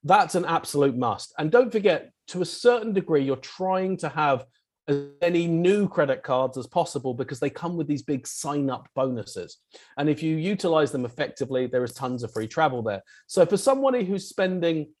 That's 0.03 0.35
an 0.35 0.45
absolute 0.45 0.95
must. 0.97 1.33
And 1.37 1.51
don't 1.51 1.71
forget, 1.71 2.11
to 2.27 2.41
a 2.41 2.45
certain 2.45 2.93
degree, 2.93 3.23
you're 3.23 3.35
trying 3.37 3.97
to 3.97 4.09
have 4.09 4.45
as 4.87 5.01
many 5.19 5.47
new 5.47 5.89
credit 5.89 6.21
cards 6.21 6.57
as 6.57 6.67
possible 6.67 7.13
because 7.13 7.39
they 7.39 7.49
come 7.49 7.75
with 7.75 7.87
these 7.87 8.03
big 8.03 8.27
sign 8.27 8.69
up 8.69 8.87
bonuses. 8.95 9.57
And 9.97 10.09
if 10.09 10.21
you 10.21 10.37
utilize 10.37 10.91
them 10.91 11.05
effectively, 11.05 11.65
there 11.65 11.83
is 11.83 11.93
tons 11.93 12.23
of 12.23 12.31
free 12.31 12.47
travel 12.47 12.83
there. 12.83 13.01
So 13.27 13.45
for 13.45 13.57
somebody 13.57 14.05
who's 14.05 14.29
spending 14.29 14.93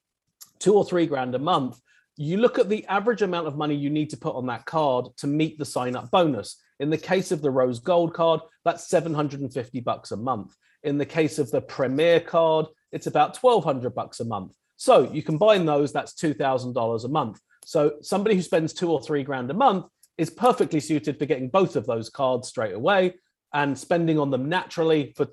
two 0.59 0.73
or 0.73 0.85
three 0.85 1.05
grand 1.05 1.35
a 1.35 1.39
month, 1.39 1.79
you 2.17 2.37
look 2.37 2.57
at 2.57 2.69
the 2.69 2.85
average 2.85 3.21
amount 3.21 3.47
of 3.47 3.57
money 3.57 3.75
you 3.75 3.89
need 3.89 4.09
to 4.09 4.17
put 4.17 4.35
on 4.35 4.45
that 4.47 4.65
card 4.65 5.07
to 5.17 5.27
meet 5.27 5.57
the 5.57 5.65
sign 5.65 5.95
up 5.95 6.11
bonus. 6.11 6.61
In 6.79 6.89
the 6.89 6.97
case 6.97 7.31
of 7.31 7.41
the 7.41 7.51
Rose 7.51 7.79
Gold 7.79 8.13
card, 8.13 8.41
that's 8.63 8.87
750 8.87 9.79
bucks 9.81 10.11
a 10.11 10.17
month. 10.17 10.55
In 10.83 10.97
the 10.97 11.05
case 11.05 11.39
of 11.39 11.51
the 11.51 11.61
Premier 11.61 12.19
card, 12.19 12.67
it's 12.91 13.07
about 13.07 13.37
1200 13.37 13.93
bucks 13.93 14.19
a 14.19 14.25
month. 14.25 14.53
So 14.77 15.11
you 15.11 15.23
combine 15.23 15.65
those, 15.65 15.91
that's 15.91 16.13
$2,000 16.13 17.03
a 17.03 17.07
month. 17.07 17.39
So 17.65 17.93
somebody 18.01 18.35
who 18.35 18.41
spends 18.41 18.73
two 18.73 18.91
or 18.91 19.01
three 19.01 19.23
grand 19.23 19.49
a 19.49 19.53
month 19.53 19.85
is 20.17 20.29
perfectly 20.29 20.79
suited 20.79 21.17
for 21.17 21.25
getting 21.25 21.49
both 21.49 21.75
of 21.75 21.85
those 21.85 22.09
cards 22.09 22.47
straight 22.47 22.73
away 22.73 23.15
and 23.53 23.77
spending 23.77 24.19
on 24.19 24.31
them 24.31 24.47
naturally 24.47 25.13
for 25.15 25.27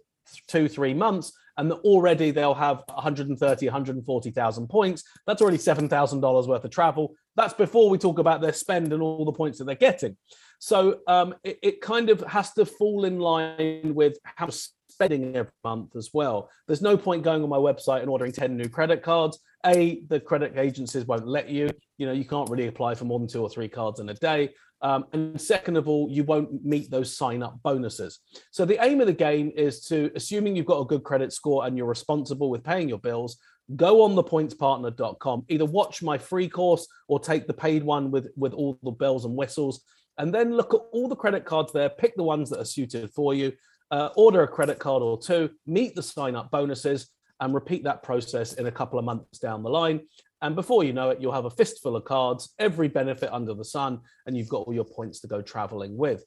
two, 0.48 0.68
three 0.68 0.94
months. 0.94 1.32
And 1.56 1.70
that 1.70 1.76
already 1.76 2.30
they'll 2.30 2.54
have 2.54 2.82
130, 2.86 3.66
140,000 3.66 4.68
points. 4.68 5.04
That's 5.26 5.42
already 5.42 5.58
$7,000 5.58 6.48
worth 6.48 6.64
of 6.64 6.70
travel. 6.70 7.14
That's 7.36 7.54
before 7.54 7.90
we 7.90 7.98
talk 7.98 8.18
about 8.18 8.40
their 8.40 8.52
spend 8.52 8.92
and 8.92 9.02
all 9.02 9.24
the 9.24 9.32
points 9.32 9.58
that 9.58 9.64
they're 9.64 9.74
getting. 9.74 10.16
So 10.58 11.00
um, 11.08 11.34
it, 11.42 11.58
it, 11.62 11.80
kind 11.80 12.08
of 12.08 12.20
has 12.20 12.52
to 12.52 12.64
fall 12.64 13.04
in 13.04 13.18
line 13.18 13.94
with 13.94 14.16
how 14.24 14.48
spending 14.92 15.34
every 15.34 15.50
month 15.64 15.96
as 15.96 16.10
well. 16.12 16.48
There's 16.68 16.82
no 16.82 16.96
point 16.96 17.24
going 17.24 17.42
on 17.42 17.48
my 17.48 17.56
website 17.56 18.02
and 18.02 18.08
ordering 18.08 18.32
10 18.32 18.56
new 18.56 18.68
credit 18.68 19.02
cards. 19.02 19.38
A, 19.66 20.02
the 20.08 20.20
credit 20.20 20.56
agencies 20.56 21.04
won't 21.04 21.26
let 21.26 21.48
you. 21.48 21.68
You 21.98 22.06
know, 22.06 22.12
you 22.12 22.24
can't 22.24 22.48
really 22.48 22.68
apply 22.68 22.94
for 22.94 23.04
more 23.04 23.18
than 23.18 23.28
two 23.28 23.42
or 23.42 23.48
three 23.48 23.68
cards 23.68 24.00
in 24.00 24.08
a 24.08 24.14
day. 24.14 24.50
Um, 24.82 25.06
and 25.12 25.40
second 25.40 25.76
of 25.76 25.88
all, 25.88 26.08
you 26.10 26.24
won't 26.24 26.64
meet 26.64 26.90
those 26.90 27.16
sign 27.16 27.42
up 27.42 27.58
bonuses. 27.62 28.18
So 28.50 28.64
the 28.64 28.84
aim 28.84 29.00
of 29.00 29.06
the 29.06 29.12
game 29.12 29.52
is 29.56 29.86
to, 29.86 30.10
assuming 30.16 30.56
you've 30.56 30.66
got 30.66 30.80
a 30.80 30.86
good 30.86 31.04
credit 31.04 31.32
score 31.32 31.66
and 31.66 31.76
you're 31.76 31.86
responsible 31.86 32.50
with 32.50 32.64
paying 32.64 32.88
your 32.88 32.98
bills, 32.98 33.38
go 33.76 34.02
on 34.02 34.16
thepointspartner.com, 34.16 35.44
either 35.48 35.64
watch 35.64 36.02
my 36.02 36.18
free 36.18 36.48
course 36.48 36.86
or 37.06 37.20
take 37.20 37.46
the 37.46 37.54
paid 37.54 37.84
one 37.84 38.10
with, 38.10 38.28
with 38.36 38.52
all 38.52 38.76
the 38.82 38.90
bells 38.90 39.24
and 39.24 39.36
whistles 39.36 39.84
and 40.18 40.34
then 40.34 40.54
look 40.54 40.74
at 40.74 40.80
all 40.92 41.08
the 41.08 41.16
credit 41.16 41.44
cards 41.44 41.72
there, 41.72 41.88
pick 41.88 42.16
the 42.16 42.22
ones 42.22 42.50
that 42.50 42.60
are 42.60 42.64
suited 42.64 43.10
for 43.10 43.34
you, 43.34 43.52
uh, 43.90 44.10
order 44.16 44.42
a 44.42 44.48
credit 44.48 44.78
card 44.78 45.02
or 45.02 45.18
two, 45.18 45.50
meet 45.66 45.94
the 45.94 46.02
sign 46.02 46.36
up 46.36 46.50
bonuses, 46.50 47.08
and 47.40 47.54
repeat 47.54 47.82
that 47.84 48.02
process 48.02 48.52
in 48.54 48.66
a 48.66 48.70
couple 48.70 48.98
of 48.98 49.04
months 49.04 49.38
down 49.38 49.62
the 49.62 49.68
line. 49.68 50.00
And 50.42 50.54
before 50.54 50.84
you 50.84 50.92
know 50.92 51.10
it, 51.10 51.20
you'll 51.20 51.32
have 51.32 51.44
a 51.44 51.50
fistful 51.50 51.96
of 51.96 52.04
cards, 52.04 52.52
every 52.58 52.88
benefit 52.88 53.32
under 53.32 53.54
the 53.54 53.64
sun, 53.64 54.00
and 54.26 54.36
you've 54.36 54.48
got 54.48 54.66
all 54.66 54.74
your 54.74 54.84
points 54.84 55.20
to 55.20 55.28
go 55.28 55.40
traveling 55.40 55.96
with. 55.96 56.24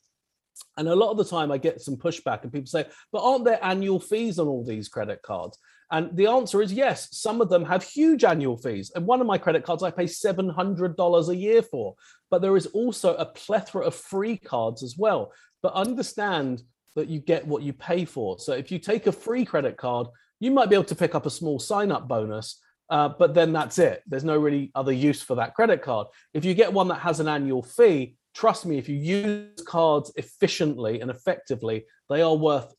And 0.77 0.87
a 0.87 0.95
lot 0.95 1.11
of 1.11 1.17
the 1.17 1.25
time, 1.25 1.51
I 1.51 1.57
get 1.57 1.81
some 1.81 1.97
pushback, 1.97 2.43
and 2.43 2.51
people 2.51 2.67
say, 2.67 2.85
but 3.11 3.23
aren't 3.23 3.43
there 3.43 3.59
annual 3.61 3.99
fees 3.99 4.39
on 4.39 4.47
all 4.47 4.63
these 4.63 4.87
credit 4.87 5.21
cards? 5.21 5.57
And 5.91 6.15
the 6.15 6.27
answer 6.27 6.61
is 6.61 6.73
yes, 6.73 7.09
some 7.11 7.41
of 7.41 7.49
them 7.49 7.63
have 7.65 7.83
huge 7.83 8.23
annual 8.23 8.57
fees. 8.57 8.91
And 8.95 9.05
one 9.05 9.21
of 9.21 9.27
my 9.27 9.37
credit 9.37 9.63
cards 9.63 9.83
I 9.83 9.91
pay 9.91 10.05
$700 10.05 11.29
a 11.29 11.35
year 11.35 11.61
for. 11.61 11.95
But 12.31 12.41
there 12.41 12.57
is 12.57 12.65
also 12.67 13.15
a 13.15 13.25
plethora 13.25 13.85
of 13.85 13.95
free 13.95 14.37
cards 14.37 14.81
as 14.81 14.95
well. 14.97 15.31
But 15.61 15.73
understand 15.73 16.63
that 16.95 17.07
you 17.07 17.19
get 17.19 17.45
what 17.45 17.61
you 17.61 17.73
pay 17.73 18.05
for. 18.05 18.39
So 18.39 18.53
if 18.53 18.71
you 18.71 18.79
take 18.79 19.05
a 19.05 19.11
free 19.11 19.45
credit 19.45 19.77
card, 19.77 20.07
you 20.39 20.49
might 20.51 20.69
be 20.69 20.75
able 20.75 20.85
to 20.85 20.95
pick 20.95 21.13
up 21.13 21.25
a 21.25 21.29
small 21.29 21.59
sign 21.59 21.91
up 21.91 22.07
bonus, 22.07 22.59
uh, 22.89 23.09
but 23.09 23.33
then 23.33 23.53
that's 23.53 23.77
it. 23.79 24.03
There's 24.07 24.23
no 24.23 24.37
really 24.37 24.71
other 24.75 24.91
use 24.91 25.21
for 25.21 25.35
that 25.35 25.55
credit 25.55 25.81
card. 25.81 26.07
If 26.33 26.45
you 26.45 26.53
get 26.53 26.71
one 26.71 26.87
that 26.89 26.99
has 26.99 27.19
an 27.19 27.27
annual 27.27 27.63
fee, 27.63 28.15
trust 28.33 28.65
me, 28.65 28.77
if 28.77 28.87
you 28.89 28.95
use 28.95 29.61
cards 29.65 30.11
efficiently 30.15 31.01
and 31.01 31.09
effectively, 31.09 31.85
they 32.09 32.21
are 32.21 32.35
worth 32.35 32.73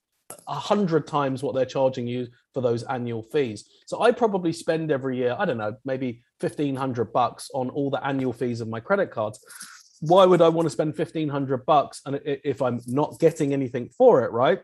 a 0.49 0.55
hundred 0.55 1.07
times 1.07 1.43
what 1.43 1.55
they're 1.55 1.65
charging 1.65 2.07
you 2.07 2.27
for 2.53 2.61
those 2.61 2.83
annual 2.85 3.23
fees. 3.23 3.69
So 3.87 4.03
I 4.03 4.11
probably 4.11 4.53
spend 4.53 4.91
every 4.91 5.17
year, 5.17 5.37
I 5.39 5.45
don't 5.45 5.59
know, 5.59 5.77
maybe 5.85 6.23
fifteen 6.41 6.75
hundred 6.75 7.13
bucks 7.13 7.49
on 7.55 7.71
all 7.71 7.91
the 7.91 8.05
annual 8.05 8.33
fees 8.33 8.61
of 8.61 8.69
my 8.69 8.81
credit 8.81 9.11
cards. 9.11 9.39
Why 10.01 10.27
would 10.27 10.43
I 10.43 10.49
want 10.49 10.67
to 10.67 10.71
spend 10.71 10.97
fifteen 10.97 11.29
hundred 11.29 11.65
bucks 11.65 12.01
and 12.07 12.21
if 12.25 12.61
I'm 12.61 12.81
not 12.87 13.19
getting 13.21 13.53
anything 13.53 13.89
for 13.89 14.25
it, 14.25 14.33
right? 14.33 14.61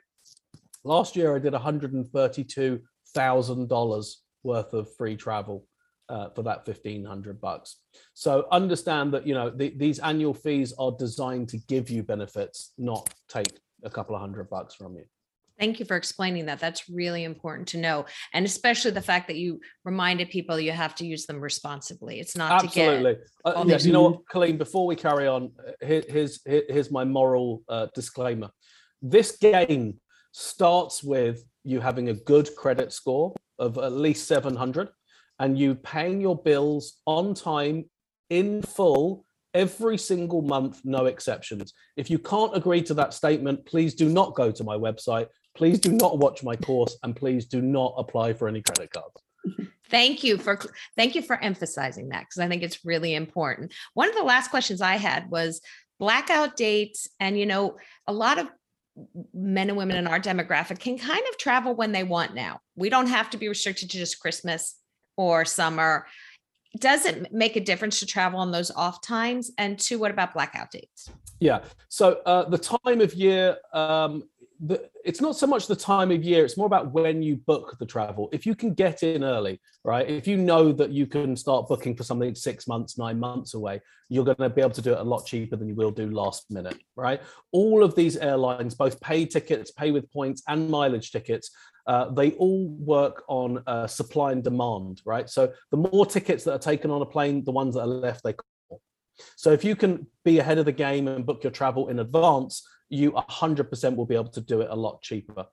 Last 0.85 1.15
year 1.15 1.37
I 1.37 1.39
did 1.39 1.53
one 1.53 1.63
hundred 1.63 1.93
and 1.93 2.09
thirty-two 2.09 2.81
thousand 3.15 3.69
dollars 3.69 4.22
worth 4.43 4.73
of 4.73 4.95
free 4.97 5.17
travel 5.17 5.67
uh, 6.09 6.29
for 6.31 6.43
that 6.43 6.67
1500 6.67 7.41
bucks 7.41 7.77
so 8.15 8.47
understand 8.51 9.13
that 9.13 9.27
you 9.27 9.35
know 9.35 9.51
the, 9.51 9.73
these 9.77 9.99
annual 10.01 10.35
fees 10.35 10.75
are 10.79 10.93
designed 10.99 11.49
to 11.49 11.57
give 11.69 11.89
you 11.89 12.03
benefits 12.03 12.73
not 12.77 13.13
take 13.29 13.59
a 13.85 13.91
couple 13.91 14.15
of 14.15 14.21
hundred 14.21 14.49
bucks 14.51 14.75
from 14.75 14.97
you 14.97 15.05
Thank 15.63 15.79
you 15.79 15.87
for 15.87 15.97
explaining 15.97 16.47
that. 16.47 16.59
That's 16.59 16.89
really 16.89 17.23
important 17.23 17.69
to 17.69 17.79
know. 17.79 18.07
And 18.33 18.45
especially 18.45 18.91
the 18.91 19.01
fact 19.01 19.29
that 19.29 19.37
you 19.37 19.61
reminded 19.85 20.29
people 20.31 20.59
you 20.59 20.73
have 20.73 20.95
to 20.97 21.07
use 21.07 21.27
them 21.27 21.41
responsibly. 21.41 22.19
It's 22.19 22.37
not 22.37 22.65
Absolutely. 22.65 23.19
Uh, 23.45 23.65
yes, 23.67 23.87
you 23.87 23.93
know 23.93 24.03
what, 24.03 24.27
Colleen, 24.33 24.59
before 24.59 24.87
we 24.87 24.97
carry 24.97 25.29
on, 25.29 25.53
uh, 25.65 25.87
here, 25.87 26.03
here's, 26.09 26.41
here's 26.45 26.91
my 26.91 27.05
moral 27.05 27.63
uh, 27.69 27.87
disclaimer. 27.95 28.51
This 29.03 29.37
game 29.37 30.01
starts 30.33 31.01
with 31.01 31.45
you 31.63 31.79
having 31.79 32.09
a 32.09 32.15
good 32.15 32.51
credit 32.57 32.93
score 32.93 33.33
of 33.63 33.79
at 33.79 33.93
least 33.93 34.27
700 34.27 34.89
and 35.39 35.59
you 35.59 35.75
paying 35.77 36.21
your 36.21 36.37
bills 36.37 36.99
on 37.07 37.35
time 37.35 37.89
in 38.29 38.63
full 38.63 39.25
every 39.55 39.99
single 39.99 40.43
month, 40.43 40.81
no 40.85 41.07
exceptions. 41.07 41.73
If 41.97 42.11
you 42.11 42.19
can't 42.19 42.57
agree 42.57 42.83
to 42.83 42.95
that 42.95 43.15
statement, 43.15 43.65
please 43.67 43.95
do 43.95 44.09
not 44.09 44.35
go 44.35 44.51
to 44.51 44.65
my 44.65 44.77
website. 44.77 45.29
Please 45.55 45.79
do 45.79 45.93
not 45.93 46.19
watch 46.19 46.43
my 46.43 46.57
course 46.57 46.97
and 47.03 47.15
please 47.15 47.47
do 47.47 47.61
not 47.61 47.95
apply 47.99 48.33
for 48.33 48.49
any 48.49 48.63
credit 48.63 48.91
cards. 48.91 49.69
Thank 49.91 50.25
you 50.25 50.39
for 50.39 50.59
thank 50.97 51.15
you 51.15 51.21
for 51.21 51.39
emphasizing 51.43 52.09
that 52.09 52.21
because 52.21 52.39
I 52.39 52.49
think 52.49 52.63
it's 52.63 52.85
really 52.85 53.15
important. 53.15 53.75
One 53.93 54.09
of 54.09 54.15
the 54.15 54.23
last 54.23 54.51
questions 54.51 54.81
I 54.81 54.97
had 54.97 55.31
was 55.31 55.61
blackout 56.01 56.57
dates 56.57 57.09
and 57.21 57.39
you 57.39 57.45
know 57.45 57.77
a 58.07 58.13
lot 58.13 58.39
of 58.39 58.49
men 59.33 59.69
and 59.69 59.77
women 59.77 59.97
in 59.97 60.07
our 60.07 60.21
demographic 60.21 60.79
can 60.79 60.99
kind 60.99 61.23
of 61.31 61.39
travel 61.39 61.75
when 61.75 61.93
they 61.93 62.05
want 62.05 62.35
now. 62.35 62.61
We 62.77 62.91
don't 62.91 63.09
have 63.09 63.31
to 63.31 63.37
be 63.37 63.49
restricted 63.49 63.91
to 63.91 63.99
just 63.99 64.21
Christmas 64.21 64.77
or 65.17 65.45
summer. 65.45 66.07
Does 66.79 67.05
it 67.05 67.33
make 67.33 67.57
a 67.57 67.61
difference 67.61 68.01
to 68.01 68.07
travel 68.07 68.41
on 68.41 68.51
those 68.51 68.71
off 68.71 69.03
times? 69.03 69.51
And 69.59 69.79
two, 69.79 69.99
what 69.99 70.11
about 70.11 70.35
blackout 70.35 70.71
dates? 70.71 71.11
Yeah. 71.41 71.61
So 71.89 72.21
uh, 72.25 72.49
the 72.49 72.59
time 72.59 73.01
of 73.01 73.15
year 73.15 73.57
um, 73.73 74.25
the, 74.65 74.89
it's 75.05 75.21
not 75.21 75.37
so 75.37 75.47
much 75.47 75.67
the 75.67 75.75
time 75.75 76.13
of 76.13 76.23
year 76.23 76.45
it's 76.45 76.57
more 76.57 76.67
about 76.67 76.93
when 76.93 77.21
you 77.21 77.37
book 77.37 77.77
the 77.81 77.87
travel. 77.87 78.29
If 78.33 78.47
you 78.47 78.55
can 78.55 78.75
get 78.75 79.03
in 79.03 79.25
early 79.25 79.61
right 79.85 80.09
if 80.09 80.29
you 80.29 80.37
know 80.37 80.73
that 80.73 80.91
you 80.91 81.07
can 81.07 81.37
start 81.37 81.67
booking 81.69 81.97
for 81.97 82.05
something 82.05 82.35
six 82.35 82.69
months 82.69 82.97
nine 82.97 83.19
months 83.19 83.55
away 83.55 83.81
you're 84.09 84.25
going 84.25 84.37
to 84.37 84.49
be 84.49 84.61
able 84.61 84.71
to 84.71 84.83
do 84.83 84.93
it 84.93 85.01
a 85.01 85.03
lot 85.03 85.27
cheaper 85.27 85.57
than 85.57 85.69
you 85.69 85.75
will 85.75 85.91
do 85.91 86.09
last 86.11 86.51
minute 86.51 86.79
right? 86.95 87.21
All 87.51 87.83
of 87.83 87.97
these 87.97 88.17
airlines 88.17 88.75
both 88.75 89.01
pay 89.01 89.27
tickets 89.27 89.73
pay 89.73 89.91
with 89.91 90.11
points 90.13 90.43
and 90.47 90.71
mileage 90.71 91.11
tickets 91.11 91.51
uh, 91.89 92.11
they 92.11 92.31
all 92.33 92.69
work 92.69 93.25
on 93.27 93.61
uh, 93.67 93.89
supply 93.89 94.31
and 94.31 94.45
demand 94.45 95.03
right? 95.05 95.29
So 95.29 95.53
the 95.73 95.77
more 95.77 96.07
tickets 96.07 96.45
that 96.45 96.53
are 96.53 96.59
taken 96.59 96.93
on 96.93 97.03
a 97.03 97.07
plane 97.07 97.43
the 97.43 97.51
ones 97.51 97.75
that 97.75 97.81
are 97.81 97.87
left 97.87 98.23
they 98.23 98.35
call 98.35 98.81
so 99.37 99.51
if 99.51 99.65
you 99.65 99.75
can 99.75 100.07
be 100.25 100.39
ahead 100.39 100.59
of 100.59 100.67
the 100.67 100.73
game 100.73 101.09
and 101.09 101.27
book 101.27 101.43
your 101.43 101.51
travel 101.51 101.89
in 101.89 101.99
advance 101.99 102.67
you 102.93 103.13
100% 103.13 103.97
will 103.97 104.07
be 104.07 104.15
able 104.15 104.31
to 104.31 104.41
do 104.41 104.61
it 104.61 104.69
a 104.71 104.77
lot 104.77 105.03
cheaper. 105.03 105.47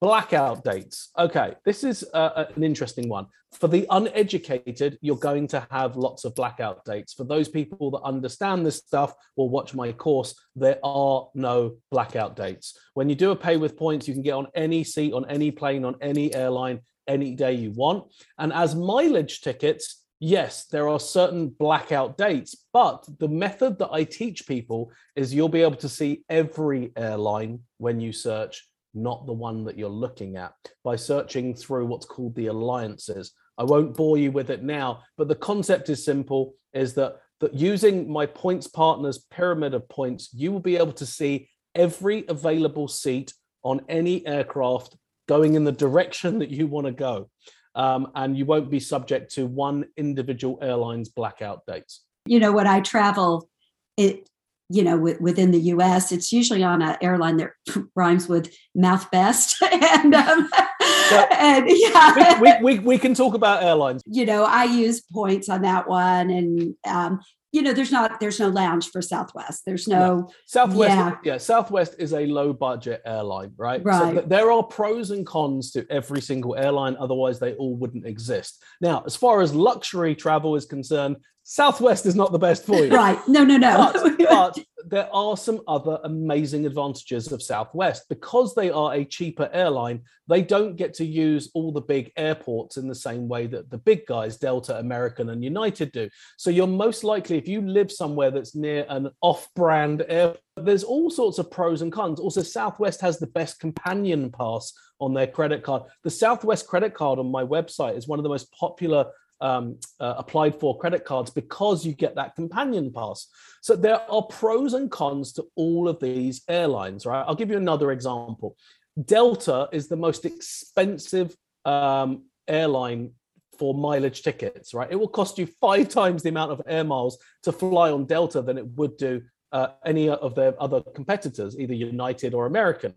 Blackout 0.00 0.64
dates. 0.64 1.10
Okay, 1.18 1.54
this 1.64 1.84
is 1.84 2.04
uh, 2.12 2.44
an 2.54 2.62
interesting 2.62 3.08
one. 3.08 3.26
For 3.52 3.68
the 3.68 3.86
uneducated, 3.90 4.98
you're 5.00 5.16
going 5.16 5.46
to 5.48 5.66
have 5.70 5.96
lots 5.96 6.24
of 6.24 6.34
blackout 6.34 6.84
dates. 6.84 7.14
For 7.14 7.24
those 7.24 7.48
people 7.48 7.90
that 7.92 8.02
understand 8.02 8.66
this 8.66 8.76
stuff 8.76 9.14
or 9.36 9.48
watch 9.48 9.74
my 9.74 9.92
course, 9.92 10.34
there 10.54 10.78
are 10.84 11.28
no 11.34 11.76
blackout 11.90 12.36
dates. 12.36 12.78
When 12.94 13.08
you 13.08 13.14
do 13.14 13.30
a 13.30 13.36
pay 13.36 13.56
with 13.56 13.76
points, 13.76 14.06
you 14.06 14.14
can 14.14 14.22
get 14.22 14.32
on 14.32 14.48
any 14.54 14.84
seat, 14.84 15.14
on 15.14 15.24
any 15.30 15.50
plane, 15.50 15.84
on 15.84 15.96
any 16.02 16.34
airline, 16.34 16.80
any 17.06 17.34
day 17.34 17.54
you 17.54 17.70
want. 17.70 18.04
And 18.38 18.52
as 18.52 18.74
mileage 18.74 19.40
tickets, 19.40 20.05
yes, 20.20 20.66
there 20.66 20.88
are 20.88 21.00
certain 21.00 21.48
blackout 21.48 22.16
dates, 22.16 22.56
but 22.72 23.06
the 23.18 23.28
method 23.28 23.78
that 23.78 23.90
I 23.92 24.04
teach 24.04 24.46
people 24.46 24.90
is 25.14 25.34
you'll 25.34 25.48
be 25.48 25.62
able 25.62 25.76
to 25.76 25.88
see 25.88 26.24
every 26.28 26.92
airline 26.96 27.60
when 27.78 28.00
you 28.00 28.12
search 28.12 28.68
not 28.94 29.26
the 29.26 29.32
one 29.32 29.64
that 29.64 29.78
you're 29.78 29.88
looking 29.88 30.36
at 30.36 30.54
by 30.82 30.96
searching 30.96 31.54
through 31.54 31.86
what's 31.86 32.06
called 32.06 32.34
the 32.34 32.46
alliances. 32.46 33.32
I 33.58 33.64
won't 33.64 33.96
bore 33.96 34.18
you 34.18 34.32
with 34.32 34.50
it 34.50 34.62
now, 34.62 35.02
but 35.16 35.28
the 35.28 35.34
concept 35.34 35.88
is 35.90 36.04
simple 36.04 36.54
is 36.72 36.94
that, 36.94 37.18
that 37.40 37.54
using 37.54 38.10
my 38.10 38.26
points 38.26 38.66
partners 38.66 39.26
pyramid 39.30 39.74
of 39.74 39.88
points, 39.88 40.30
you 40.32 40.50
will 40.50 40.60
be 40.60 40.76
able 40.76 40.92
to 40.92 41.06
see 41.06 41.48
every 41.74 42.24
available 42.28 42.88
seat 42.88 43.32
on 43.62 43.82
any 43.88 44.26
aircraft 44.26 44.96
going 45.28 45.54
in 45.54 45.64
the 45.64 45.72
direction 45.72 46.38
that 46.38 46.50
you 46.50 46.66
want 46.66 46.86
to 46.86 46.92
go. 46.92 47.28
Um, 47.76 48.10
and 48.14 48.36
you 48.36 48.46
won't 48.46 48.70
be 48.70 48.80
subject 48.80 49.32
to 49.34 49.46
one 49.46 49.84
individual 49.96 50.58
airline's 50.62 51.10
blackout 51.10 51.60
dates. 51.66 52.02
You 52.26 52.40
know, 52.40 52.50
when 52.50 52.66
I 52.66 52.80
travel, 52.80 53.48
it 53.96 54.28
you 54.68 54.82
know, 54.82 54.96
w- 54.96 55.16
within 55.20 55.52
the 55.52 55.60
U.S., 55.60 56.10
it's 56.10 56.32
usually 56.32 56.64
on 56.64 56.82
an 56.82 56.96
airline 57.00 57.36
that 57.36 57.50
rhymes 57.94 58.28
with 58.28 58.52
mouth 58.74 59.08
best, 59.10 59.62
and 59.72 60.14
um, 60.14 60.48
and 61.30 61.66
yeah, 61.68 62.40
we, 62.40 62.52
we, 62.62 62.78
we, 62.80 62.98
can 62.98 63.14
talk 63.14 63.34
about 63.34 63.62
airlines. 63.62 64.02
You 64.06 64.26
know, 64.26 64.44
I 64.44 64.64
use 64.64 65.02
points 65.12 65.48
on 65.48 65.62
that 65.62 65.88
one, 65.88 66.30
and 66.30 66.74
um, 66.84 67.20
you 67.56 67.62
know, 67.62 67.72
there's 67.72 67.90
not 67.90 68.20
there's 68.20 68.38
no 68.38 68.48
lounge 68.48 68.90
for 68.90 69.00
Southwest. 69.00 69.62
There's 69.64 69.88
no, 69.88 69.98
no. 69.98 70.30
Southwest. 70.44 70.90
Yeah. 70.90 71.16
yeah. 71.24 71.38
Southwest 71.38 71.94
is 71.98 72.12
a 72.12 72.26
low 72.26 72.52
budget 72.52 73.00
airline, 73.06 73.52
right? 73.56 73.82
Right. 73.82 74.16
So 74.16 74.20
there 74.26 74.52
are 74.52 74.62
pros 74.62 75.10
and 75.10 75.26
cons 75.26 75.72
to 75.72 75.86
every 75.88 76.20
single 76.20 76.54
airline. 76.54 76.96
Otherwise, 77.00 77.38
they 77.38 77.54
all 77.54 77.74
wouldn't 77.74 78.04
exist. 78.04 78.62
Now, 78.82 79.02
as 79.06 79.16
far 79.16 79.40
as 79.40 79.54
luxury 79.54 80.14
travel 80.14 80.54
is 80.54 80.66
concerned, 80.66 81.16
Southwest 81.48 82.06
is 82.06 82.16
not 82.16 82.32
the 82.32 82.40
best 82.40 82.66
for 82.66 82.74
you. 82.74 82.92
Right. 82.92 83.16
No, 83.28 83.44
no, 83.44 83.56
no. 83.56 83.92
But, 83.92 84.18
but, 84.28 84.58
there 84.84 85.08
are 85.12 85.36
some 85.36 85.60
other 85.68 86.00
amazing 86.02 86.66
advantages 86.66 87.30
of 87.30 87.40
Southwest. 87.40 88.08
Because 88.08 88.52
they 88.56 88.68
are 88.70 88.94
a 88.94 89.04
cheaper 89.04 89.48
airline, 89.52 90.02
they 90.26 90.42
don't 90.42 90.74
get 90.74 90.92
to 90.94 91.04
use 91.04 91.48
all 91.54 91.70
the 91.70 91.80
big 91.80 92.10
airports 92.16 92.78
in 92.78 92.88
the 92.88 92.96
same 92.96 93.28
way 93.28 93.46
that 93.46 93.70
the 93.70 93.78
big 93.78 94.06
guys, 94.06 94.36
Delta, 94.38 94.76
American, 94.80 95.30
and 95.30 95.44
United 95.44 95.92
do. 95.92 96.08
So 96.36 96.50
you're 96.50 96.66
most 96.66 97.04
likely, 97.04 97.38
if 97.38 97.46
you 97.46 97.60
live 97.60 97.92
somewhere 97.92 98.32
that's 98.32 98.56
near 98.56 98.84
an 98.88 99.10
off 99.20 99.48
brand 99.54 100.04
airport, 100.08 100.40
there's 100.56 100.84
all 100.84 101.10
sorts 101.10 101.38
of 101.38 101.48
pros 101.48 101.80
and 101.80 101.92
cons. 101.92 102.18
Also, 102.18 102.42
Southwest 102.42 103.00
has 103.02 103.20
the 103.20 103.26
best 103.28 103.60
companion 103.60 104.32
pass 104.32 104.72
on 104.98 105.14
their 105.14 105.28
credit 105.28 105.62
card. 105.62 105.84
The 106.02 106.10
Southwest 106.10 106.66
credit 106.66 106.92
card 106.92 107.20
on 107.20 107.30
my 107.30 107.44
website 107.44 107.96
is 107.96 108.08
one 108.08 108.18
of 108.18 108.24
the 108.24 108.30
most 108.30 108.50
popular 108.52 109.06
um, 109.40 109.78
uh, 110.00 110.14
applied 110.16 110.58
for 110.58 110.78
credit 110.78 111.04
cards 111.04 111.30
because 111.30 111.84
you 111.84 111.92
get 111.92 112.14
that 112.16 112.34
companion 112.34 112.92
pass. 112.92 113.28
So 113.62 113.76
there 113.76 114.00
are 114.10 114.22
pros 114.22 114.74
and 114.74 114.90
cons 114.90 115.32
to 115.34 115.44
all 115.56 115.88
of 115.88 116.00
these 116.00 116.42
airlines, 116.48 117.06
right? 117.06 117.24
I'll 117.26 117.34
give 117.34 117.50
you 117.50 117.56
another 117.56 117.92
example. 117.92 118.56
Delta 119.04 119.68
is 119.72 119.88
the 119.88 119.96
most 119.96 120.24
expensive 120.24 121.36
um, 121.64 122.24
airline 122.48 123.10
for 123.58 123.74
mileage 123.74 124.22
tickets, 124.22 124.74
right? 124.74 124.88
It 124.90 124.96
will 124.96 125.08
cost 125.08 125.38
you 125.38 125.46
five 125.46 125.88
times 125.88 126.22
the 126.22 126.28
amount 126.28 126.52
of 126.52 126.62
air 126.66 126.84
miles 126.84 127.18
to 127.42 127.52
fly 127.52 127.90
on 127.90 128.04
Delta 128.04 128.42
than 128.42 128.58
it 128.58 128.66
would 128.76 128.96
do 128.96 129.22
uh, 129.52 129.68
any 129.84 130.08
of 130.08 130.34
their 130.34 130.60
other 130.62 130.80
competitors, 130.80 131.58
either 131.58 131.74
United 131.74 132.34
or 132.34 132.46
American. 132.46 132.94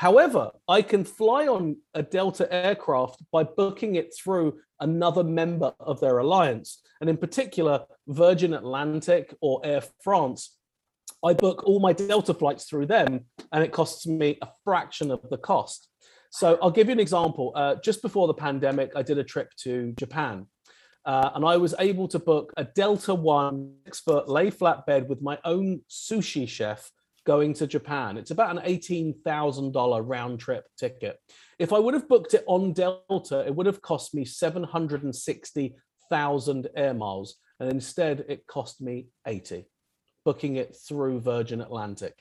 However, 0.00 0.52
I 0.66 0.80
can 0.80 1.04
fly 1.04 1.46
on 1.46 1.76
a 1.92 2.02
Delta 2.02 2.50
aircraft 2.50 3.22
by 3.30 3.44
booking 3.44 3.96
it 3.96 4.14
through 4.16 4.58
another 4.80 5.22
member 5.22 5.74
of 5.78 6.00
their 6.00 6.16
alliance. 6.16 6.80
And 7.02 7.10
in 7.10 7.18
particular, 7.18 7.84
Virgin 8.08 8.54
Atlantic 8.54 9.34
or 9.42 9.60
Air 9.62 9.82
France. 10.02 10.56
I 11.22 11.34
book 11.34 11.64
all 11.64 11.80
my 11.80 11.92
Delta 11.92 12.32
flights 12.32 12.64
through 12.64 12.86
them, 12.86 13.26
and 13.52 13.62
it 13.62 13.72
costs 13.72 14.06
me 14.06 14.38
a 14.40 14.48
fraction 14.64 15.10
of 15.10 15.20
the 15.28 15.36
cost. 15.36 15.90
So 16.30 16.58
I'll 16.62 16.70
give 16.70 16.86
you 16.86 16.94
an 16.94 17.00
example. 17.00 17.52
Uh, 17.54 17.74
just 17.84 18.00
before 18.00 18.26
the 18.26 18.32
pandemic, 18.32 18.92
I 18.96 19.02
did 19.02 19.18
a 19.18 19.24
trip 19.24 19.50
to 19.64 19.92
Japan. 19.98 20.46
Uh, 21.04 21.28
and 21.34 21.44
I 21.44 21.58
was 21.58 21.74
able 21.78 22.08
to 22.08 22.18
book 22.18 22.54
a 22.56 22.64
Delta 22.64 23.14
One 23.14 23.74
expert 23.86 24.30
lay 24.30 24.48
flat 24.48 24.86
bed 24.86 25.10
with 25.10 25.20
my 25.20 25.36
own 25.44 25.82
sushi 25.90 26.48
chef 26.48 26.90
going 27.26 27.54
to 27.54 27.66
Japan. 27.66 28.16
It's 28.16 28.30
about 28.30 28.56
an 28.56 28.62
$18,000 28.64 30.02
round 30.06 30.38
trip 30.40 30.64
ticket. 30.78 31.18
If 31.58 31.72
I 31.72 31.78
would 31.78 31.94
have 31.94 32.08
booked 32.08 32.34
it 32.34 32.44
on 32.46 32.72
Delta, 32.72 33.44
it 33.46 33.54
would 33.54 33.66
have 33.66 33.82
cost 33.82 34.14
me 34.14 34.24
760,000 34.24 36.68
air 36.76 36.94
miles. 36.94 37.36
And 37.58 37.70
instead, 37.70 38.24
it 38.28 38.46
cost 38.46 38.80
me 38.80 39.08
80, 39.26 39.66
booking 40.24 40.56
it 40.56 40.76
through 40.88 41.20
Virgin 41.20 41.60
Atlantic. 41.60 42.14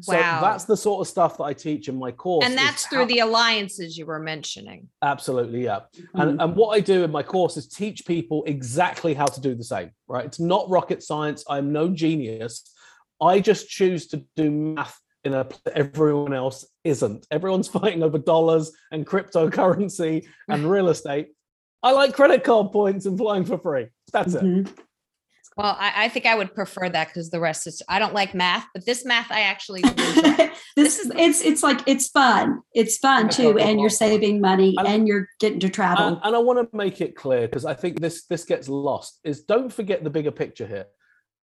So 0.00 0.14
wow. 0.14 0.40
that's 0.40 0.64
the 0.64 0.76
sort 0.76 1.00
of 1.00 1.08
stuff 1.08 1.38
that 1.38 1.44
I 1.44 1.54
teach 1.54 1.88
in 1.88 1.98
my 1.98 2.12
course. 2.12 2.44
And 2.44 2.56
that's 2.56 2.86
through 2.86 3.00
how... 3.00 3.06
the 3.06 3.18
alliances 3.20 3.96
you 3.96 4.06
were 4.06 4.18
mentioning. 4.18 4.88
Absolutely, 5.02 5.64
yeah. 5.64 5.80
Mm-hmm. 5.96 6.20
And, 6.20 6.40
and 6.40 6.56
what 6.56 6.76
I 6.76 6.80
do 6.80 7.04
in 7.04 7.10
my 7.10 7.22
course 7.22 7.56
is 7.56 7.68
teach 7.68 8.04
people 8.06 8.44
exactly 8.46 9.14
how 9.14 9.26
to 9.26 9.40
do 9.40 9.54
the 9.54 9.64
same, 9.64 9.90
right? 10.06 10.26
It's 10.26 10.40
not 10.40 10.68
rocket 10.68 11.02
science. 11.02 11.44
I'm 11.48 11.72
no 11.72 11.88
genius. 11.88 12.70
I 13.20 13.40
just 13.40 13.68
choose 13.68 14.06
to 14.08 14.24
do 14.36 14.50
math 14.50 14.98
in 15.24 15.34
a 15.34 15.46
everyone 15.74 16.34
else 16.34 16.66
isn't. 16.84 17.26
Everyone's 17.30 17.68
fighting 17.78 18.02
over 18.02 18.18
dollars 18.18 18.72
and 18.92 19.06
cryptocurrency 19.06 20.26
and 20.48 20.64
real 20.70 20.88
estate. 20.88 21.28
I 21.82 21.92
like 21.92 22.14
credit 22.14 22.44
card 22.44 22.72
points 22.72 23.06
and 23.06 23.18
flying 23.18 23.44
for 23.44 23.58
free. 23.58 23.88
That's 24.12 24.34
mm-hmm. 24.34 24.68
it. 24.68 24.78
Well, 25.56 25.76
I, 25.78 26.06
I, 26.06 26.08
think 26.08 26.26
I 26.26 26.34
would 26.34 26.52
prefer 26.52 26.88
that 26.88 27.08
because 27.08 27.30
the 27.30 27.38
rest 27.38 27.68
is 27.68 27.80
I 27.88 28.00
don't 28.00 28.12
like 28.12 28.34
math, 28.34 28.66
but 28.74 28.84
this 28.86 29.04
math 29.04 29.30
I 29.30 29.42
actually 29.42 29.82
this, 29.82 30.50
this 30.74 30.98
is 30.98 31.12
it's 31.14 31.42
it's 31.42 31.62
like 31.62 31.80
it's 31.86 32.08
fun. 32.08 32.60
It's 32.74 32.98
fun 32.98 33.28
too, 33.28 33.56
and 33.58 33.78
you're 33.78 33.90
saving 33.90 34.40
money 34.40 34.74
and, 34.76 34.88
and 34.88 35.06
you're 35.06 35.28
getting 35.38 35.60
to 35.60 35.68
travel. 35.68 36.06
And, 36.06 36.18
and 36.24 36.34
I 36.34 36.38
want 36.40 36.58
to 36.58 36.76
make 36.76 37.00
it 37.00 37.14
clear 37.14 37.42
because 37.42 37.64
I 37.64 37.74
think 37.74 38.00
this 38.00 38.24
this 38.24 38.44
gets 38.44 38.68
lost. 38.68 39.20
Is 39.22 39.44
don't 39.44 39.72
forget 39.72 40.02
the 40.02 40.10
bigger 40.10 40.32
picture 40.32 40.66
here. 40.66 40.86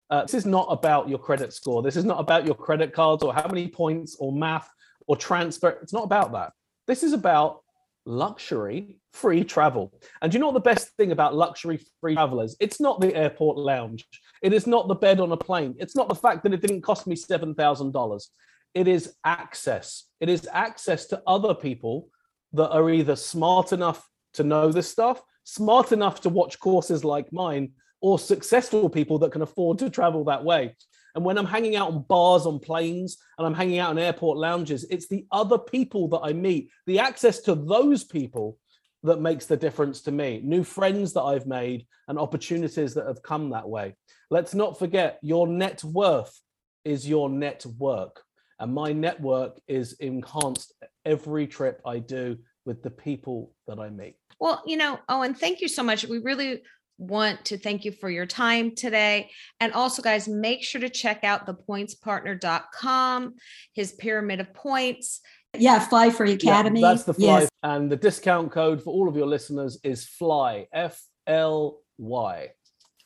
Uh, 0.10 0.22
this 0.22 0.34
is 0.34 0.46
not 0.46 0.68
about 0.70 1.10
your 1.10 1.18
credit 1.18 1.54
score. 1.54 1.82
This 1.82 1.96
is 1.96 2.06
not 2.06 2.20
about 2.20 2.46
your 2.46 2.56
credit 2.56 2.94
cards 2.94 3.24
or 3.24 3.34
how 3.34 3.48
many 3.48 3.68
points 3.68 4.16
or 4.20 4.32
math 4.32 4.70
or 5.08 5.16
transfer. 5.16 5.70
It's 5.82 5.94
not 5.94 6.04
about 6.04 6.32
that. 6.34 6.54
This 6.88 7.04
is 7.04 7.14
about 7.14 7.62
luxury 8.06 9.00
free 9.14 9.44
travel. 9.44 9.92
And 10.22 10.34
you 10.34 10.40
know 10.40 10.52
the 10.52 10.60
best 10.60 10.90
thing 10.98 11.12
about 11.12 11.36
luxury 11.36 11.80
free 12.02 12.14
travel 12.14 12.42
is? 12.42 12.56
It's 12.60 12.80
not 12.80 13.02
the 13.02 13.16
airport 13.16 13.58
lounge. 13.58 14.06
It 14.42 14.54
is 14.54 14.68
not 14.68 14.88
the 14.88 14.96
bed 14.96 15.20
on 15.20 15.32
a 15.32 15.38
plane. 15.38 15.76
It's 15.80 15.96
not 15.96 16.08
the 16.08 16.16
fact 16.16 16.44
that 16.44 16.54
it 16.54 16.62
didn't 16.62 16.82
cost 16.82 17.08
me 17.08 17.16
$7,000. 17.16 18.28
It 18.76 18.88
is 18.88 19.16
access. 19.24 20.04
It 20.20 20.30
is 20.30 20.48
access 20.52 21.06
to 21.08 21.24
other 21.26 21.56
people 21.56 22.10
that 22.54 22.70
are 22.70 22.90
either 22.90 23.16
smart 23.16 23.74
enough 23.74 24.08
to 24.34 24.44
know 24.44 24.72
this 24.72 24.90
stuff, 24.90 25.22
smart 25.44 25.92
enough 25.92 26.22
to 26.22 26.30
watch 26.30 26.60
courses 26.60 27.04
like 27.04 27.32
mine, 27.34 27.72
or 28.06 28.20
successful 28.20 28.88
people 28.88 29.18
that 29.18 29.32
can 29.32 29.42
afford 29.42 29.80
to 29.80 29.90
travel 29.90 30.24
that 30.24 30.44
way. 30.44 30.76
And 31.16 31.26
when 31.26 31.40
I'm 31.40 31.46
hanging 31.48 31.76
out 31.76 31.92
on 31.92 32.06
bars 32.08 32.46
on 32.46 32.60
planes 32.60 33.18
and 33.40 33.48
I'm 33.48 33.56
hanging 33.56 33.80
out 33.80 33.90
in 33.90 33.98
airport 33.98 34.38
lounges, 34.38 34.86
it's 34.92 35.08
the 35.08 35.26
other 35.32 35.58
people 35.58 36.08
that 36.10 36.20
I 36.20 36.32
meet, 36.32 36.70
the 36.86 37.00
access 37.00 37.40
to 37.42 37.56
those 37.56 38.04
people 38.04 38.60
that 39.02 39.22
makes 39.22 39.48
the 39.48 39.58
difference 39.58 40.02
to 40.02 40.12
me. 40.12 40.40
New 40.44 40.64
friends 40.64 41.14
that 41.14 41.24
I've 41.24 41.48
made 41.48 41.88
and 42.08 42.20
opportunities 42.20 42.94
that 42.94 43.08
have 43.08 43.24
come 43.24 43.50
that 43.50 43.68
way. 43.68 43.96
Let's 44.30 44.54
not 44.54 44.78
forget 44.78 45.18
your 45.24 45.48
net 45.48 45.84
worth 45.84 46.40
is 46.84 47.10
your 47.10 47.28
network. 47.28 48.22
And 48.60 48.72
my 48.72 48.92
network 48.92 49.60
is 49.68 49.94
enhanced 49.94 50.76
every 51.06 51.48
trip 51.48 51.82
I 51.84 51.98
do 51.98 52.38
with 52.68 52.84
the 52.84 52.92
people 52.92 53.52
that 53.66 53.80
I 53.80 53.90
meet. 53.90 54.18
Well, 54.40 54.62
you 54.68 54.78
know, 54.78 55.00
Owen, 55.10 55.34
thank 55.34 55.60
you 55.62 55.68
so 55.68 55.82
much. 55.82 56.06
We 56.06 56.20
really 56.20 56.62
want 56.98 57.46
to 57.46 57.58
thank 57.58 57.86
you 57.86 57.92
for 57.92 58.10
your 58.10 58.26
time 58.26 58.76
today. 58.76 59.30
And 59.60 59.74
also, 59.74 60.02
guys, 60.02 60.28
make 60.28 60.64
sure 60.64 60.82
to 60.82 60.90
check 60.90 61.24
out 61.24 61.46
thepointspartner.com, 61.46 63.36
his 63.74 63.94
pyramid 63.94 64.40
of 64.40 64.54
points. 64.54 65.22
Yeah, 65.58 65.80
Fly 65.80 66.10
Free 66.10 66.34
Academy. 66.34 66.82
Yeah, 66.82 66.90
that's 66.90 67.04
the 67.04 67.14
Fly. 67.14 67.40
Yes. 67.42 67.50
And 67.64 67.90
the 67.92 67.96
discount 67.96 68.52
code 68.52 68.84
for 68.84 68.92
all 68.92 69.08
of 69.08 69.16
your 69.16 69.28
listeners 69.28 69.80
is 69.84 70.06
FLY, 70.06 70.68
F 70.74 71.02
L 71.28 71.80
Y. 71.98 72.50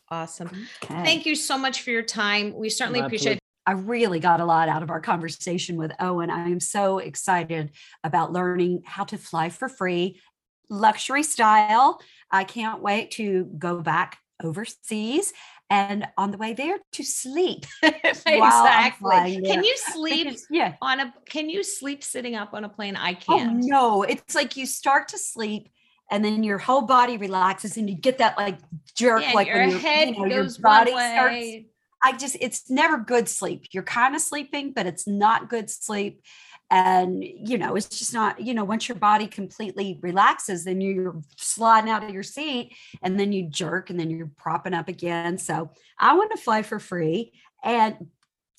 Awesome. 0.10 0.50
Okay. 0.84 1.04
Thank 1.04 1.26
you 1.28 1.36
so 1.36 1.58
much 1.58 1.84
for 1.84 1.92
your 1.92 2.02
time. 2.02 2.54
We 2.56 2.70
certainly 2.70 3.02
appreciate 3.02 3.40
I 3.70 3.74
really 3.74 4.20
got 4.20 4.40
a 4.40 4.46
lot 4.46 4.68
out 4.68 4.82
of 4.82 4.90
our 4.90 5.00
conversation 5.00 5.78
with 5.78 5.92
Owen. 6.00 6.32
I 6.32 6.50
am 6.50 6.60
so 6.60 6.98
excited 6.98 7.72
about 8.04 8.34
learning 8.34 8.82
how 8.84 9.04
to 9.04 9.18
fly 9.20 9.50
for 9.50 9.70
free, 9.70 10.20
luxury 10.70 11.24
style. 11.24 12.02
I 12.32 12.44
can't 12.44 12.82
wait 12.82 13.12
to 13.12 13.46
go 13.58 13.82
back 13.82 14.20
overseas 14.44 15.34
and 15.70 16.08
on 16.18 16.32
the 16.32 16.38
way 16.38 16.54
there 16.54 16.78
to 16.94 17.04
sleep. 17.04 17.66
exactly. 17.84 19.42
Can 19.46 19.64
you 19.64 19.78
sleep 19.94 20.28
because, 20.28 20.48
yeah. 20.50 20.76
on 20.82 21.00
a 21.00 21.14
can 21.28 21.50
you 21.50 21.64
sleep 21.64 22.04
sitting 22.04 22.36
up 22.36 22.54
on 22.54 22.64
a 22.64 22.70
plane? 22.70 22.96
I 22.96 23.18
Oh 23.28 23.38
can't. 23.38 23.60
no, 23.64 24.04
it's 24.04 24.36
like 24.36 24.58
you 24.58 24.66
start 24.66 25.10
to 25.10 25.18
sleep 25.18 25.70
and 26.12 26.26
then 26.26 26.44
your 26.44 26.58
whole 26.58 26.82
body 26.82 27.18
relaxes 27.18 27.78
and 27.78 27.90
you 27.90 27.96
get 27.96 28.18
that 28.18 28.38
like 28.38 28.58
jerk 28.96 29.22
Yeah, 29.22 29.34
like 29.34 29.48
your 29.48 29.58
when 29.58 29.72
head 29.72 30.10
you 30.10 30.20
know, 30.20 30.26
your 30.26 30.44
goes 30.44 30.58
body 30.58 30.92
one 30.92 31.12
starts. 31.12 31.48
I 32.02 32.18
just 32.18 32.38
it's 32.40 32.70
never 32.70 32.98
good 32.98 33.28
sleep. 33.28 33.68
You're 33.72 33.84
kind 33.84 34.16
of 34.16 34.22
sleeping, 34.22 34.72
but 34.74 34.86
it's 34.86 35.08
not 35.08 35.50
good 35.50 35.70
sleep. 35.70 36.24
And 36.72 37.24
you 37.24 37.58
know, 37.58 37.76
it's 37.76 37.90
just 37.90 38.14
not, 38.14 38.40
you 38.40 38.54
know, 38.54 38.64
once 38.64 38.88
your 38.88 38.98
body 38.98 39.28
completely 39.28 40.00
relaxes, 40.02 40.66
then 40.66 40.82
you're 40.82 41.22
sliding 41.36 41.90
out 41.90 42.04
of 42.04 42.12
your 42.12 42.24
seat 42.24 42.76
and 43.02 43.20
then 43.20 43.32
you 43.32 43.50
jerk 43.50 43.90
and 43.90 44.00
then 44.00 44.10
you're 44.10 44.32
propping 44.38 44.74
up 44.74 44.88
again. 44.88 45.38
So 45.38 45.72
I 45.98 46.16
want 46.16 46.32
to 46.32 46.38
fly 46.38 46.62
for 46.62 46.80
free 46.80 47.34
and 47.64 48.08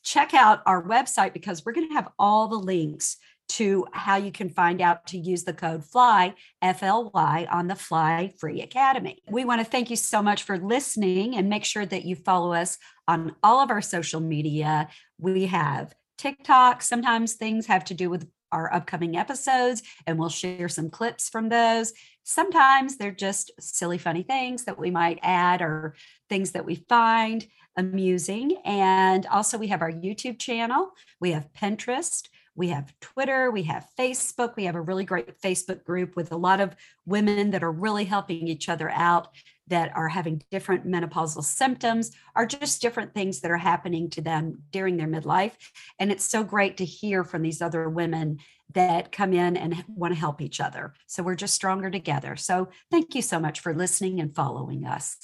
check 0.02 0.34
out 0.34 0.62
our 0.66 0.82
website 0.82 1.32
because 1.32 1.64
we're 1.64 1.72
going 1.72 1.88
to 1.88 1.94
have 1.94 2.08
all 2.18 2.48
the 2.48 2.56
links 2.56 3.16
to 3.50 3.84
how 3.92 4.16
you 4.16 4.30
can 4.30 4.48
find 4.48 4.80
out 4.80 5.08
to 5.08 5.18
use 5.18 5.42
the 5.42 5.52
code 5.52 5.84
FLY, 5.84 6.34
F 6.62 6.84
L 6.84 7.10
Y, 7.12 7.48
on 7.50 7.66
the 7.66 7.74
Fly 7.74 8.32
Free 8.38 8.62
Academy. 8.62 9.18
We 9.28 9.44
want 9.44 9.60
to 9.60 9.64
thank 9.64 9.90
you 9.90 9.96
so 9.96 10.22
much 10.22 10.44
for 10.44 10.56
listening 10.56 11.36
and 11.36 11.48
make 11.48 11.64
sure 11.64 11.84
that 11.84 12.04
you 12.04 12.14
follow 12.14 12.52
us 12.52 12.78
on 13.08 13.34
all 13.42 13.60
of 13.60 13.70
our 13.70 13.82
social 13.82 14.20
media. 14.20 14.88
We 15.18 15.46
have 15.46 15.92
TikTok. 16.20 16.82
Sometimes 16.82 17.32
things 17.32 17.66
have 17.66 17.84
to 17.86 17.94
do 17.94 18.10
with 18.10 18.28
our 18.52 18.72
upcoming 18.74 19.16
episodes, 19.16 19.82
and 20.06 20.18
we'll 20.18 20.28
share 20.28 20.68
some 20.68 20.90
clips 20.90 21.30
from 21.30 21.48
those. 21.48 21.94
Sometimes 22.24 22.96
they're 22.96 23.10
just 23.10 23.50
silly, 23.58 23.96
funny 23.96 24.22
things 24.22 24.64
that 24.64 24.78
we 24.78 24.90
might 24.90 25.18
add 25.22 25.62
or 25.62 25.94
things 26.28 26.50
that 26.50 26.66
we 26.66 26.74
find 26.88 27.46
amusing. 27.76 28.58
And 28.64 29.24
also, 29.26 29.56
we 29.56 29.68
have 29.68 29.80
our 29.80 29.92
YouTube 29.92 30.38
channel, 30.38 30.90
we 31.20 31.32
have 31.32 31.52
Pinterest. 31.52 32.28
We 32.56 32.68
have 32.68 32.92
Twitter, 33.00 33.50
we 33.50 33.62
have 33.62 33.86
Facebook, 33.98 34.54
we 34.56 34.64
have 34.64 34.74
a 34.74 34.80
really 34.82 35.04
great 35.04 35.40
Facebook 35.40 35.82
group 35.84 36.14
with 36.16 36.30
a 36.32 36.36
lot 36.36 36.60
of 36.60 36.74
women 37.06 37.52
that 37.52 37.62
are 37.62 37.72
really 37.72 38.04
helping 38.04 38.48
each 38.48 38.68
other 38.68 38.90
out 38.90 39.28
that 39.70 39.96
are 39.96 40.08
having 40.08 40.42
different 40.50 40.86
menopausal 40.86 41.42
symptoms 41.42 42.12
are 42.36 42.46
just 42.46 42.82
different 42.82 43.14
things 43.14 43.40
that 43.40 43.50
are 43.50 43.56
happening 43.56 44.10
to 44.10 44.20
them 44.20 44.58
during 44.70 44.96
their 44.96 45.08
midlife. 45.08 45.52
And 45.98 46.12
it's 46.12 46.24
so 46.24 46.44
great 46.44 46.76
to 46.76 46.84
hear 46.84 47.24
from 47.24 47.42
these 47.42 47.62
other 47.62 47.88
women 47.88 48.38
that 48.74 49.10
come 49.10 49.32
in 49.32 49.56
and 49.56 49.84
want 49.88 50.14
to 50.14 50.20
help 50.20 50.40
each 50.40 50.60
other. 50.60 50.94
So 51.06 51.22
we're 51.22 51.34
just 51.34 51.54
stronger 51.54 51.90
together. 51.90 52.36
So 52.36 52.68
thank 52.90 53.14
you 53.14 53.22
so 53.22 53.40
much 53.40 53.60
for 53.60 53.74
listening 53.74 54.20
and 54.20 54.34
following 54.34 54.86
us. 54.86 55.16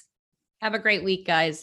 Have 0.60 0.74
a 0.74 0.78
great 0.78 1.04
week, 1.04 1.26
guys. 1.26 1.60